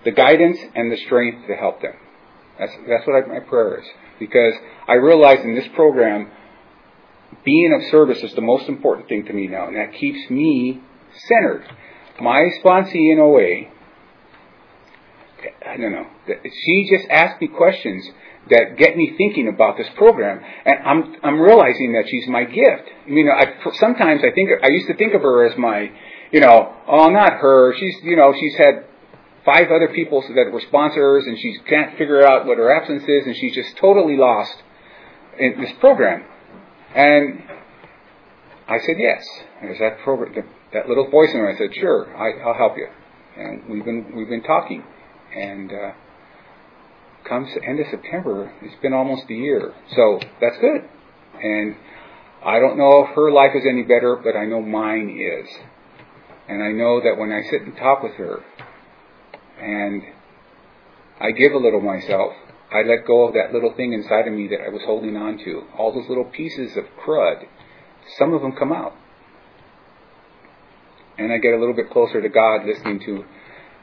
the 0.05 0.11
guidance 0.11 0.59
and 0.75 0.91
the 0.91 0.97
strength 1.07 1.47
to 1.47 1.55
help 1.55 1.81
them. 1.81 1.95
That's 2.59 2.73
that's 2.89 3.07
what 3.07 3.25
I, 3.25 3.27
my 3.27 3.41
prayer 3.41 3.81
is 3.81 3.87
because 4.19 4.55
I 4.87 4.95
realize 4.95 5.39
in 5.43 5.55
this 5.55 5.69
program, 5.75 6.31
being 7.45 7.73
of 7.73 7.91
service 7.91 8.23
is 8.23 8.35
the 8.35 8.43
most 8.43 8.69
important 8.69 9.09
thing 9.09 9.25
to 9.27 9.33
me 9.33 9.47
now, 9.47 9.69
and 9.69 9.77
that 9.77 9.95
keeps 9.95 10.31
me 10.31 10.81
centered. 11.29 11.65
My 12.21 12.47
sponsee 12.63 13.13
in 13.13 13.19
OA 13.19 13.73
I 15.67 15.77
don't 15.77 15.93
know. 15.93 16.07
She 16.27 16.89
just 16.91 17.09
asked 17.11 17.41
me 17.41 17.49
questions 17.49 18.09
that 18.51 18.77
get 18.77 18.97
me 18.97 19.15
thinking 19.17 19.49
about 19.49 19.77
this 19.77 19.89
program, 19.97 20.41
and 20.65 20.79
I'm 20.85 21.17
I'm 21.23 21.41
realizing 21.41 21.93
that 21.93 22.05
she's 22.09 22.27
my 22.29 22.45
gift. 22.45 22.91
I 23.07 23.11
mean, 23.11 23.29
I, 23.29 23.55
sometimes 23.75 24.23
I 24.25 24.33
think 24.33 24.51
I 24.63 24.69
used 24.71 24.89
to 24.89 24.95
think 24.95 25.15
of 25.15 25.23
her 25.23 25.47
as 25.47 25.57
my, 25.57 25.91
you 26.33 26.41
know, 26.41 26.75
oh, 26.89 27.09
not 27.11 27.35
her. 27.35 27.75
She's 27.79 27.97
you 28.03 28.17
know 28.17 28.35
she's 28.39 28.57
had 28.57 28.85
five 29.45 29.67
other 29.75 29.89
people 29.95 30.23
that 30.35 30.53
were 30.53 30.61
sponsors, 30.61 31.25
and 31.27 31.39
she 31.39 31.57
can't 31.69 31.97
figure 31.99 32.27
out 32.27 32.47
what 32.47 32.59
her 32.59 32.75
absence 32.75 33.03
is, 33.05 33.27
and 33.27 33.37
she's 33.37 33.55
just 33.55 33.77
totally 33.77 34.17
lost 34.17 34.55
in 35.39 35.61
this 35.61 35.73
program. 35.81 36.25
And 36.95 37.43
I 38.69 38.79
said 38.79 38.97
yes. 38.99 39.25
There's 39.61 39.79
that 39.79 40.01
program, 40.01 40.49
that 40.73 40.89
little 40.89 41.11
voice 41.11 41.31
in 41.33 41.39
her. 41.39 41.51
I 41.51 41.57
said 41.57 41.75
sure, 41.75 42.15
I, 42.17 42.43
I'll 42.47 42.59
help 42.59 42.77
you. 42.77 42.89
And 43.37 43.69
we've 43.69 43.85
been 43.85 44.13
we've 44.17 44.29
been 44.29 44.43
talking. 44.43 44.85
And 45.35 45.73
uh, 45.73 45.93
comes 47.29 47.49
end 47.67 47.81
of 47.81 47.87
September, 47.91 48.53
it's 48.63 48.81
been 48.83 48.93
almost 48.93 49.25
a 49.31 49.35
year. 49.35 49.75
So 49.95 50.21
that's 50.41 50.57
good. 50.61 50.89
And 51.43 51.77
I 52.45 52.59
don't 52.59 52.77
know 52.77 53.07
if 53.07 53.15
her 53.15 53.31
life 53.31 53.53
is 53.55 53.63
any 53.69 53.83
better, 53.83 54.17
but 54.23 54.37
I 54.37 54.45
know 54.45 54.61
mine 54.61 55.09
is. 55.11 55.49
And 56.49 56.63
I 56.63 56.73
know 56.73 57.01
that 57.01 57.17
when 57.17 57.33
I 57.33 57.43
sit 57.51 57.63
and 57.63 57.77
talk 57.77 58.03
with 58.03 58.15
her, 58.15 58.41
and 59.61 60.03
I 61.21 61.31
give 61.31 61.53
a 61.53 61.59
little 61.59 61.81
myself, 61.81 62.33
I 62.73 62.83
let 62.83 63.07
go 63.07 63.29
of 63.29 63.35
that 63.35 63.53
little 63.53 63.75
thing 63.77 63.93
inside 63.93 64.27
of 64.27 64.35
me 64.35 64.49
that 64.49 64.61
I 64.61 64.71
was 64.71 64.83
holding 64.85 65.17
on 65.17 65.39
to. 65.45 65.63
All 65.79 65.93
those 65.93 66.09
little 66.09 66.25
pieces 66.25 66.77
of 66.77 66.85
crud, 67.05 67.45
some 68.19 68.33
of 68.33 68.43
them 68.43 68.53
come 68.59 68.73
out. 68.73 68.95
And 71.19 71.33
I 71.33 71.39
get 71.39 71.53
a 71.53 71.59
little 71.59 71.75
bit 71.75 71.91
closer 71.91 72.21
to 72.21 72.29
God 72.29 72.67
listening 72.67 73.01
to 73.01 73.25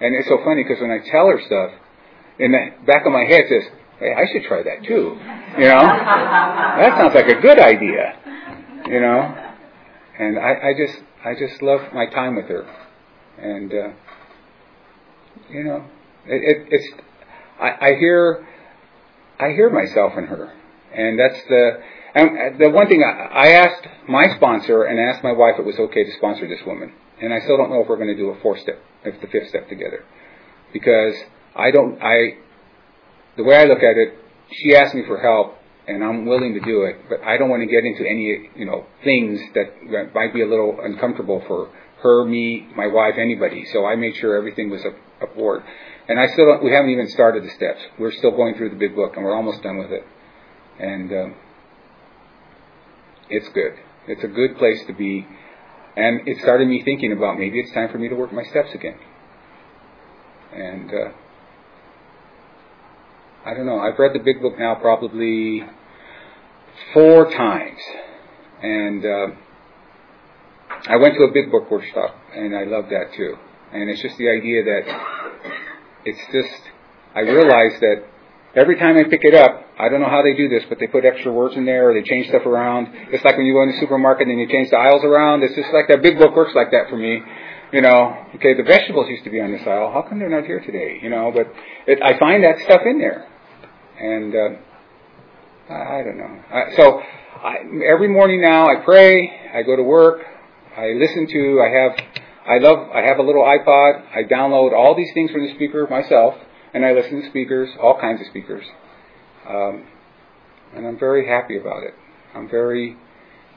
and 0.02 0.16
it's 0.16 0.28
so 0.28 0.38
funny 0.44 0.64
because 0.64 0.82
when 0.82 0.92
I 0.92 1.00
tell 1.00 1.28
her 1.28 1.42
stuff, 1.46 1.72
in 2.40 2.52
the 2.52 2.86
back 2.86 3.06
of 3.06 3.12
my 3.12 3.26
head 3.26 3.44
says, 3.50 3.64
hey, 4.00 4.14
I 4.14 4.32
should 4.32 4.44
try 4.48 4.64
that 4.64 4.84
too. 4.88 5.20
You 5.60 5.68
know? 5.68 5.84
that 5.84 6.98
sounds 6.98 7.14
like 7.14 7.28
a 7.28 7.42
good 7.42 7.60
idea. 7.60 8.16
You 8.88 9.02
know? 9.02 9.52
And 10.18 10.40
I, 10.40 10.70
I 10.70 10.74
just, 10.78 11.04
I 11.24 11.34
just 11.34 11.62
love 11.62 11.82
my 11.94 12.06
time 12.06 12.36
with 12.38 12.48
her. 12.48 12.64
And, 13.38 13.74
uh, 13.74 13.90
you 15.50 15.64
know, 15.64 15.86
it, 16.26 16.42
it, 16.44 16.68
it's, 16.72 17.02
I, 17.60 17.88
I 17.88 17.96
hear, 18.00 18.48
I 19.40 19.50
hear 19.50 19.70
myself 19.70 20.14
in 20.18 20.26
her. 20.26 20.54
And 20.94 21.20
that's 21.20 21.40
the, 21.48 21.84
and 22.16 22.60
the 22.60 22.70
one 22.70 22.88
thing 22.88 23.04
I, 23.04 23.26
I 23.26 23.48
asked 23.52 23.88
my 24.08 24.26
sponsor 24.36 24.84
and 24.84 25.00
asked 25.00 25.24
my 25.24 25.34
wife 25.34 25.56
if 25.56 25.62
it 25.62 25.66
was 25.66 25.80
okay 25.90 26.06
to 26.06 26.12
sponsor 26.18 26.48
this 26.48 26.66
woman. 26.66 26.94
And 27.22 27.34
I 27.34 27.40
still 27.42 27.58
don't 27.58 27.70
know 27.70 27.82
if 27.82 27.90
we're 27.90 27.98
going 27.98 28.08
to 28.08 28.18
do 28.18 28.30
a 28.30 28.40
fourth 28.42 28.62
step 28.62 28.82
if 29.04 29.20
the 29.22 29.28
fifth 29.28 29.50
step 29.50 29.70
together. 29.70 30.04
Because 30.74 31.16
I 31.56 31.72
don't, 31.72 32.02
I, 32.02 32.38
the 33.38 33.44
way 33.44 33.58
I 33.58 33.64
look 33.66 33.80
at 33.80 33.98
it, 33.98 34.16
she 34.52 34.76
asked 34.76 34.96
me 34.96 35.04
for 35.08 35.20
help 35.20 35.56
and 35.88 36.04
I'm 36.04 36.26
willing 36.26 36.54
to 36.54 36.60
do 36.60 36.84
it, 36.84 37.10
but 37.10 37.22
I 37.24 37.38
don't 37.38 37.50
want 37.50 37.62
to 37.62 37.68
get 37.68 37.84
into 37.84 38.08
any, 38.08 38.50
you 38.56 38.66
know, 38.66 38.86
things 39.04 39.40
that 39.56 40.14
might 40.14 40.34
be 40.34 40.42
a 40.42 40.48
little 40.48 40.78
uncomfortable 40.82 41.44
for 41.48 41.72
her, 42.04 42.26
me, 42.26 42.68
my 42.76 42.88
wife, 42.88 43.16
anybody. 43.18 43.66
So 43.74 43.86
I 43.86 43.96
made 43.96 44.16
sure 44.16 44.38
everything 44.38 44.70
was 44.70 44.86
up, 44.86 44.94
aboard. 45.32 45.64
And 46.08 46.20
I 46.20 46.28
still 46.28 46.46
don't, 46.46 46.64
we 46.64 46.72
haven't 46.72 46.92
even 46.92 47.10
started 47.10 47.44
the 47.44 47.50
steps. 47.50 47.80
We're 47.98 48.12
still 48.12 48.32
going 48.32 48.56
through 48.56 48.70
the 48.70 48.76
big 48.76 48.96
book, 48.96 49.14
and 49.16 49.26
we're 49.26 49.36
almost 49.36 49.64
done 49.64 49.78
with 49.78 49.92
it. 49.92 50.04
And 50.80 51.12
um, 51.12 51.36
it's 53.30 53.50
good. 53.50 53.74
It's 54.08 54.24
a 54.24 54.28
good 54.28 54.58
place 54.58 54.84
to 54.88 54.94
be. 54.94 55.28
And 56.00 56.26
it 56.30 56.38
started 56.40 56.70
me 56.70 56.82
thinking 56.86 57.12
about 57.12 57.38
maybe 57.38 57.60
it's 57.60 57.74
time 57.74 57.90
for 57.92 57.98
me 57.98 58.08
to 58.08 58.16
work 58.16 58.32
my 58.32 58.44
steps 58.44 58.70
again. 58.74 58.98
And 60.54 60.90
uh, 60.90 61.12
I 63.46 63.54
don't 63.54 63.66
know. 63.66 63.80
I've 63.80 64.00
read 64.00 64.14
the 64.14 64.24
big 64.24 64.42
book 64.42 64.58
now 64.58 64.76
probably 64.76 65.62
four 66.94 67.30
times. 67.30 67.82
And 68.64 69.06
uh, 69.06 69.28
I 70.88 70.96
went 70.96 71.16
to 71.16 71.24
a 71.24 71.34
big 71.34 71.52
book 71.52 71.70
workshop, 71.70 72.16
and 72.34 72.56
I 72.56 72.64
love 72.64 72.86
that 72.92 73.14
too. 73.18 73.36
And 73.74 73.90
it's 73.90 74.02
just 74.02 74.18
the 74.18 74.30
idea 74.30 74.64
that 74.64 74.84
it's 76.06 76.22
just, 76.32 76.62
I 77.14 77.20
realize 77.20 77.78
that 77.82 78.06
every 78.56 78.80
time 78.80 78.96
I 78.96 79.04
pick 79.04 79.22
it 79.24 79.36
up, 79.36 79.66
I 79.80 79.88
don't 79.88 80.02
know 80.02 80.10
how 80.10 80.22
they 80.22 80.36
do 80.36 80.50
this, 80.50 80.64
but 80.68 80.78
they 80.78 80.88
put 80.88 81.06
extra 81.06 81.32
words 81.32 81.56
in 81.56 81.64
there 81.64 81.90
or 81.90 81.94
they 81.94 82.04
change 82.04 82.28
stuff 82.28 82.46
around. 82.46 82.90
It's 83.16 83.24
like 83.24 83.38
when 83.38 83.46
you 83.46 83.54
go 83.54 83.64
in 83.64 83.72
the 83.72 83.80
supermarket 83.80 84.28
and 84.28 84.38
you 84.38 84.48
change 84.48 84.70
the 84.70 84.76
aisles 84.76 85.06
around. 85.06 85.42
It's 85.42 85.56
just 85.56 85.72
like 85.72 85.88
that 85.88 86.04
big 86.04 86.20
book 86.20 86.36
works 86.36 86.52
like 86.54 86.72
that 86.72 86.90
for 86.90 86.98
me. 86.98 87.22
You 87.72 87.82
know, 87.82 88.28
okay, 88.36 88.56
the 88.56 88.64
vegetables 88.64 89.08
used 89.08 89.24
to 89.24 89.30
be 89.30 89.40
on 89.40 89.54
this 89.54 89.62
aisle. 89.66 89.94
How 89.94 90.02
come 90.02 90.20
they're 90.20 90.30
not 90.30 90.44
here 90.44 90.60
today? 90.60 91.00
You 91.02 91.10
know, 91.10 91.32
but 91.34 91.48
it, 91.88 92.04
I 92.04 92.20
find 92.20 92.44
that 92.44 92.60
stuff 92.66 92.82
in 92.86 93.00
there. 93.00 93.26
And, 94.00 94.36
uh, 94.36 95.74
I, 95.74 96.00
I 96.00 96.04
don't 96.04 96.18
know. 96.18 96.44
I, 96.52 96.76
so, 96.76 97.00
I, 97.40 97.56
every 97.88 98.10
morning 98.10 98.42
now 98.42 98.68
I 98.68 98.84
pray, 98.84 99.32
I 99.54 99.64
go 99.64 99.78
to 99.78 99.84
work, 99.84 100.20
I 100.76 100.88
listen 100.88 101.28
to, 101.28 101.62
I 101.62 101.70
have, 101.80 101.92
I 102.46 102.58
love, 102.58 102.90
I 102.94 103.02
have 103.08 103.18
a 103.18 103.24
little 103.24 103.44
iPod, 103.44 104.04
I 104.12 104.24
download 104.24 104.74
all 104.74 104.94
these 104.98 105.12
things 105.14 105.32
from 105.32 105.46
the 105.46 105.54
speaker 105.56 105.88
myself, 105.90 106.36
and 106.74 106.86
I 106.86 106.92
listen 106.92 107.22
to 107.22 107.30
speakers, 107.30 107.70
all 107.82 107.98
kinds 108.00 108.20
of 108.20 108.28
speakers. 108.28 108.66
Um, 109.48 109.86
and 110.76 110.88
I'm 110.88 111.00
very 111.00 111.28
happy 111.28 111.58
about 111.58 111.84
it. 111.84 111.94
I'm 112.36 112.50
very, 112.50 112.98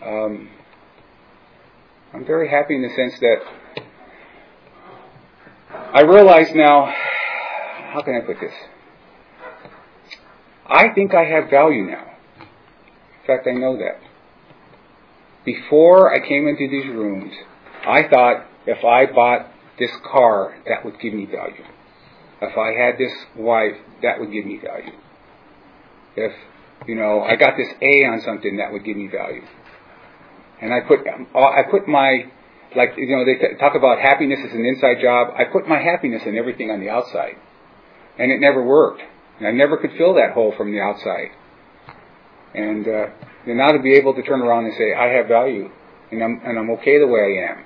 um, 0.05 0.49
I'm 2.13 2.25
very 2.25 2.49
happy 2.49 2.75
in 2.75 2.83
the 2.83 2.89
sense 2.91 3.19
that 3.21 3.39
I 5.95 6.01
realize 6.01 6.55
now, 6.55 6.87
how 7.93 8.03
can 8.03 8.15
I 8.15 8.21
put 8.21 8.41
this? 8.41 8.55
I 10.67 10.89
think 10.95 11.15
I 11.15 11.25
have 11.25 11.51
value 11.51 11.85
now. 11.85 12.13
In 12.41 13.27
fact, 13.27 13.47
I 13.47 13.53
know 13.53 13.77
that. 13.77 14.01
Before 15.45 16.15
I 16.15 16.27
came 16.27 16.49
into 16.49 16.69
these 16.69 16.87
rooms, 16.87 17.35
I 17.87 18.09
thought 18.09 18.47
if 18.67 18.85
I 18.85 19.07
bought 19.07 19.51
this 19.79 19.91
car, 20.11 20.57
that 20.67 20.85
would 20.85 20.99
give 21.01 21.13
me 21.13 21.27
value. 21.27 21.65
If 22.41 22.57
I 22.57 22.73
had 22.73 22.99
this 22.99 23.13
wife, 23.37 23.77
that 24.03 24.19
would 24.19 24.33
give 24.33 24.47
me 24.47 24.59
value. 24.65 24.93
If, 26.17 26.33
you 26.87 26.95
know, 26.95 27.23
I 27.23 27.37
got 27.37 27.57
this 27.57 27.69
A 27.81 28.07
on 28.07 28.21
something, 28.25 28.57
that 28.57 28.73
would 28.73 28.85
give 28.85 28.97
me 28.97 29.09
value. 29.09 29.43
And 30.61 30.73
I 30.73 30.81
put, 30.81 31.01
I 31.07 31.63
put 31.71 31.89
my, 31.89 32.25
like, 32.77 32.95
you 32.97 33.17
know, 33.17 33.25
they 33.25 33.57
talk 33.59 33.75
about 33.75 33.99
happiness 33.99 34.39
as 34.47 34.53
an 34.53 34.65
inside 34.65 35.03
job. 35.03 35.35
I 35.37 35.45
put 35.45 35.69
my 35.69 35.79
happiness 35.79 36.23
in 36.25 36.37
everything 36.37 36.71
on 36.71 36.81
the 36.81 36.89
outside. 36.89 37.35
And 38.19 38.31
it 38.31 38.41
never 38.41 38.63
worked. 38.63 39.03
And 39.39 39.49
I 39.49 39.51
never 39.51 39.77
could 39.77 39.91
fill 39.99 40.15
that 40.15 40.33
hole 40.35 40.55
from 40.57 40.73
the 40.73 40.81
outside. 40.81 41.31
And, 42.55 42.87
uh, 42.87 43.07
and 43.47 43.57
now 43.57 43.73
to 43.73 43.81
be 43.83 43.95
able 43.95 44.15
to 44.15 44.23
turn 44.23 44.41
around 44.41 44.67
and 44.67 44.75
say, 44.75 44.95
I 44.95 45.09
have 45.15 45.27
value. 45.27 45.71
And 46.13 46.23
I'm, 46.23 46.41
and 46.45 46.59
I'm 46.59 46.71
okay 46.79 46.99
the 46.99 47.09
way 47.09 47.41
I 47.41 47.53
am. 47.53 47.65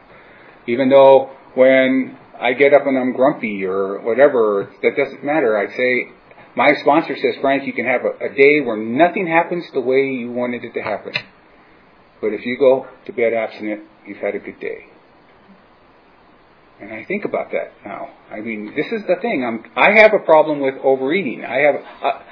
Even 0.69 0.89
though 0.89 1.31
when 1.55 2.17
I 2.41 2.53
get 2.53 2.73
up 2.73 2.87
and 2.87 2.97
I'm 2.97 3.13
grumpy 3.13 3.65
or 3.65 4.01
whatever, 4.01 4.73
that 4.83 4.97
doesn't 4.97 5.25
matter. 5.25 5.59
I 5.59 5.67
say, 5.77 6.13
my 6.57 6.73
sponsor 6.81 7.15
says, 7.17 7.35
Frank, 7.41 7.67
you 7.67 7.75
can 7.75 7.85
have 7.85 8.01
a, 8.05 8.25
a 8.25 8.35
day 8.35 8.61
where 8.63 8.79
nothing 8.79 9.27
happens 9.27 9.65
the 9.73 9.81
way 9.81 10.07
you 10.07 10.33
wanted 10.33 10.65
it 10.65 10.73
to 10.75 10.83
happen. 10.83 11.13
But 12.21 12.33
if 12.33 12.47
you 12.47 12.59
go 12.59 12.87
to 13.05 13.13
bed 13.13 13.35
abstinent, 13.35 13.83
you've 14.07 14.19
had 14.19 14.35
a 14.35 14.39
good 14.39 14.59
day. 14.59 14.87
And 16.81 16.93
I 16.93 17.05
think 17.05 17.25
about 17.25 17.53
that 17.53 17.73
now. 17.85 18.09
I 18.31 18.41
mean, 18.41 18.73
this 18.75 18.87
is 18.87 19.03
the 19.07 19.17
thing. 19.21 19.45
I'm, 19.45 19.71
I 19.77 20.01
have 20.01 20.13
a 20.15 20.25
problem 20.25 20.61
with 20.61 20.75
overeating. 20.83 21.45
I 21.45 21.59
have, 21.59 21.75
uh, 22.03 22.23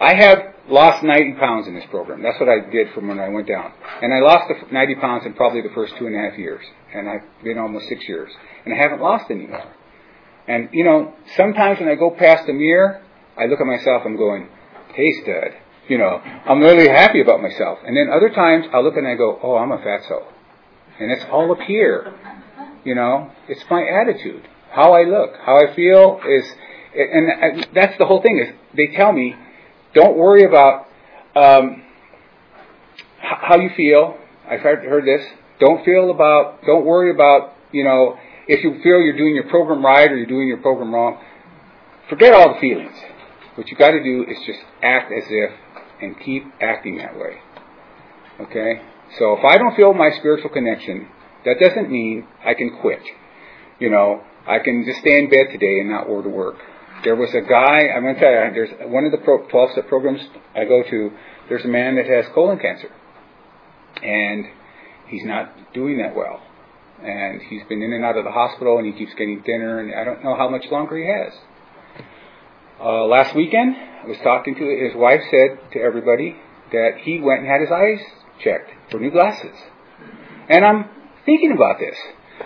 I 0.00 0.14
have 0.14 0.38
lost 0.68 1.02
90 1.02 1.34
pounds 1.38 1.66
in 1.66 1.74
this 1.74 1.84
program. 1.90 2.22
That's 2.22 2.38
what 2.40 2.48
I 2.48 2.70
did 2.70 2.92
from 2.94 3.08
when 3.08 3.18
I 3.18 3.28
went 3.28 3.48
down. 3.48 3.72
And 4.02 4.12
I 4.12 4.20
lost 4.20 4.48
the 4.48 4.72
90 4.72 4.94
pounds 4.96 5.26
in 5.26 5.34
probably 5.34 5.62
the 5.62 5.74
first 5.74 5.94
two 5.98 6.06
and 6.06 6.16
a 6.16 6.30
half 6.30 6.38
years. 6.38 6.64
And 6.94 7.08
I've 7.08 7.44
been 7.44 7.58
almost 7.58 7.86
six 7.88 8.06
years. 8.08 8.30
And 8.64 8.74
I 8.74 8.78
haven't 8.78 9.00
lost 9.00 9.30
any 9.30 9.46
more. 9.46 9.72
And, 10.48 10.68
you 10.72 10.84
know, 10.84 11.14
sometimes 11.36 11.80
when 11.80 11.88
I 11.88 11.94
go 11.94 12.10
past 12.10 12.46
the 12.46 12.52
mirror, 12.52 13.02
I 13.36 13.46
look 13.46 13.60
at 13.60 13.66
myself, 13.66 14.02
I'm 14.04 14.16
going, 14.16 14.48
hey, 14.94 15.10
stud. 15.22 15.60
You 15.88 15.98
know, 15.98 16.20
I'm 16.46 16.60
really 16.60 16.88
happy 16.88 17.20
about 17.20 17.42
myself. 17.42 17.78
And 17.84 17.96
then 17.96 18.08
other 18.10 18.30
times 18.30 18.66
I 18.72 18.78
look 18.78 18.96
and 18.96 19.06
I 19.06 19.16
go, 19.16 19.38
oh, 19.42 19.56
I'm 19.56 19.70
a 19.70 19.78
fatso. 19.78 20.24
And 20.98 21.10
it's 21.10 21.24
all 21.30 21.52
up 21.52 21.60
here. 21.66 22.14
You 22.84 22.94
know, 22.94 23.30
it's 23.48 23.62
my 23.70 23.82
attitude. 23.82 24.48
How 24.70 24.92
I 24.92 25.04
look, 25.04 25.32
how 25.44 25.58
I 25.58 25.74
feel 25.74 26.20
is, 26.26 26.44
and 26.94 27.66
that's 27.74 27.98
the 27.98 28.06
whole 28.06 28.22
thing 28.22 28.38
is 28.38 28.54
they 28.76 28.96
tell 28.96 29.12
me, 29.12 29.34
don't 29.94 30.16
worry 30.16 30.44
about 30.44 30.86
um, 31.36 31.82
how 33.18 33.56
you 33.56 33.70
feel. 33.76 34.16
I've 34.48 34.60
heard 34.60 35.04
this. 35.04 35.24
Don't 35.60 35.84
feel 35.84 36.10
about. 36.10 36.64
Don't 36.66 36.84
worry 36.84 37.10
about. 37.10 37.52
You 37.72 37.84
know, 37.84 38.18
if 38.46 38.62
you 38.62 38.74
feel 38.82 39.00
you're 39.00 39.16
doing 39.16 39.34
your 39.34 39.48
program 39.48 39.84
right 39.84 40.10
or 40.10 40.16
you're 40.16 40.26
doing 40.26 40.48
your 40.48 40.58
program 40.58 40.94
wrong, 40.94 41.20
forget 42.08 42.32
all 42.34 42.54
the 42.54 42.60
feelings. 42.60 42.94
What 43.56 43.68
you 43.68 43.76
got 43.76 43.92
to 43.92 44.02
do 44.02 44.24
is 44.28 44.36
just 44.46 44.58
act 44.82 45.12
as 45.12 45.24
if 45.28 45.50
and 46.00 46.18
keep 46.20 46.44
acting 46.60 46.98
that 46.98 47.16
way. 47.16 47.38
Okay. 48.40 48.82
So 49.18 49.34
if 49.38 49.44
I 49.44 49.58
don't 49.58 49.76
feel 49.76 49.94
my 49.94 50.10
spiritual 50.18 50.50
connection, 50.50 51.08
that 51.44 51.60
doesn't 51.60 51.90
mean 51.90 52.26
I 52.44 52.54
can 52.54 52.78
quit. 52.80 53.02
You 53.78 53.90
know, 53.90 54.22
I 54.46 54.58
can 54.58 54.84
just 54.86 55.00
stay 55.00 55.18
in 55.18 55.30
bed 55.30 55.52
today 55.52 55.80
and 55.80 55.90
not 55.90 56.06
go 56.06 56.22
to 56.22 56.28
work. 56.28 56.56
There 57.04 57.16
was 57.16 57.30
a 57.34 57.42
guy, 57.42 57.88
I'm 57.94 58.02
going 58.02 58.14
to 58.14 58.20
tell 58.20 58.30
you, 58.30 58.50
there's 58.54 58.90
one 58.90 59.04
of 59.04 59.12
the 59.12 59.18
12 59.18 59.72
step 59.72 59.88
programs 59.88 60.20
I 60.54 60.64
go 60.64 60.82
to, 60.82 61.10
there's 61.48 61.64
a 61.64 61.68
man 61.68 61.96
that 61.96 62.06
has 62.06 62.24
colon 62.34 62.58
cancer. 62.58 62.90
And 64.02 64.46
he's 65.08 65.24
not 65.24 65.72
doing 65.74 65.98
that 65.98 66.16
well. 66.16 66.42
And 67.02 67.42
he's 67.42 67.62
been 67.68 67.82
in 67.82 67.92
and 67.92 68.04
out 68.04 68.16
of 68.16 68.24
the 68.24 68.30
hospital 68.30 68.78
and 68.78 68.86
he 68.86 68.92
keeps 68.92 69.12
getting 69.12 69.42
thinner 69.42 69.80
and 69.80 69.94
I 69.94 70.04
don't 70.04 70.24
know 70.24 70.34
how 70.34 70.48
much 70.48 70.64
longer 70.70 70.96
he 70.96 71.06
has. 71.06 71.34
Uh, 72.80 73.04
last 73.06 73.34
weekend, 73.34 73.76
I 73.76 74.06
was 74.06 74.18
talking 74.22 74.54
to 74.56 74.64
his 74.64 74.96
wife 74.96 75.20
said 75.30 75.72
to 75.72 75.80
everybody 75.80 76.36
that 76.72 76.98
he 77.02 77.20
went 77.20 77.40
and 77.40 77.48
had 77.48 77.60
his 77.60 77.70
eyes 77.70 78.00
checked 78.42 78.70
for 78.90 78.98
new 78.98 79.10
glasses. 79.10 79.54
And 80.48 80.64
I'm 80.64 80.88
thinking 81.24 81.52
about 81.52 81.78
this. 81.78 81.96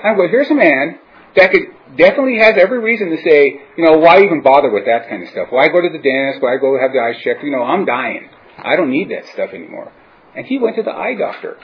I 0.05 0.15
go, 0.15 0.29
here's 0.29 0.51
a 0.51 0.55
man 0.55 0.99
that 1.35 1.51
could 1.51 1.97
definitely 1.97 2.39
has 2.39 2.57
every 2.59 2.79
reason 2.79 3.11
to 3.11 3.17
say, 3.23 3.61
you 3.77 3.85
know, 3.85 3.99
why 3.99 4.23
even 4.23 4.43
bother 4.43 4.71
with 4.71 4.85
that 4.85 5.09
kind 5.09 5.23
of 5.23 5.31
stuff? 5.31 5.49
Why 5.51 5.69
go 5.69 5.81
to 5.81 5.89
the 5.89 5.99
dentist? 5.99 6.43
Why 6.43 6.57
go 6.61 6.79
have 6.79 6.93
the 6.93 7.01
eyes 7.01 7.17
checked? 7.23 7.43
You 7.43 7.51
know, 7.51 7.63
I'm 7.63 7.85
dying. 7.85 8.29
I 8.59 8.77
don't 8.77 8.91
need 8.91 9.11
that 9.11 9.25
stuff 9.33 9.51
anymore. 9.55 9.93
And 10.37 10.47
he 10.47 10.59
went 10.59 10.77
to 10.77 10.83
the 10.83 10.93
eye 10.93 11.15
doctor. 11.15 11.57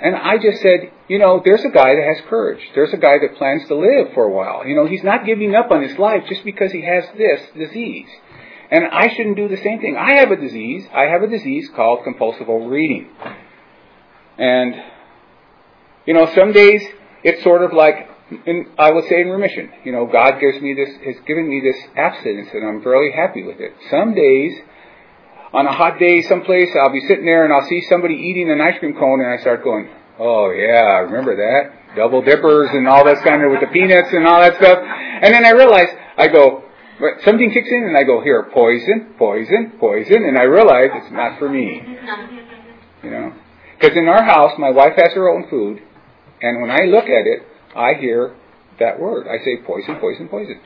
And 0.00 0.14
I 0.14 0.38
just 0.38 0.62
said, 0.62 0.92
you 1.08 1.18
know, 1.18 1.42
there's 1.44 1.64
a 1.64 1.70
guy 1.70 1.94
that 1.96 2.04
has 2.04 2.24
courage. 2.28 2.60
There's 2.74 2.92
a 2.92 2.96
guy 2.96 3.18
that 3.18 3.36
plans 3.36 3.66
to 3.68 3.74
live 3.74 4.14
for 4.14 4.24
a 4.24 4.30
while. 4.30 4.66
You 4.66 4.76
know, 4.76 4.86
he's 4.86 5.02
not 5.02 5.26
giving 5.26 5.54
up 5.54 5.70
on 5.70 5.82
his 5.82 5.98
life 5.98 6.24
just 6.28 6.44
because 6.44 6.70
he 6.70 6.82
has 6.82 7.04
this 7.16 7.40
disease. 7.56 8.08
And 8.70 8.84
I 8.84 9.08
shouldn't 9.08 9.36
do 9.36 9.48
the 9.48 9.56
same 9.56 9.80
thing. 9.80 9.96
I 9.96 10.20
have 10.20 10.30
a 10.30 10.36
disease. 10.36 10.86
I 10.94 11.04
have 11.04 11.22
a 11.22 11.26
disease 11.26 11.68
called 11.74 12.04
compulsive 12.04 12.48
overeating. 12.48 13.10
And, 14.36 14.74
you 16.06 16.14
know, 16.14 16.32
some 16.34 16.52
days 16.52 16.82
it's 17.24 17.42
sort 17.42 17.62
of 17.62 17.72
like 17.72 18.08
and 18.46 18.66
I 18.78 18.92
would 18.92 19.04
say 19.08 19.22
in 19.22 19.28
remission. 19.28 19.70
You 19.84 19.92
know, 19.92 20.06
God 20.06 20.38
gives 20.40 20.60
me 20.60 20.74
this, 20.74 20.90
has 21.04 21.16
given 21.26 21.48
me 21.48 21.60
this 21.64 21.76
abstinence, 21.96 22.48
and 22.52 22.66
I'm 22.66 22.82
very 22.82 23.12
happy 23.12 23.42
with 23.42 23.60
it. 23.60 23.72
Some 23.90 24.14
days, 24.14 24.52
on 25.52 25.66
a 25.66 25.72
hot 25.72 25.98
day 25.98 26.22
someplace, 26.22 26.68
I'll 26.76 26.92
be 26.92 27.00
sitting 27.08 27.24
there 27.24 27.44
and 27.44 27.52
I'll 27.52 27.66
see 27.68 27.82
somebody 27.88 28.14
eating 28.14 28.50
an 28.50 28.60
ice 28.60 28.78
cream 28.78 28.94
cone, 28.94 29.20
and 29.20 29.30
I 29.30 29.38
start 29.38 29.64
going, 29.64 29.88
"Oh 30.18 30.50
yeah, 30.50 30.84
I 30.84 30.98
remember 31.08 31.36
that 31.36 31.96
double 31.96 32.22
dippers 32.22 32.68
and 32.72 32.86
all 32.86 33.04
that 33.04 33.24
kind 33.24 33.42
of 33.42 33.50
with 33.50 33.60
the 33.60 33.66
peanuts 33.68 34.12
and 34.12 34.26
all 34.26 34.40
that 34.40 34.56
stuff." 34.56 34.78
And 34.78 35.32
then 35.32 35.44
I 35.44 35.50
realize, 35.50 35.88
I 36.16 36.28
go, 36.28 36.64
something 37.24 37.50
kicks 37.50 37.70
in, 37.70 37.84
and 37.84 37.96
I 37.96 38.04
go, 38.04 38.20
"Here, 38.20 38.42
poison, 38.52 39.14
poison, 39.18 39.72
poison," 39.80 40.24
and 40.24 40.38
I 40.38 40.42
realize 40.44 40.90
it's 40.94 41.12
not 41.12 41.38
for 41.38 41.48
me. 41.48 41.82
You 43.02 43.10
know, 43.10 43.32
because 43.78 43.96
in 43.96 44.08
our 44.08 44.22
house, 44.22 44.58
my 44.58 44.70
wife 44.70 44.94
has 44.96 45.12
her 45.14 45.28
own 45.28 45.48
food, 45.48 45.80
and 46.42 46.60
when 46.60 46.70
I 46.70 46.84
look 46.84 47.04
at 47.04 47.26
it, 47.26 47.42
I 47.74 47.94
hear 47.94 48.34
that 48.80 49.00
word. 49.00 49.26
I 49.28 49.38
say 49.44 49.62
poison, 49.64 49.96
poison, 50.00 50.28
poison. 50.28 50.60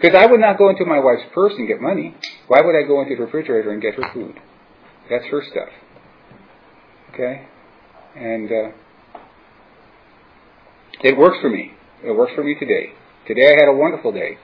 Because 0.00 0.16
I 0.16 0.26
would 0.26 0.40
not 0.40 0.58
go 0.58 0.68
into 0.70 0.84
my 0.84 1.00
wife's 1.00 1.24
purse 1.34 1.54
and 1.58 1.66
get 1.66 1.80
money. 1.80 2.14
Why 2.46 2.60
would 2.60 2.76
I 2.76 2.86
go 2.86 3.02
into 3.02 3.16
the 3.16 3.22
refrigerator 3.22 3.72
and 3.72 3.82
get 3.82 3.94
her 3.94 4.12
food? 4.14 4.36
That's 5.10 5.24
her 5.26 5.42
stuff. 5.42 5.68
Okay? 7.12 7.46
And 8.14 8.50
uh, 8.50 8.70
it 11.02 11.16
works 11.16 11.38
for 11.40 11.48
me. 11.48 11.72
It 12.04 12.12
works 12.12 12.32
for 12.34 12.44
me 12.44 12.54
today. 12.54 12.92
Today 13.26 13.46
I 13.46 13.60
had 13.60 13.68
a 13.68 13.76
wonderful 13.76 14.12
day. 14.12 14.38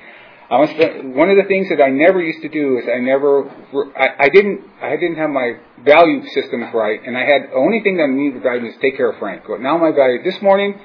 I 0.50 0.58
was 0.58 0.68
one 1.16 1.30
of 1.30 1.36
the 1.36 1.48
things 1.48 1.68
that 1.70 1.82
I 1.82 1.88
never 1.88 2.20
used 2.20 2.42
to 2.42 2.50
do 2.50 2.76
is 2.76 2.84
I 2.84 3.00
never 3.00 3.48
I, 3.96 4.26
I 4.26 4.28
didn't 4.28 4.60
I 4.82 4.90
didn't 4.96 5.16
have 5.16 5.30
my 5.30 5.54
value 5.82 6.22
systems 6.34 6.66
right, 6.74 7.00
and 7.04 7.16
I 7.16 7.24
had 7.24 7.50
the 7.50 7.56
only 7.56 7.80
thing 7.80 7.96
that 7.96 8.04
I 8.04 8.12
needed 8.12 8.34
to 8.34 8.40
value 8.40 8.66
was 8.66 8.74
take 8.82 8.96
care 8.96 9.10
of 9.10 9.18
Frank. 9.18 9.44
But 9.48 9.60
now 9.60 9.78
my 9.78 9.90
value 9.90 10.22
this 10.22 10.40
morning, 10.42 10.78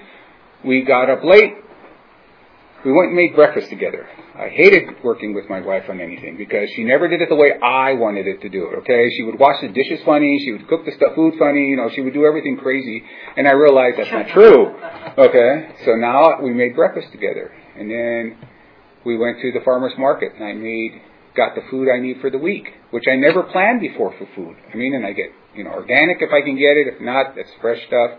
we 0.64 0.84
got 0.84 1.10
up 1.10 1.26
late. 1.26 1.56
We 2.86 2.94
went 2.94 3.08
and 3.08 3.16
made 3.16 3.36
breakfast 3.36 3.70
together. 3.70 4.08
I 4.36 4.48
hated 4.48 5.04
working 5.04 5.34
with 5.34 5.50
my 5.50 5.60
wife 5.60 5.84
on 5.90 6.00
anything 6.00 6.38
because 6.38 6.70
she 6.76 6.84
never 6.86 7.10
did 7.10 7.22
it 7.22 7.28
the 7.28 7.36
way 7.36 7.52
I 7.62 7.94
wanted 7.94 8.26
it 8.26 8.42
to 8.42 8.50
do 8.50 8.70
it. 8.72 8.78
Okay, 8.80 9.10
she 9.18 9.24
would 9.24 9.38
wash 9.38 9.60
the 9.62 9.68
dishes 9.68 10.00
funny, 10.06 10.40
she 10.46 10.54
would 10.54 10.68
cook 10.70 10.86
the 10.86 10.92
stuff, 10.94 11.14
food 11.16 11.34
funny, 11.38 11.68
you 11.68 11.76
know, 11.76 11.90
she 11.94 12.02
would 12.02 12.14
do 12.14 12.26
everything 12.26 12.58
crazy, 12.58 13.04
and 13.36 13.48
I 13.48 13.52
realized 13.52 14.00
that's 14.00 14.12
not 14.12 14.30
true. 14.30 14.76
Okay, 15.18 15.76
so 15.84 15.96
now 15.96 16.42
we 16.42 16.54
made 16.54 16.76
breakfast 16.76 17.12
together, 17.12 17.52
and 17.76 17.92
then 17.92 18.38
we 19.06 19.18
went 19.18 19.42
to 19.42 19.52
the 19.52 19.60
farmer's 19.66 19.98
market 19.98 20.34
and 20.36 20.44
I 20.44 20.54
made 20.54 21.02
got 21.36 21.56
the 21.56 21.62
food 21.70 21.88
I 21.90 22.00
need 22.00 22.20
for 22.22 22.30
the 22.30 22.38
week, 22.38 22.68
which 22.92 23.06
I 23.12 23.16
never 23.16 23.44
planned 23.44 23.82
before 23.82 24.14
for 24.18 24.28
food. 24.36 24.56
I 24.74 24.76
mean, 24.76 24.94
and 24.94 25.06
I 25.06 25.14
get 25.14 25.32
you 25.56 25.64
know 25.64 25.72
organic 25.72 26.18
if 26.22 26.32
I 26.32 26.42
can 26.42 26.56
get 26.56 26.76
it. 26.78 26.88
If 26.88 27.02
not, 27.02 27.36
that's 27.36 27.50
fresh 27.62 27.80
stuff. 27.88 28.12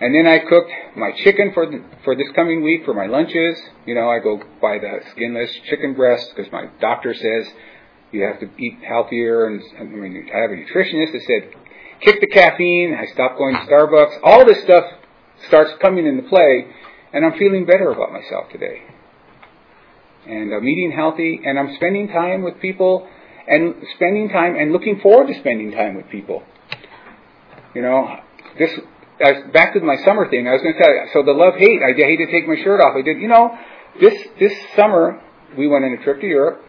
And 0.00 0.14
then 0.14 0.26
I 0.26 0.40
cooked 0.40 0.70
my 0.96 1.12
chicken 1.24 1.52
for 1.54 1.66
the, 1.66 1.82
for 2.04 2.14
this 2.14 2.28
coming 2.34 2.62
week 2.62 2.84
for 2.84 2.92
my 2.92 3.06
lunches. 3.06 3.58
You 3.86 3.94
know, 3.94 4.10
I 4.10 4.18
go 4.18 4.42
buy 4.60 4.78
the 4.78 5.00
skinless 5.12 5.50
chicken 5.70 5.94
breast 5.94 6.32
because 6.34 6.52
my 6.52 6.66
doctor 6.80 7.14
says 7.14 7.46
you 8.12 8.22
have 8.22 8.40
to 8.40 8.50
eat 8.58 8.78
healthier. 8.86 9.46
And 9.46 9.62
I 9.78 9.84
mean, 9.84 10.28
I 10.34 10.38
have 10.40 10.50
a 10.50 10.54
nutritionist 10.54 11.12
that 11.12 11.22
said 11.26 11.54
kick 12.02 12.20
the 12.20 12.26
caffeine. 12.26 12.94
I 12.94 13.06
stopped 13.12 13.38
going 13.38 13.54
to 13.54 13.60
Starbucks. 13.62 14.18
All 14.22 14.44
this 14.44 14.62
stuff 14.64 14.84
starts 15.48 15.72
coming 15.80 16.06
into 16.06 16.28
play, 16.28 16.66
and 17.12 17.24
I'm 17.24 17.38
feeling 17.38 17.64
better 17.64 17.90
about 17.90 18.12
myself 18.12 18.50
today 18.50 18.82
and 20.26 20.52
I'm 20.52 20.66
eating 20.66 20.92
healthy, 20.92 21.40
and 21.44 21.58
I'm 21.58 21.74
spending 21.76 22.08
time 22.08 22.42
with 22.42 22.60
people, 22.60 23.08
and 23.46 23.74
spending 23.94 24.28
time 24.28 24.56
and 24.56 24.72
looking 24.72 24.98
forward 25.00 25.28
to 25.28 25.38
spending 25.38 25.70
time 25.70 25.94
with 25.94 26.08
people. 26.08 26.42
You 27.74 27.82
know, 27.82 28.16
this 28.58 28.70
back 29.52 29.74
to 29.74 29.80
my 29.80 29.96
summer 30.04 30.28
thing. 30.28 30.48
I 30.48 30.52
was 30.52 30.62
going 30.62 30.74
to 30.74 30.80
tell 30.80 30.92
you. 30.92 31.06
So 31.12 31.22
the 31.22 31.32
love 31.32 31.54
hate. 31.54 31.80
I 31.82 31.96
hate 31.96 32.18
to 32.18 32.30
take 32.30 32.46
my 32.46 32.56
shirt 32.62 32.80
off. 32.80 32.96
I 32.96 33.02
did. 33.02 33.20
You 33.20 33.28
know, 33.28 33.56
this 34.00 34.14
this 34.38 34.52
summer 34.76 35.20
we 35.56 35.68
went 35.68 35.84
on 35.84 35.92
a 35.92 36.02
trip 36.02 36.20
to 36.20 36.26
Europe. 36.26 36.62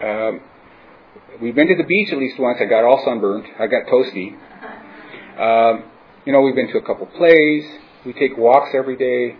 Um, 0.00 0.40
we've 1.40 1.54
been 1.54 1.68
to 1.68 1.76
the 1.76 1.84
beach 1.84 2.12
at 2.12 2.18
least 2.18 2.38
once. 2.38 2.58
I 2.60 2.66
got 2.66 2.84
all 2.84 3.02
sunburned. 3.04 3.46
I 3.58 3.66
got 3.66 3.86
toasty. 3.86 4.34
Um, 5.38 5.90
you 6.24 6.32
know, 6.32 6.40
we've 6.42 6.54
been 6.54 6.70
to 6.72 6.78
a 6.78 6.82
couple 6.82 7.06
plays. 7.06 7.64
We 8.06 8.12
take 8.12 8.36
walks 8.36 8.70
every 8.74 8.96
day. 8.96 9.36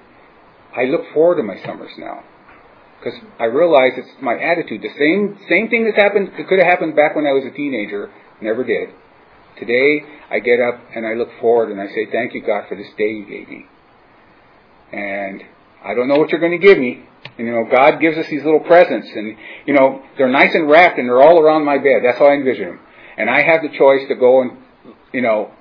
I 0.76 0.84
look 0.84 1.02
forward 1.12 1.36
to 1.36 1.42
my 1.42 1.62
summers 1.64 1.92
now 1.98 2.24
because 2.98 3.18
I 3.38 3.44
realize 3.44 3.92
it's 3.96 4.10
my 4.20 4.34
attitude. 4.34 4.82
The 4.82 4.94
same 4.98 5.38
same 5.48 5.68
thing 5.68 5.84
that's 5.84 5.96
happened 5.96 6.30
could 6.48 6.58
have 6.58 6.68
happened 6.68 6.96
back 6.96 7.14
when 7.14 7.26
I 7.26 7.32
was 7.32 7.44
a 7.44 7.54
teenager, 7.54 8.10
never 8.40 8.64
did. 8.64 8.88
Today 9.58 10.02
I 10.30 10.40
get 10.40 10.60
up 10.60 10.80
and 10.94 11.06
I 11.06 11.14
look 11.14 11.28
forward 11.40 11.70
and 11.70 11.80
I 11.80 11.86
say, 11.88 12.06
"Thank 12.10 12.34
you, 12.34 12.42
God, 12.42 12.64
for 12.68 12.76
this 12.76 12.88
day 12.98 13.10
you 13.10 13.24
gave 13.24 13.48
me." 13.48 13.66
And 14.92 15.42
I 15.84 15.94
don't 15.94 16.08
know 16.08 16.16
what 16.16 16.30
you're 16.30 16.40
going 16.40 16.58
to 16.58 16.66
give 16.66 16.78
me. 16.78 17.04
And 17.38 17.46
you 17.46 17.52
know, 17.52 17.64
God 17.70 18.00
gives 18.00 18.16
us 18.16 18.26
these 18.28 18.44
little 18.44 18.60
presents, 18.60 19.08
and 19.14 19.36
you 19.66 19.74
know, 19.74 20.02
they're 20.16 20.28
nice 20.28 20.54
and 20.54 20.68
wrapped, 20.68 20.98
and 20.98 21.08
they're 21.08 21.22
all 21.22 21.40
around 21.40 21.64
my 21.64 21.78
bed. 21.78 22.02
That's 22.04 22.18
how 22.18 22.26
I 22.26 22.34
envision 22.34 22.66
them. 22.66 22.80
And 23.16 23.30
I 23.30 23.42
have 23.42 23.62
the 23.62 23.76
choice 23.76 24.06
to 24.08 24.14
go 24.14 24.42
and, 24.42 24.58
you 25.12 25.22
know, 25.22 25.52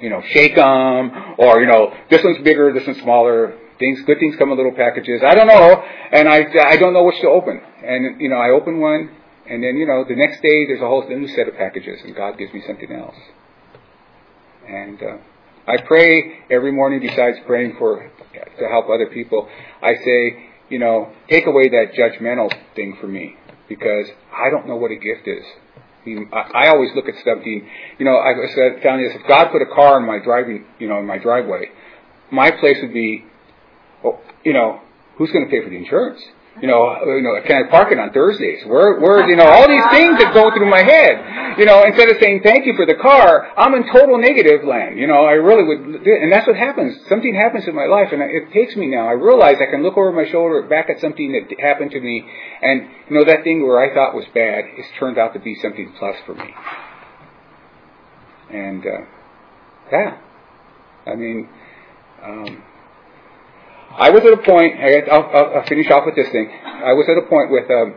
you 0.00 0.10
know, 0.10 0.22
shake 0.30 0.56
them, 0.56 1.10
or 1.38 1.60
you 1.60 1.66
know, 1.66 1.94
this 2.10 2.22
one's 2.24 2.42
bigger, 2.42 2.72
this 2.72 2.86
one's 2.86 3.00
smaller 3.00 3.58
things, 3.78 4.00
good 4.02 4.18
things 4.18 4.36
come 4.36 4.50
in 4.50 4.56
little 4.56 4.72
packages. 4.72 5.22
I 5.26 5.34
don't 5.34 5.46
know, 5.46 5.82
and 6.12 6.28
I 6.28 6.46
I 6.66 6.76
don't 6.76 6.92
know 6.92 7.04
which 7.04 7.20
to 7.20 7.28
open. 7.28 7.60
And 7.84 8.20
you 8.20 8.28
know, 8.28 8.36
I 8.36 8.50
open 8.50 8.80
one, 8.80 9.10
and 9.50 9.62
then 9.62 9.76
you 9.76 9.86
know, 9.86 10.04
the 10.08 10.14
next 10.14 10.40
day 10.42 10.64
there's 10.66 10.80
a 10.80 10.86
whole 10.86 11.06
new 11.08 11.26
set 11.28 11.48
of 11.48 11.56
packages, 11.56 12.00
and 12.04 12.14
God 12.14 12.38
gives 12.38 12.54
me 12.54 12.62
something 12.66 12.90
else. 12.92 13.16
And 14.66 15.02
uh, 15.02 15.16
I 15.66 15.78
pray 15.78 16.44
every 16.50 16.70
morning. 16.70 17.00
Besides 17.00 17.38
praying 17.46 17.74
for 17.76 18.08
to 18.58 18.68
help 18.68 18.86
other 18.88 19.06
people, 19.12 19.48
I 19.82 19.94
say, 20.04 20.50
you 20.68 20.78
know, 20.78 21.12
take 21.28 21.46
away 21.46 21.68
that 21.68 21.94
judgmental 21.98 22.50
thing 22.76 22.96
for 23.00 23.08
me 23.08 23.36
because 23.68 24.06
I 24.32 24.50
don't 24.50 24.68
know 24.68 24.76
what 24.76 24.92
a 24.92 24.96
gift 24.96 25.26
is. 25.26 25.44
I, 26.02 26.08
mean, 26.08 26.30
I, 26.32 26.66
I 26.66 26.68
always 26.68 26.90
look 26.94 27.08
at 27.08 27.14
something, 27.24 27.68
you 27.98 28.04
know, 28.04 28.16
I 28.16 28.32
telling 28.82 29.00
you 29.00 29.08
this, 29.08 29.20
if 29.20 29.28
God 29.28 29.50
put 29.50 29.62
a 29.62 29.66
car 29.66 29.98
in 29.98 30.06
my 30.06 30.18
driving, 30.18 30.64
you 30.78 30.88
know, 30.88 30.98
in 30.98 31.06
my 31.06 31.18
driveway, 31.18 31.66
my 32.30 32.50
place 32.52 32.78
would 32.82 32.94
be 32.94 33.24
well, 34.02 34.20
you 34.44 34.52
know, 34.52 34.80
who's 35.16 35.30
going 35.30 35.44
to 35.44 35.50
pay 35.50 35.62
for 35.62 35.70
the 35.70 35.76
insurance? 35.76 36.20
You 36.58 36.66
know, 36.66 36.98
you 37.06 37.22
know, 37.22 37.40
can 37.46 37.64
I 37.64 37.70
park 37.70 37.92
it 37.92 37.98
on 37.98 38.12
Thursdays? 38.12 38.66
Where, 38.66 38.98
where, 38.98 39.28
you 39.30 39.36
know, 39.36 39.46
all 39.46 39.68
these 39.68 39.86
things 39.94 40.18
that 40.18 40.34
go 40.34 40.50
through 40.50 40.68
my 40.68 40.82
head. 40.82 41.56
You 41.58 41.64
know, 41.64 41.84
instead 41.86 42.10
of 42.10 42.16
saying 42.20 42.42
thank 42.42 42.66
you 42.66 42.74
for 42.74 42.84
the 42.84 42.96
car, 43.00 43.48
I'm 43.56 43.72
in 43.74 43.86
total 43.86 44.18
negative 44.18 44.66
land. 44.66 44.98
You 44.98 45.06
know, 45.06 45.24
I 45.24 45.38
really 45.38 45.64
would, 45.64 46.04
and 46.04 46.30
that's 46.30 46.46
what 46.46 46.56
happens. 46.56 46.98
Something 47.08 47.34
happens 47.34 47.66
in 47.68 47.74
my 47.74 47.86
life, 47.86 48.08
and 48.12 48.20
it 48.20 48.52
takes 48.52 48.76
me 48.76 48.88
now. 48.88 49.08
I 49.08 49.12
realize 49.12 49.56
I 49.62 49.70
can 49.70 49.82
look 49.82 49.96
over 49.96 50.12
my 50.12 50.28
shoulder 50.30 50.62
back 50.62 50.90
at 50.90 51.00
something 51.00 51.32
that 51.32 51.48
happened 51.60 51.92
to 51.92 52.00
me, 52.00 52.26
and 52.60 52.82
you 53.08 53.16
know, 53.16 53.24
that 53.24 53.44
thing 53.44 53.62
where 53.62 53.78
I 53.78 53.94
thought 53.94 54.14
was 54.14 54.26
bad 54.34 54.64
has 54.76 54.86
turned 54.98 55.18
out 55.18 55.32
to 55.34 55.40
be 55.40 55.56
something 55.62 55.94
plus 55.98 56.16
for 56.26 56.34
me. 56.34 56.54
And 58.50 58.84
uh, 58.84 59.06
yeah, 59.92 60.18
I 61.06 61.14
mean. 61.14 61.48
Um, 62.22 62.64
I 63.96 64.10
was 64.10 64.22
at 64.24 64.32
a 64.32 64.42
point, 64.42 64.74
I'll, 65.10 65.56
I'll, 65.56 65.66
finish 65.66 65.90
off 65.90 66.04
with 66.06 66.14
this 66.14 66.28
thing. 66.30 66.50
I 66.64 66.92
was 66.92 67.06
at 67.08 67.18
a 67.18 67.26
point 67.28 67.50
with 67.50 67.68
um, 67.70 67.94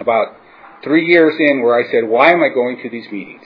about 0.00 0.36
three 0.82 1.06
years 1.06 1.34
in 1.38 1.62
where 1.62 1.78
I 1.78 1.90
said, 1.90 2.08
why 2.08 2.32
am 2.32 2.42
I 2.42 2.48
going 2.48 2.80
to 2.82 2.90
these 2.90 3.10
meetings? 3.12 3.44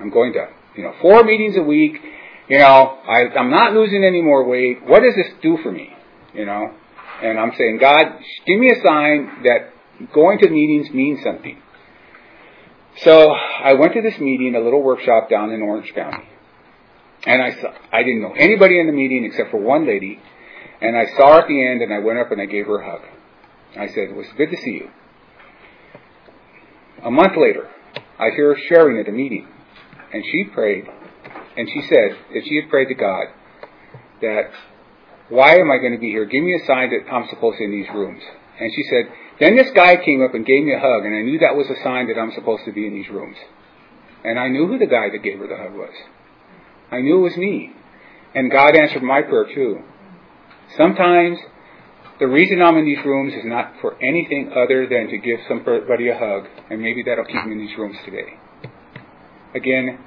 I'm 0.00 0.10
going 0.10 0.32
to, 0.32 0.48
you 0.76 0.82
know, 0.82 0.94
four 1.00 1.22
meetings 1.22 1.56
a 1.56 1.62
week. 1.62 1.96
You 2.48 2.58
know, 2.58 2.98
I, 3.08 3.28
I'm 3.38 3.50
not 3.50 3.72
losing 3.72 4.04
any 4.04 4.20
more 4.20 4.44
weight. 4.44 4.84
What 4.84 5.02
does 5.02 5.14
this 5.14 5.28
do 5.42 5.58
for 5.62 5.70
me? 5.70 5.94
You 6.34 6.44
know, 6.44 6.74
and 7.22 7.38
I'm 7.38 7.52
saying, 7.56 7.78
God, 7.80 8.18
give 8.46 8.58
me 8.58 8.70
a 8.70 8.82
sign 8.82 9.44
that 9.44 9.72
going 10.12 10.38
to 10.40 10.50
meetings 10.50 10.92
means 10.92 11.22
something. 11.22 11.60
So 12.96 13.30
I 13.30 13.74
went 13.74 13.94
to 13.94 14.02
this 14.02 14.18
meeting, 14.18 14.54
a 14.54 14.60
little 14.60 14.82
workshop 14.82 15.30
down 15.30 15.50
in 15.50 15.62
Orange 15.62 15.92
County. 15.94 16.28
And 17.24 17.40
I 17.40 17.52
saw, 17.60 17.72
I 17.92 18.02
didn't 18.02 18.22
know 18.22 18.32
anybody 18.36 18.80
in 18.80 18.86
the 18.86 18.92
meeting 18.92 19.24
except 19.24 19.50
for 19.50 19.58
one 19.58 19.86
lady 19.86 20.20
and 20.82 20.96
I 20.96 21.06
saw 21.16 21.34
her 21.34 21.42
at 21.42 21.48
the 21.48 21.64
end, 21.64 21.80
and 21.80 21.94
I 21.94 22.00
went 22.00 22.18
up 22.18 22.32
and 22.32 22.40
I 22.42 22.46
gave 22.46 22.66
her 22.66 22.80
a 22.80 22.90
hug. 22.90 23.02
I 23.78 23.86
said, 23.86 24.10
It 24.10 24.16
was 24.16 24.26
good 24.36 24.50
to 24.50 24.56
see 24.56 24.82
you. 24.82 24.90
A 27.04 27.10
month 27.10 27.32
later, 27.36 27.70
I 28.18 28.30
hear 28.34 28.54
her 28.54 28.60
sharing 28.68 28.98
at 28.98 29.08
a 29.08 29.12
meeting, 29.12 29.46
and 30.12 30.24
she 30.30 30.44
prayed, 30.52 30.84
and 31.56 31.68
she 31.72 31.82
said 31.82 32.18
that 32.34 32.42
she 32.48 32.56
had 32.60 32.68
prayed 32.68 32.88
to 32.88 32.94
God 32.94 33.26
that, 34.20 34.50
Why 35.28 35.54
am 35.54 35.70
I 35.70 35.78
going 35.78 35.92
to 35.92 36.00
be 36.00 36.10
here? 36.10 36.24
Give 36.24 36.42
me 36.42 36.54
a 36.60 36.66
sign 36.66 36.90
that 36.90 37.10
I'm 37.10 37.28
supposed 37.30 37.58
to 37.58 37.60
be 37.60 37.64
in 37.64 37.70
these 37.70 37.94
rooms. 37.94 38.22
And 38.58 38.70
she 38.74 38.82
said, 38.90 39.04
Then 39.38 39.56
this 39.56 39.70
guy 39.74 39.96
came 39.96 40.22
up 40.22 40.34
and 40.34 40.44
gave 40.44 40.64
me 40.64 40.74
a 40.74 40.80
hug, 40.80 41.04
and 41.06 41.14
I 41.14 41.22
knew 41.22 41.38
that 41.38 41.56
was 41.56 41.70
a 41.70 41.82
sign 41.82 42.08
that 42.08 42.18
I'm 42.18 42.32
supposed 42.32 42.64
to 42.66 42.72
be 42.72 42.86
in 42.86 42.94
these 42.94 43.08
rooms. 43.08 43.36
And 44.24 44.38
I 44.38 44.48
knew 44.48 44.66
who 44.66 44.78
the 44.78 44.86
guy 44.86 45.10
that 45.10 45.22
gave 45.22 45.38
her 45.38 45.46
the 45.46 45.56
hug 45.56 45.74
was. 45.74 45.94
I 46.90 47.00
knew 47.00 47.18
it 47.18 47.22
was 47.22 47.36
me. 47.36 47.72
And 48.34 48.50
God 48.50 48.76
answered 48.76 49.02
my 49.02 49.22
prayer 49.22 49.46
too. 49.52 49.82
Sometimes 50.76 51.38
the 52.18 52.26
reason 52.26 52.62
I'm 52.62 52.76
in 52.76 52.84
these 52.84 53.04
rooms 53.04 53.34
is 53.34 53.44
not 53.44 53.74
for 53.80 53.94
anything 54.02 54.52
other 54.54 54.86
than 54.86 55.08
to 55.08 55.18
give 55.18 55.40
somebody 55.48 56.08
a 56.08 56.16
hug, 56.16 56.46
and 56.70 56.80
maybe 56.80 57.02
that'll 57.02 57.24
keep 57.24 57.44
me 57.46 57.52
in 57.52 57.58
these 57.58 57.76
rooms 57.76 57.96
today. 58.04 58.38
Again, 59.54 59.98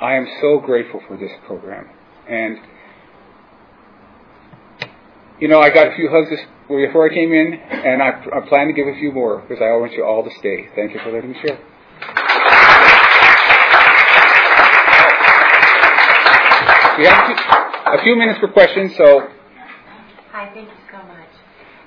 I 0.00 0.14
am 0.14 0.26
so 0.40 0.58
grateful 0.58 1.02
for 1.06 1.16
this 1.16 1.32
program. 1.46 1.90
And, 2.28 2.58
you 5.40 5.48
know, 5.48 5.60
I 5.60 5.70
got 5.70 5.88
a 5.88 5.96
few 5.96 6.08
hugs 6.08 6.30
this, 6.30 6.40
before 6.68 7.10
I 7.10 7.12
came 7.12 7.32
in, 7.32 7.52
and 7.54 8.02
I, 8.02 8.24
I 8.32 8.48
plan 8.48 8.68
to 8.68 8.72
give 8.72 8.86
a 8.86 8.94
few 8.98 9.12
more 9.12 9.40
because 9.42 9.62
I 9.62 9.76
want 9.76 9.92
you 9.92 10.04
all 10.04 10.24
to 10.24 10.30
stay. 10.38 10.68
Thank 10.74 10.94
you 10.94 11.00
for 11.04 11.12
letting 11.12 11.32
me 11.32 11.36
share. 11.44 11.58
We 16.96 17.06
have 17.06 17.98
a 17.98 18.02
few 18.02 18.16
minutes 18.16 18.38
for 18.38 18.48
questions, 18.48 18.94
so 18.96 19.28
Hi, 20.34 20.52
thank 20.52 20.68
you 20.68 20.74
so 20.90 20.98
much. 21.06 21.28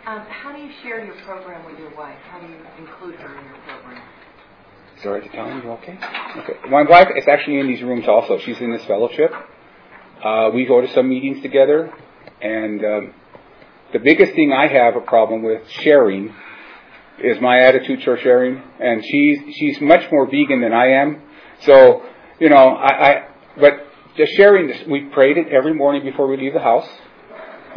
Um, 0.05 0.25
how 0.29 0.55
do 0.55 0.61
you 0.61 0.71
share 0.81 1.03
your 1.03 1.15
program 1.25 1.65
with 1.65 1.77
your 1.77 1.93
wife? 1.97 2.17
How 2.29 2.39
do 2.39 2.47
you 2.47 2.55
include 2.77 3.15
her 3.15 3.37
in 3.37 3.43
your 3.43 3.57
program? 3.67 4.01
Sorry 5.03 5.21
to 5.21 5.27
tell 5.27 5.49
you, 5.49 5.69
okay? 5.71 5.99
Okay. 6.37 6.69
My 6.69 6.83
wife 6.83 7.09
is 7.17 7.25
actually 7.27 7.59
in 7.59 7.67
these 7.67 7.81
rooms 7.83 8.07
also. 8.07 8.39
She's 8.39 8.57
in 8.59 8.71
this 8.71 8.85
fellowship. 8.85 9.31
Uh, 10.23 10.51
we 10.53 10.65
go 10.65 10.79
to 10.79 10.87
some 10.93 11.09
meetings 11.09 11.41
together, 11.41 11.93
and 12.41 12.85
um, 12.85 13.13
the 13.91 13.99
biggest 13.99 14.31
thing 14.31 14.53
I 14.53 14.67
have 14.67 14.95
a 14.95 15.01
problem 15.01 15.43
with 15.43 15.69
sharing 15.69 16.33
is 17.21 17.41
my 17.41 17.59
attitude 17.59 18.01
toward 18.05 18.21
sharing, 18.21 18.63
and 18.79 19.03
she's 19.03 19.39
she's 19.57 19.81
much 19.81 20.09
more 20.09 20.25
vegan 20.25 20.61
than 20.61 20.71
I 20.71 21.01
am. 21.01 21.21
So, 21.63 22.01
you 22.39 22.47
know, 22.47 22.55
I, 22.55 23.09
I 23.09 23.27
but 23.59 23.73
just 24.15 24.31
sharing 24.37 24.67
this, 24.67 24.87
we 24.87 25.01
prayed 25.01 25.37
it 25.37 25.49
every 25.49 25.73
morning 25.73 26.05
before 26.05 26.29
we 26.29 26.37
leave 26.37 26.53
the 26.53 26.61
house. 26.61 26.87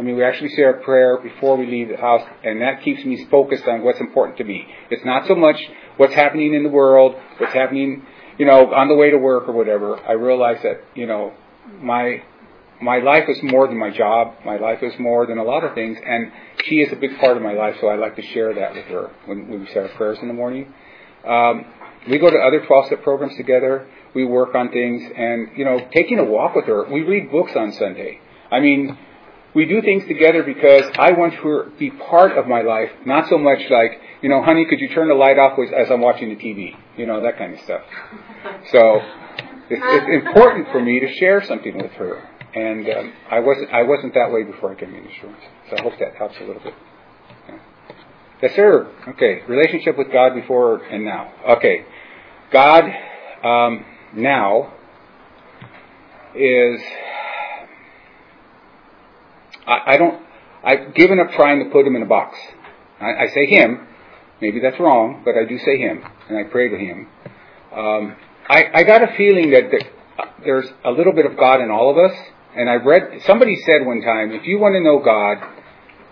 I 0.01 0.03
mean, 0.03 0.15
we 0.15 0.23
actually 0.23 0.49
say 0.49 0.63
our 0.63 0.73
prayer 0.73 1.19
before 1.21 1.57
we 1.57 1.67
leave 1.67 1.89
the 1.89 1.97
house, 1.97 2.27
and 2.43 2.59
that 2.63 2.81
keeps 2.81 3.05
me 3.05 3.23
focused 3.29 3.67
on 3.67 3.83
what's 3.83 3.99
important 3.99 4.35
to 4.39 4.43
me. 4.43 4.65
It's 4.89 5.05
not 5.05 5.27
so 5.27 5.35
much 5.35 5.57
what's 5.97 6.15
happening 6.15 6.55
in 6.55 6.63
the 6.63 6.69
world, 6.69 7.13
what's 7.37 7.53
happening, 7.53 8.07
you 8.39 8.47
know, 8.47 8.73
on 8.73 8.87
the 8.87 8.95
way 8.95 9.11
to 9.11 9.17
work 9.19 9.47
or 9.47 9.51
whatever. 9.51 9.99
I 9.99 10.13
realize 10.13 10.57
that, 10.63 10.81
you 10.95 11.05
know, 11.05 11.33
my 11.79 12.23
my 12.81 12.97
life 12.97 13.25
is 13.29 13.37
more 13.43 13.67
than 13.67 13.77
my 13.77 13.91
job. 13.91 14.37
My 14.43 14.57
life 14.57 14.79
is 14.81 14.91
more 14.97 15.27
than 15.27 15.37
a 15.37 15.43
lot 15.43 15.63
of 15.63 15.75
things, 15.75 15.99
and 16.03 16.31
she 16.65 16.77
is 16.77 16.91
a 16.91 16.95
big 16.95 17.19
part 17.19 17.37
of 17.37 17.43
my 17.43 17.53
life. 17.53 17.75
So 17.79 17.87
I 17.87 17.95
like 17.95 18.15
to 18.15 18.23
share 18.23 18.55
that 18.55 18.73
with 18.73 18.85
her 18.85 19.11
when, 19.27 19.49
we 19.49 19.67
say 19.67 19.81
our 19.81 19.89
prayers 19.89 20.17
in 20.19 20.27
the 20.27 20.33
morning. 20.33 20.73
Um, 21.27 21.65
we 22.09 22.17
go 22.17 22.31
to 22.31 22.37
other 22.37 22.61
12-step 22.61 23.03
programs 23.03 23.37
together. 23.37 23.87
We 24.15 24.25
work 24.25 24.55
on 24.55 24.71
things, 24.71 25.03
and 25.15 25.49
you 25.55 25.63
know, 25.63 25.87
taking 25.93 26.17
a 26.17 26.25
walk 26.25 26.55
with 26.55 26.65
her. 26.65 26.91
We 26.91 27.01
read 27.01 27.31
books 27.31 27.51
on 27.55 27.71
Sunday. 27.73 28.19
I 28.49 28.59
mean, 28.61 28.97
we 29.53 29.65
do 29.65 29.81
things 29.81 30.03
together 30.07 30.43
because 30.43 30.85
I 30.97 31.11
want 31.11 31.33
her 31.35 31.65
to 31.65 31.77
be 31.77 31.91
part 31.91 32.37
of 32.37 32.47
my 32.47 32.61
life, 32.61 32.89
not 33.05 33.29
so 33.29 33.37
much 33.37 33.59
like, 33.69 33.99
you 34.21 34.29
know, 34.29 34.41
honey, 34.41 34.65
could 34.69 34.79
you 34.79 34.89
turn 34.89 35.09
the 35.09 35.13
light 35.13 35.37
off 35.37 35.59
as 35.59 35.91
I'm 35.91 36.01
watching 36.01 36.29
the 36.29 36.35
TV? 36.35 36.75
You 36.97 37.05
know, 37.05 37.21
that 37.21 37.37
kind 37.37 37.53
of 37.53 37.59
stuff. 37.61 37.81
So 38.71 39.01
it's, 39.69 39.81
it's 39.83 40.27
important 40.27 40.67
for 40.71 40.81
me 40.81 40.99
to 40.99 41.13
share 41.15 41.43
something 41.43 41.77
with 41.77 41.91
her, 41.93 42.17
and 42.53 42.87
um, 42.89 43.13
I 43.29 43.39
wasn't 43.39 43.71
I 43.71 43.83
wasn't 43.83 44.13
that 44.13 44.31
way 44.31 44.43
before 44.43 44.71
I 44.71 44.75
came 44.75 44.93
into 44.93 45.09
insurance. 45.09 45.43
So 45.69 45.77
I 45.77 45.81
hope 45.81 45.93
that 45.99 46.15
helps 46.15 46.35
a 46.39 46.43
little 46.43 46.61
bit. 46.61 46.73
Yeah. 47.47 47.57
Yes, 48.41 48.55
sir. 48.55 48.91
Okay, 49.09 49.41
relationship 49.47 49.97
with 49.97 50.11
God 50.11 50.33
before 50.35 50.83
and 50.83 51.03
now. 51.03 51.31
Okay, 51.57 51.85
God 52.51 52.83
um, 53.43 53.85
now 54.13 54.73
is 56.35 56.81
I, 59.67 59.93
I 59.93 59.97
don't. 59.97 60.21
I've 60.63 60.93
given 60.95 61.19
up 61.19 61.31
trying 61.31 61.63
to 61.63 61.69
put 61.71 61.85
him 61.85 61.95
in 61.95 62.03
a 62.03 62.05
box. 62.05 62.37
I, 62.99 63.23
I, 63.23 63.27
say 63.33 63.47
him. 63.47 63.87
Maybe 64.41 64.59
that's 64.59 64.79
wrong, 64.79 65.21
but 65.25 65.35
I 65.35 65.45
do 65.45 65.57
say 65.57 65.77
him, 65.77 66.03
and 66.29 66.37
I 66.37 66.49
pray 66.49 66.69
to 66.69 66.77
him. 66.77 67.07
Um, 67.73 68.15
I, 68.49 68.65
I, 68.73 68.83
got 68.83 69.03
a 69.03 69.15
feeling 69.15 69.51
that, 69.51 69.71
uh, 70.19 70.25
there's 70.43 70.67
a 70.83 70.91
little 70.91 71.13
bit 71.13 71.25
of 71.25 71.37
God 71.37 71.61
in 71.61 71.71
all 71.71 71.89
of 71.89 71.97
us. 71.97 72.17
And 72.55 72.69
I 72.69 72.75
read 72.75 73.21
somebody 73.25 73.55
said 73.65 73.85
one 73.85 74.01
time, 74.01 74.31
if 74.31 74.45
you 74.45 74.59
want 74.59 74.73
to 74.73 74.81
know 74.81 74.99
God, 74.99 75.37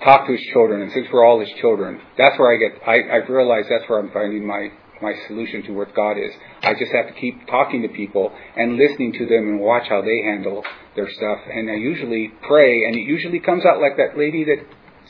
talk 0.04 0.26
to 0.28 0.32
His 0.32 0.41
children. 0.54 0.82
And 0.82 0.91
since 0.91 1.08
we're 1.12 1.26
all 1.26 1.39
His 1.39 1.52
children, 1.60 2.00
that's 2.18 2.39
where 2.39 2.54
I 2.54 2.58
get. 2.58 2.82
I, 2.88 3.18
I've 3.18 3.30
realized 3.30 3.68
that's 3.70 3.89
where 3.89 4.00
I'm 4.00 4.12
finding 4.12 4.47
my 4.47 4.70
my 5.02 5.14
solution 5.28 5.64
to 5.64 5.72
what 5.72 5.95
God 5.95 6.18
is. 6.18 6.32
I 6.62 6.74
just 6.74 6.91
have 6.91 7.08
to 7.08 7.20
keep 7.20 7.47
talking 7.47 7.82
to 7.84 7.89
people 7.89 8.32
and 8.56 8.78
listening 8.78 9.14
to 9.14 9.26
them 9.26 9.47
and 9.50 9.60
watch 9.60 9.88
how 9.89 10.02
they 10.02 10.22
handle 10.24 10.64
their 10.95 11.10
stuff. 11.10 11.39
And 11.52 11.70
I 11.70 11.76
usually 11.76 12.32
pray, 12.47 12.86
and 12.86 12.95
it 12.95 13.08
usually 13.08 13.39
comes 13.39 13.66
out 13.66 13.82
like 13.82 13.97
that 13.97 14.18
lady 14.18 14.43
that 14.45 14.66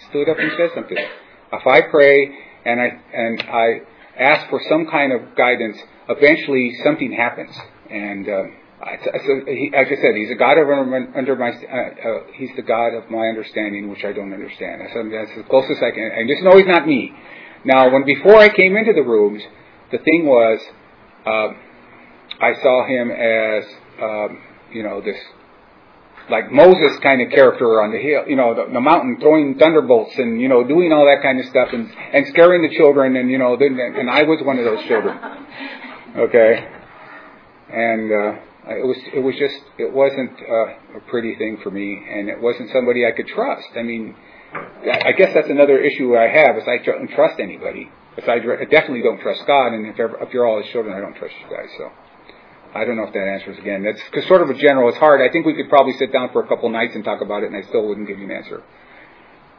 stood 0.10 0.30
up 0.30 0.38
and 0.40 0.52
said 0.58 0.70
something. 0.76 0.98
If 0.98 1.68
I 1.68 1.82
pray 1.90 2.30
and 2.66 2.80
I 2.80 3.02
and 3.14 3.42
I 3.42 3.68
ask 4.20 4.50
for 4.50 4.62
some 4.70 4.88
kind 4.92 5.14
of 5.14 5.36
guidance, 5.36 5.78
eventually 6.08 6.72
something 6.84 7.12
happens. 7.12 7.56
And 7.90 8.30
uh, 8.30 8.44
I, 8.84 8.98
so 9.02 9.42
he, 9.48 9.72
like 9.74 9.88
I 9.88 9.96
said, 9.96 10.16
he's 10.16 10.32
a 10.32 10.40
God 10.40 10.58
of 10.58 10.70
under 10.70 11.36
my. 11.36 11.50
Uh, 11.50 11.52
uh, 11.52 12.32
he's 12.36 12.52
the 12.56 12.62
God 12.62 12.94
of 12.94 13.10
my 13.10 13.28
understanding, 13.28 13.90
which 13.90 14.06
I 14.06 14.14
don't 14.14 14.34
understand. 14.34 14.82
I 14.84 14.94
said 14.94 15.06
that's 15.12 15.36
the 15.36 15.44
closest 15.50 15.82
I 15.82 15.92
can. 15.92 16.12
And 16.16 16.30
just 16.30 16.44
know 16.44 16.58
he's 16.58 16.68
not 16.68 16.88
me. 16.88 17.12
Now, 17.66 17.92
when 17.92 18.06
before 18.06 18.38
I 18.38 18.48
came 18.50 18.78
into 18.78 18.94
the 18.94 19.04
rooms, 19.04 19.44
the 19.92 19.98
thing 19.98 20.26
was, 20.26 20.60
uh, 21.26 21.50
I 22.42 22.54
saw 22.62 22.86
him 22.88 23.12
as, 23.12 23.64
um, 24.02 24.42
you 24.72 24.84
know, 24.84 25.02
this 25.02 25.18
like 26.30 26.52
Moses 26.52 27.00
kind 27.02 27.22
of 27.22 27.32
character 27.32 27.82
on 27.82 27.92
the 27.92 27.98
hill, 27.98 28.24
you 28.28 28.36
know, 28.36 28.54
the, 28.54 28.72
the, 28.72 28.80
mountain, 28.80 29.18
throwing 29.20 29.58
thunderbolts 29.58 30.14
and 30.18 30.40
you 30.40 30.48
know, 30.48 30.64
doing 30.64 30.92
all 30.94 31.06
that 31.06 31.24
kind 31.24 31.40
of 31.40 31.46
stuff 31.48 31.70
and 31.74 31.90
and 31.90 32.28
scaring 32.28 32.62
the 32.62 32.76
children, 32.78 33.16
and 33.16 33.30
you 33.32 33.38
know, 33.38 33.58
then, 33.58 33.78
and 33.80 34.10
I 34.10 34.24
was 34.24 34.40
one 34.44 34.60
of 34.60 34.66
those 34.66 34.86
children. 34.88 35.18
Okay, 36.10 36.68
and 37.72 38.12
uh, 38.12 38.74
it 38.74 38.84
was 38.84 38.98
it 39.14 39.20
was 39.20 39.36
just 39.38 39.62
it 39.78 39.94
wasn't 39.94 40.34
uh, 40.42 40.98
a 40.98 41.02
pretty 41.08 41.36
thing 41.36 41.60
for 41.62 41.70
me, 41.70 42.04
and 42.10 42.30
it 42.30 42.42
wasn't 42.42 42.72
somebody 42.74 43.06
I 43.06 43.12
could 43.12 43.28
trust. 43.28 43.70
I 43.78 43.84
mean, 43.84 44.16
I 44.52 45.12
guess 45.12 45.36
that's 45.36 45.50
another 45.50 45.78
issue 45.78 46.18
I 46.18 46.28
have 46.28 46.58
is 46.58 46.64
I 46.68 46.84
don't 46.84 47.10
trust 47.12 47.40
anybody. 47.40 47.92
Because 48.20 48.42
I 48.60 48.66
definitely 48.66 49.02
don't 49.02 49.22
trust 49.22 49.48
God, 49.48 49.74
and 49.74 49.88
if, 49.88 49.96
if 49.98 50.34
you're 50.34 50.46
all 50.46 50.62
His 50.62 50.70
children, 50.72 50.96
I 50.96 51.00
don't 51.00 51.16
trust 51.16 51.34
you 51.40 51.56
guys. 51.56 51.70
So 51.78 51.90
I 52.76 52.84
don't 52.84 52.98
know 52.98 53.04
if 53.04 53.14
that 53.14 53.28
answers 53.28 53.58
again. 53.58 53.84
That's 53.84 54.02
cause 54.12 54.28
sort 54.28 54.42
of 54.42 54.50
a 54.50 54.60
general. 54.60 54.90
It's 54.90 54.98
hard. 54.98 55.22
I 55.22 55.32
think 55.32 55.46
we 55.46 55.56
could 55.56 55.70
probably 55.70 55.94
sit 55.94 56.12
down 56.12 56.30
for 56.34 56.44
a 56.44 56.48
couple 56.48 56.70
nights 56.70 56.96
and 56.96 57.04
talk 57.04 57.22
about 57.22 57.44
it, 57.44 57.48
and 57.48 57.56
I 57.56 57.68
still 57.70 57.88
wouldn't 57.88 58.08
give 58.08 58.20
you 58.20 58.26
an 58.26 58.32
answer. 58.32 58.62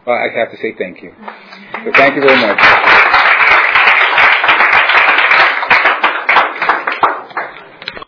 Well, 0.07 0.17
I 0.17 0.29
have 0.39 0.51
to 0.51 0.57
say 0.59 0.75
thank 0.77 1.03
you. 1.03 1.15
So 1.85 1.93
thank 1.93 2.17
you 2.17 2.23
very 2.23 2.37
much. 2.37 3.30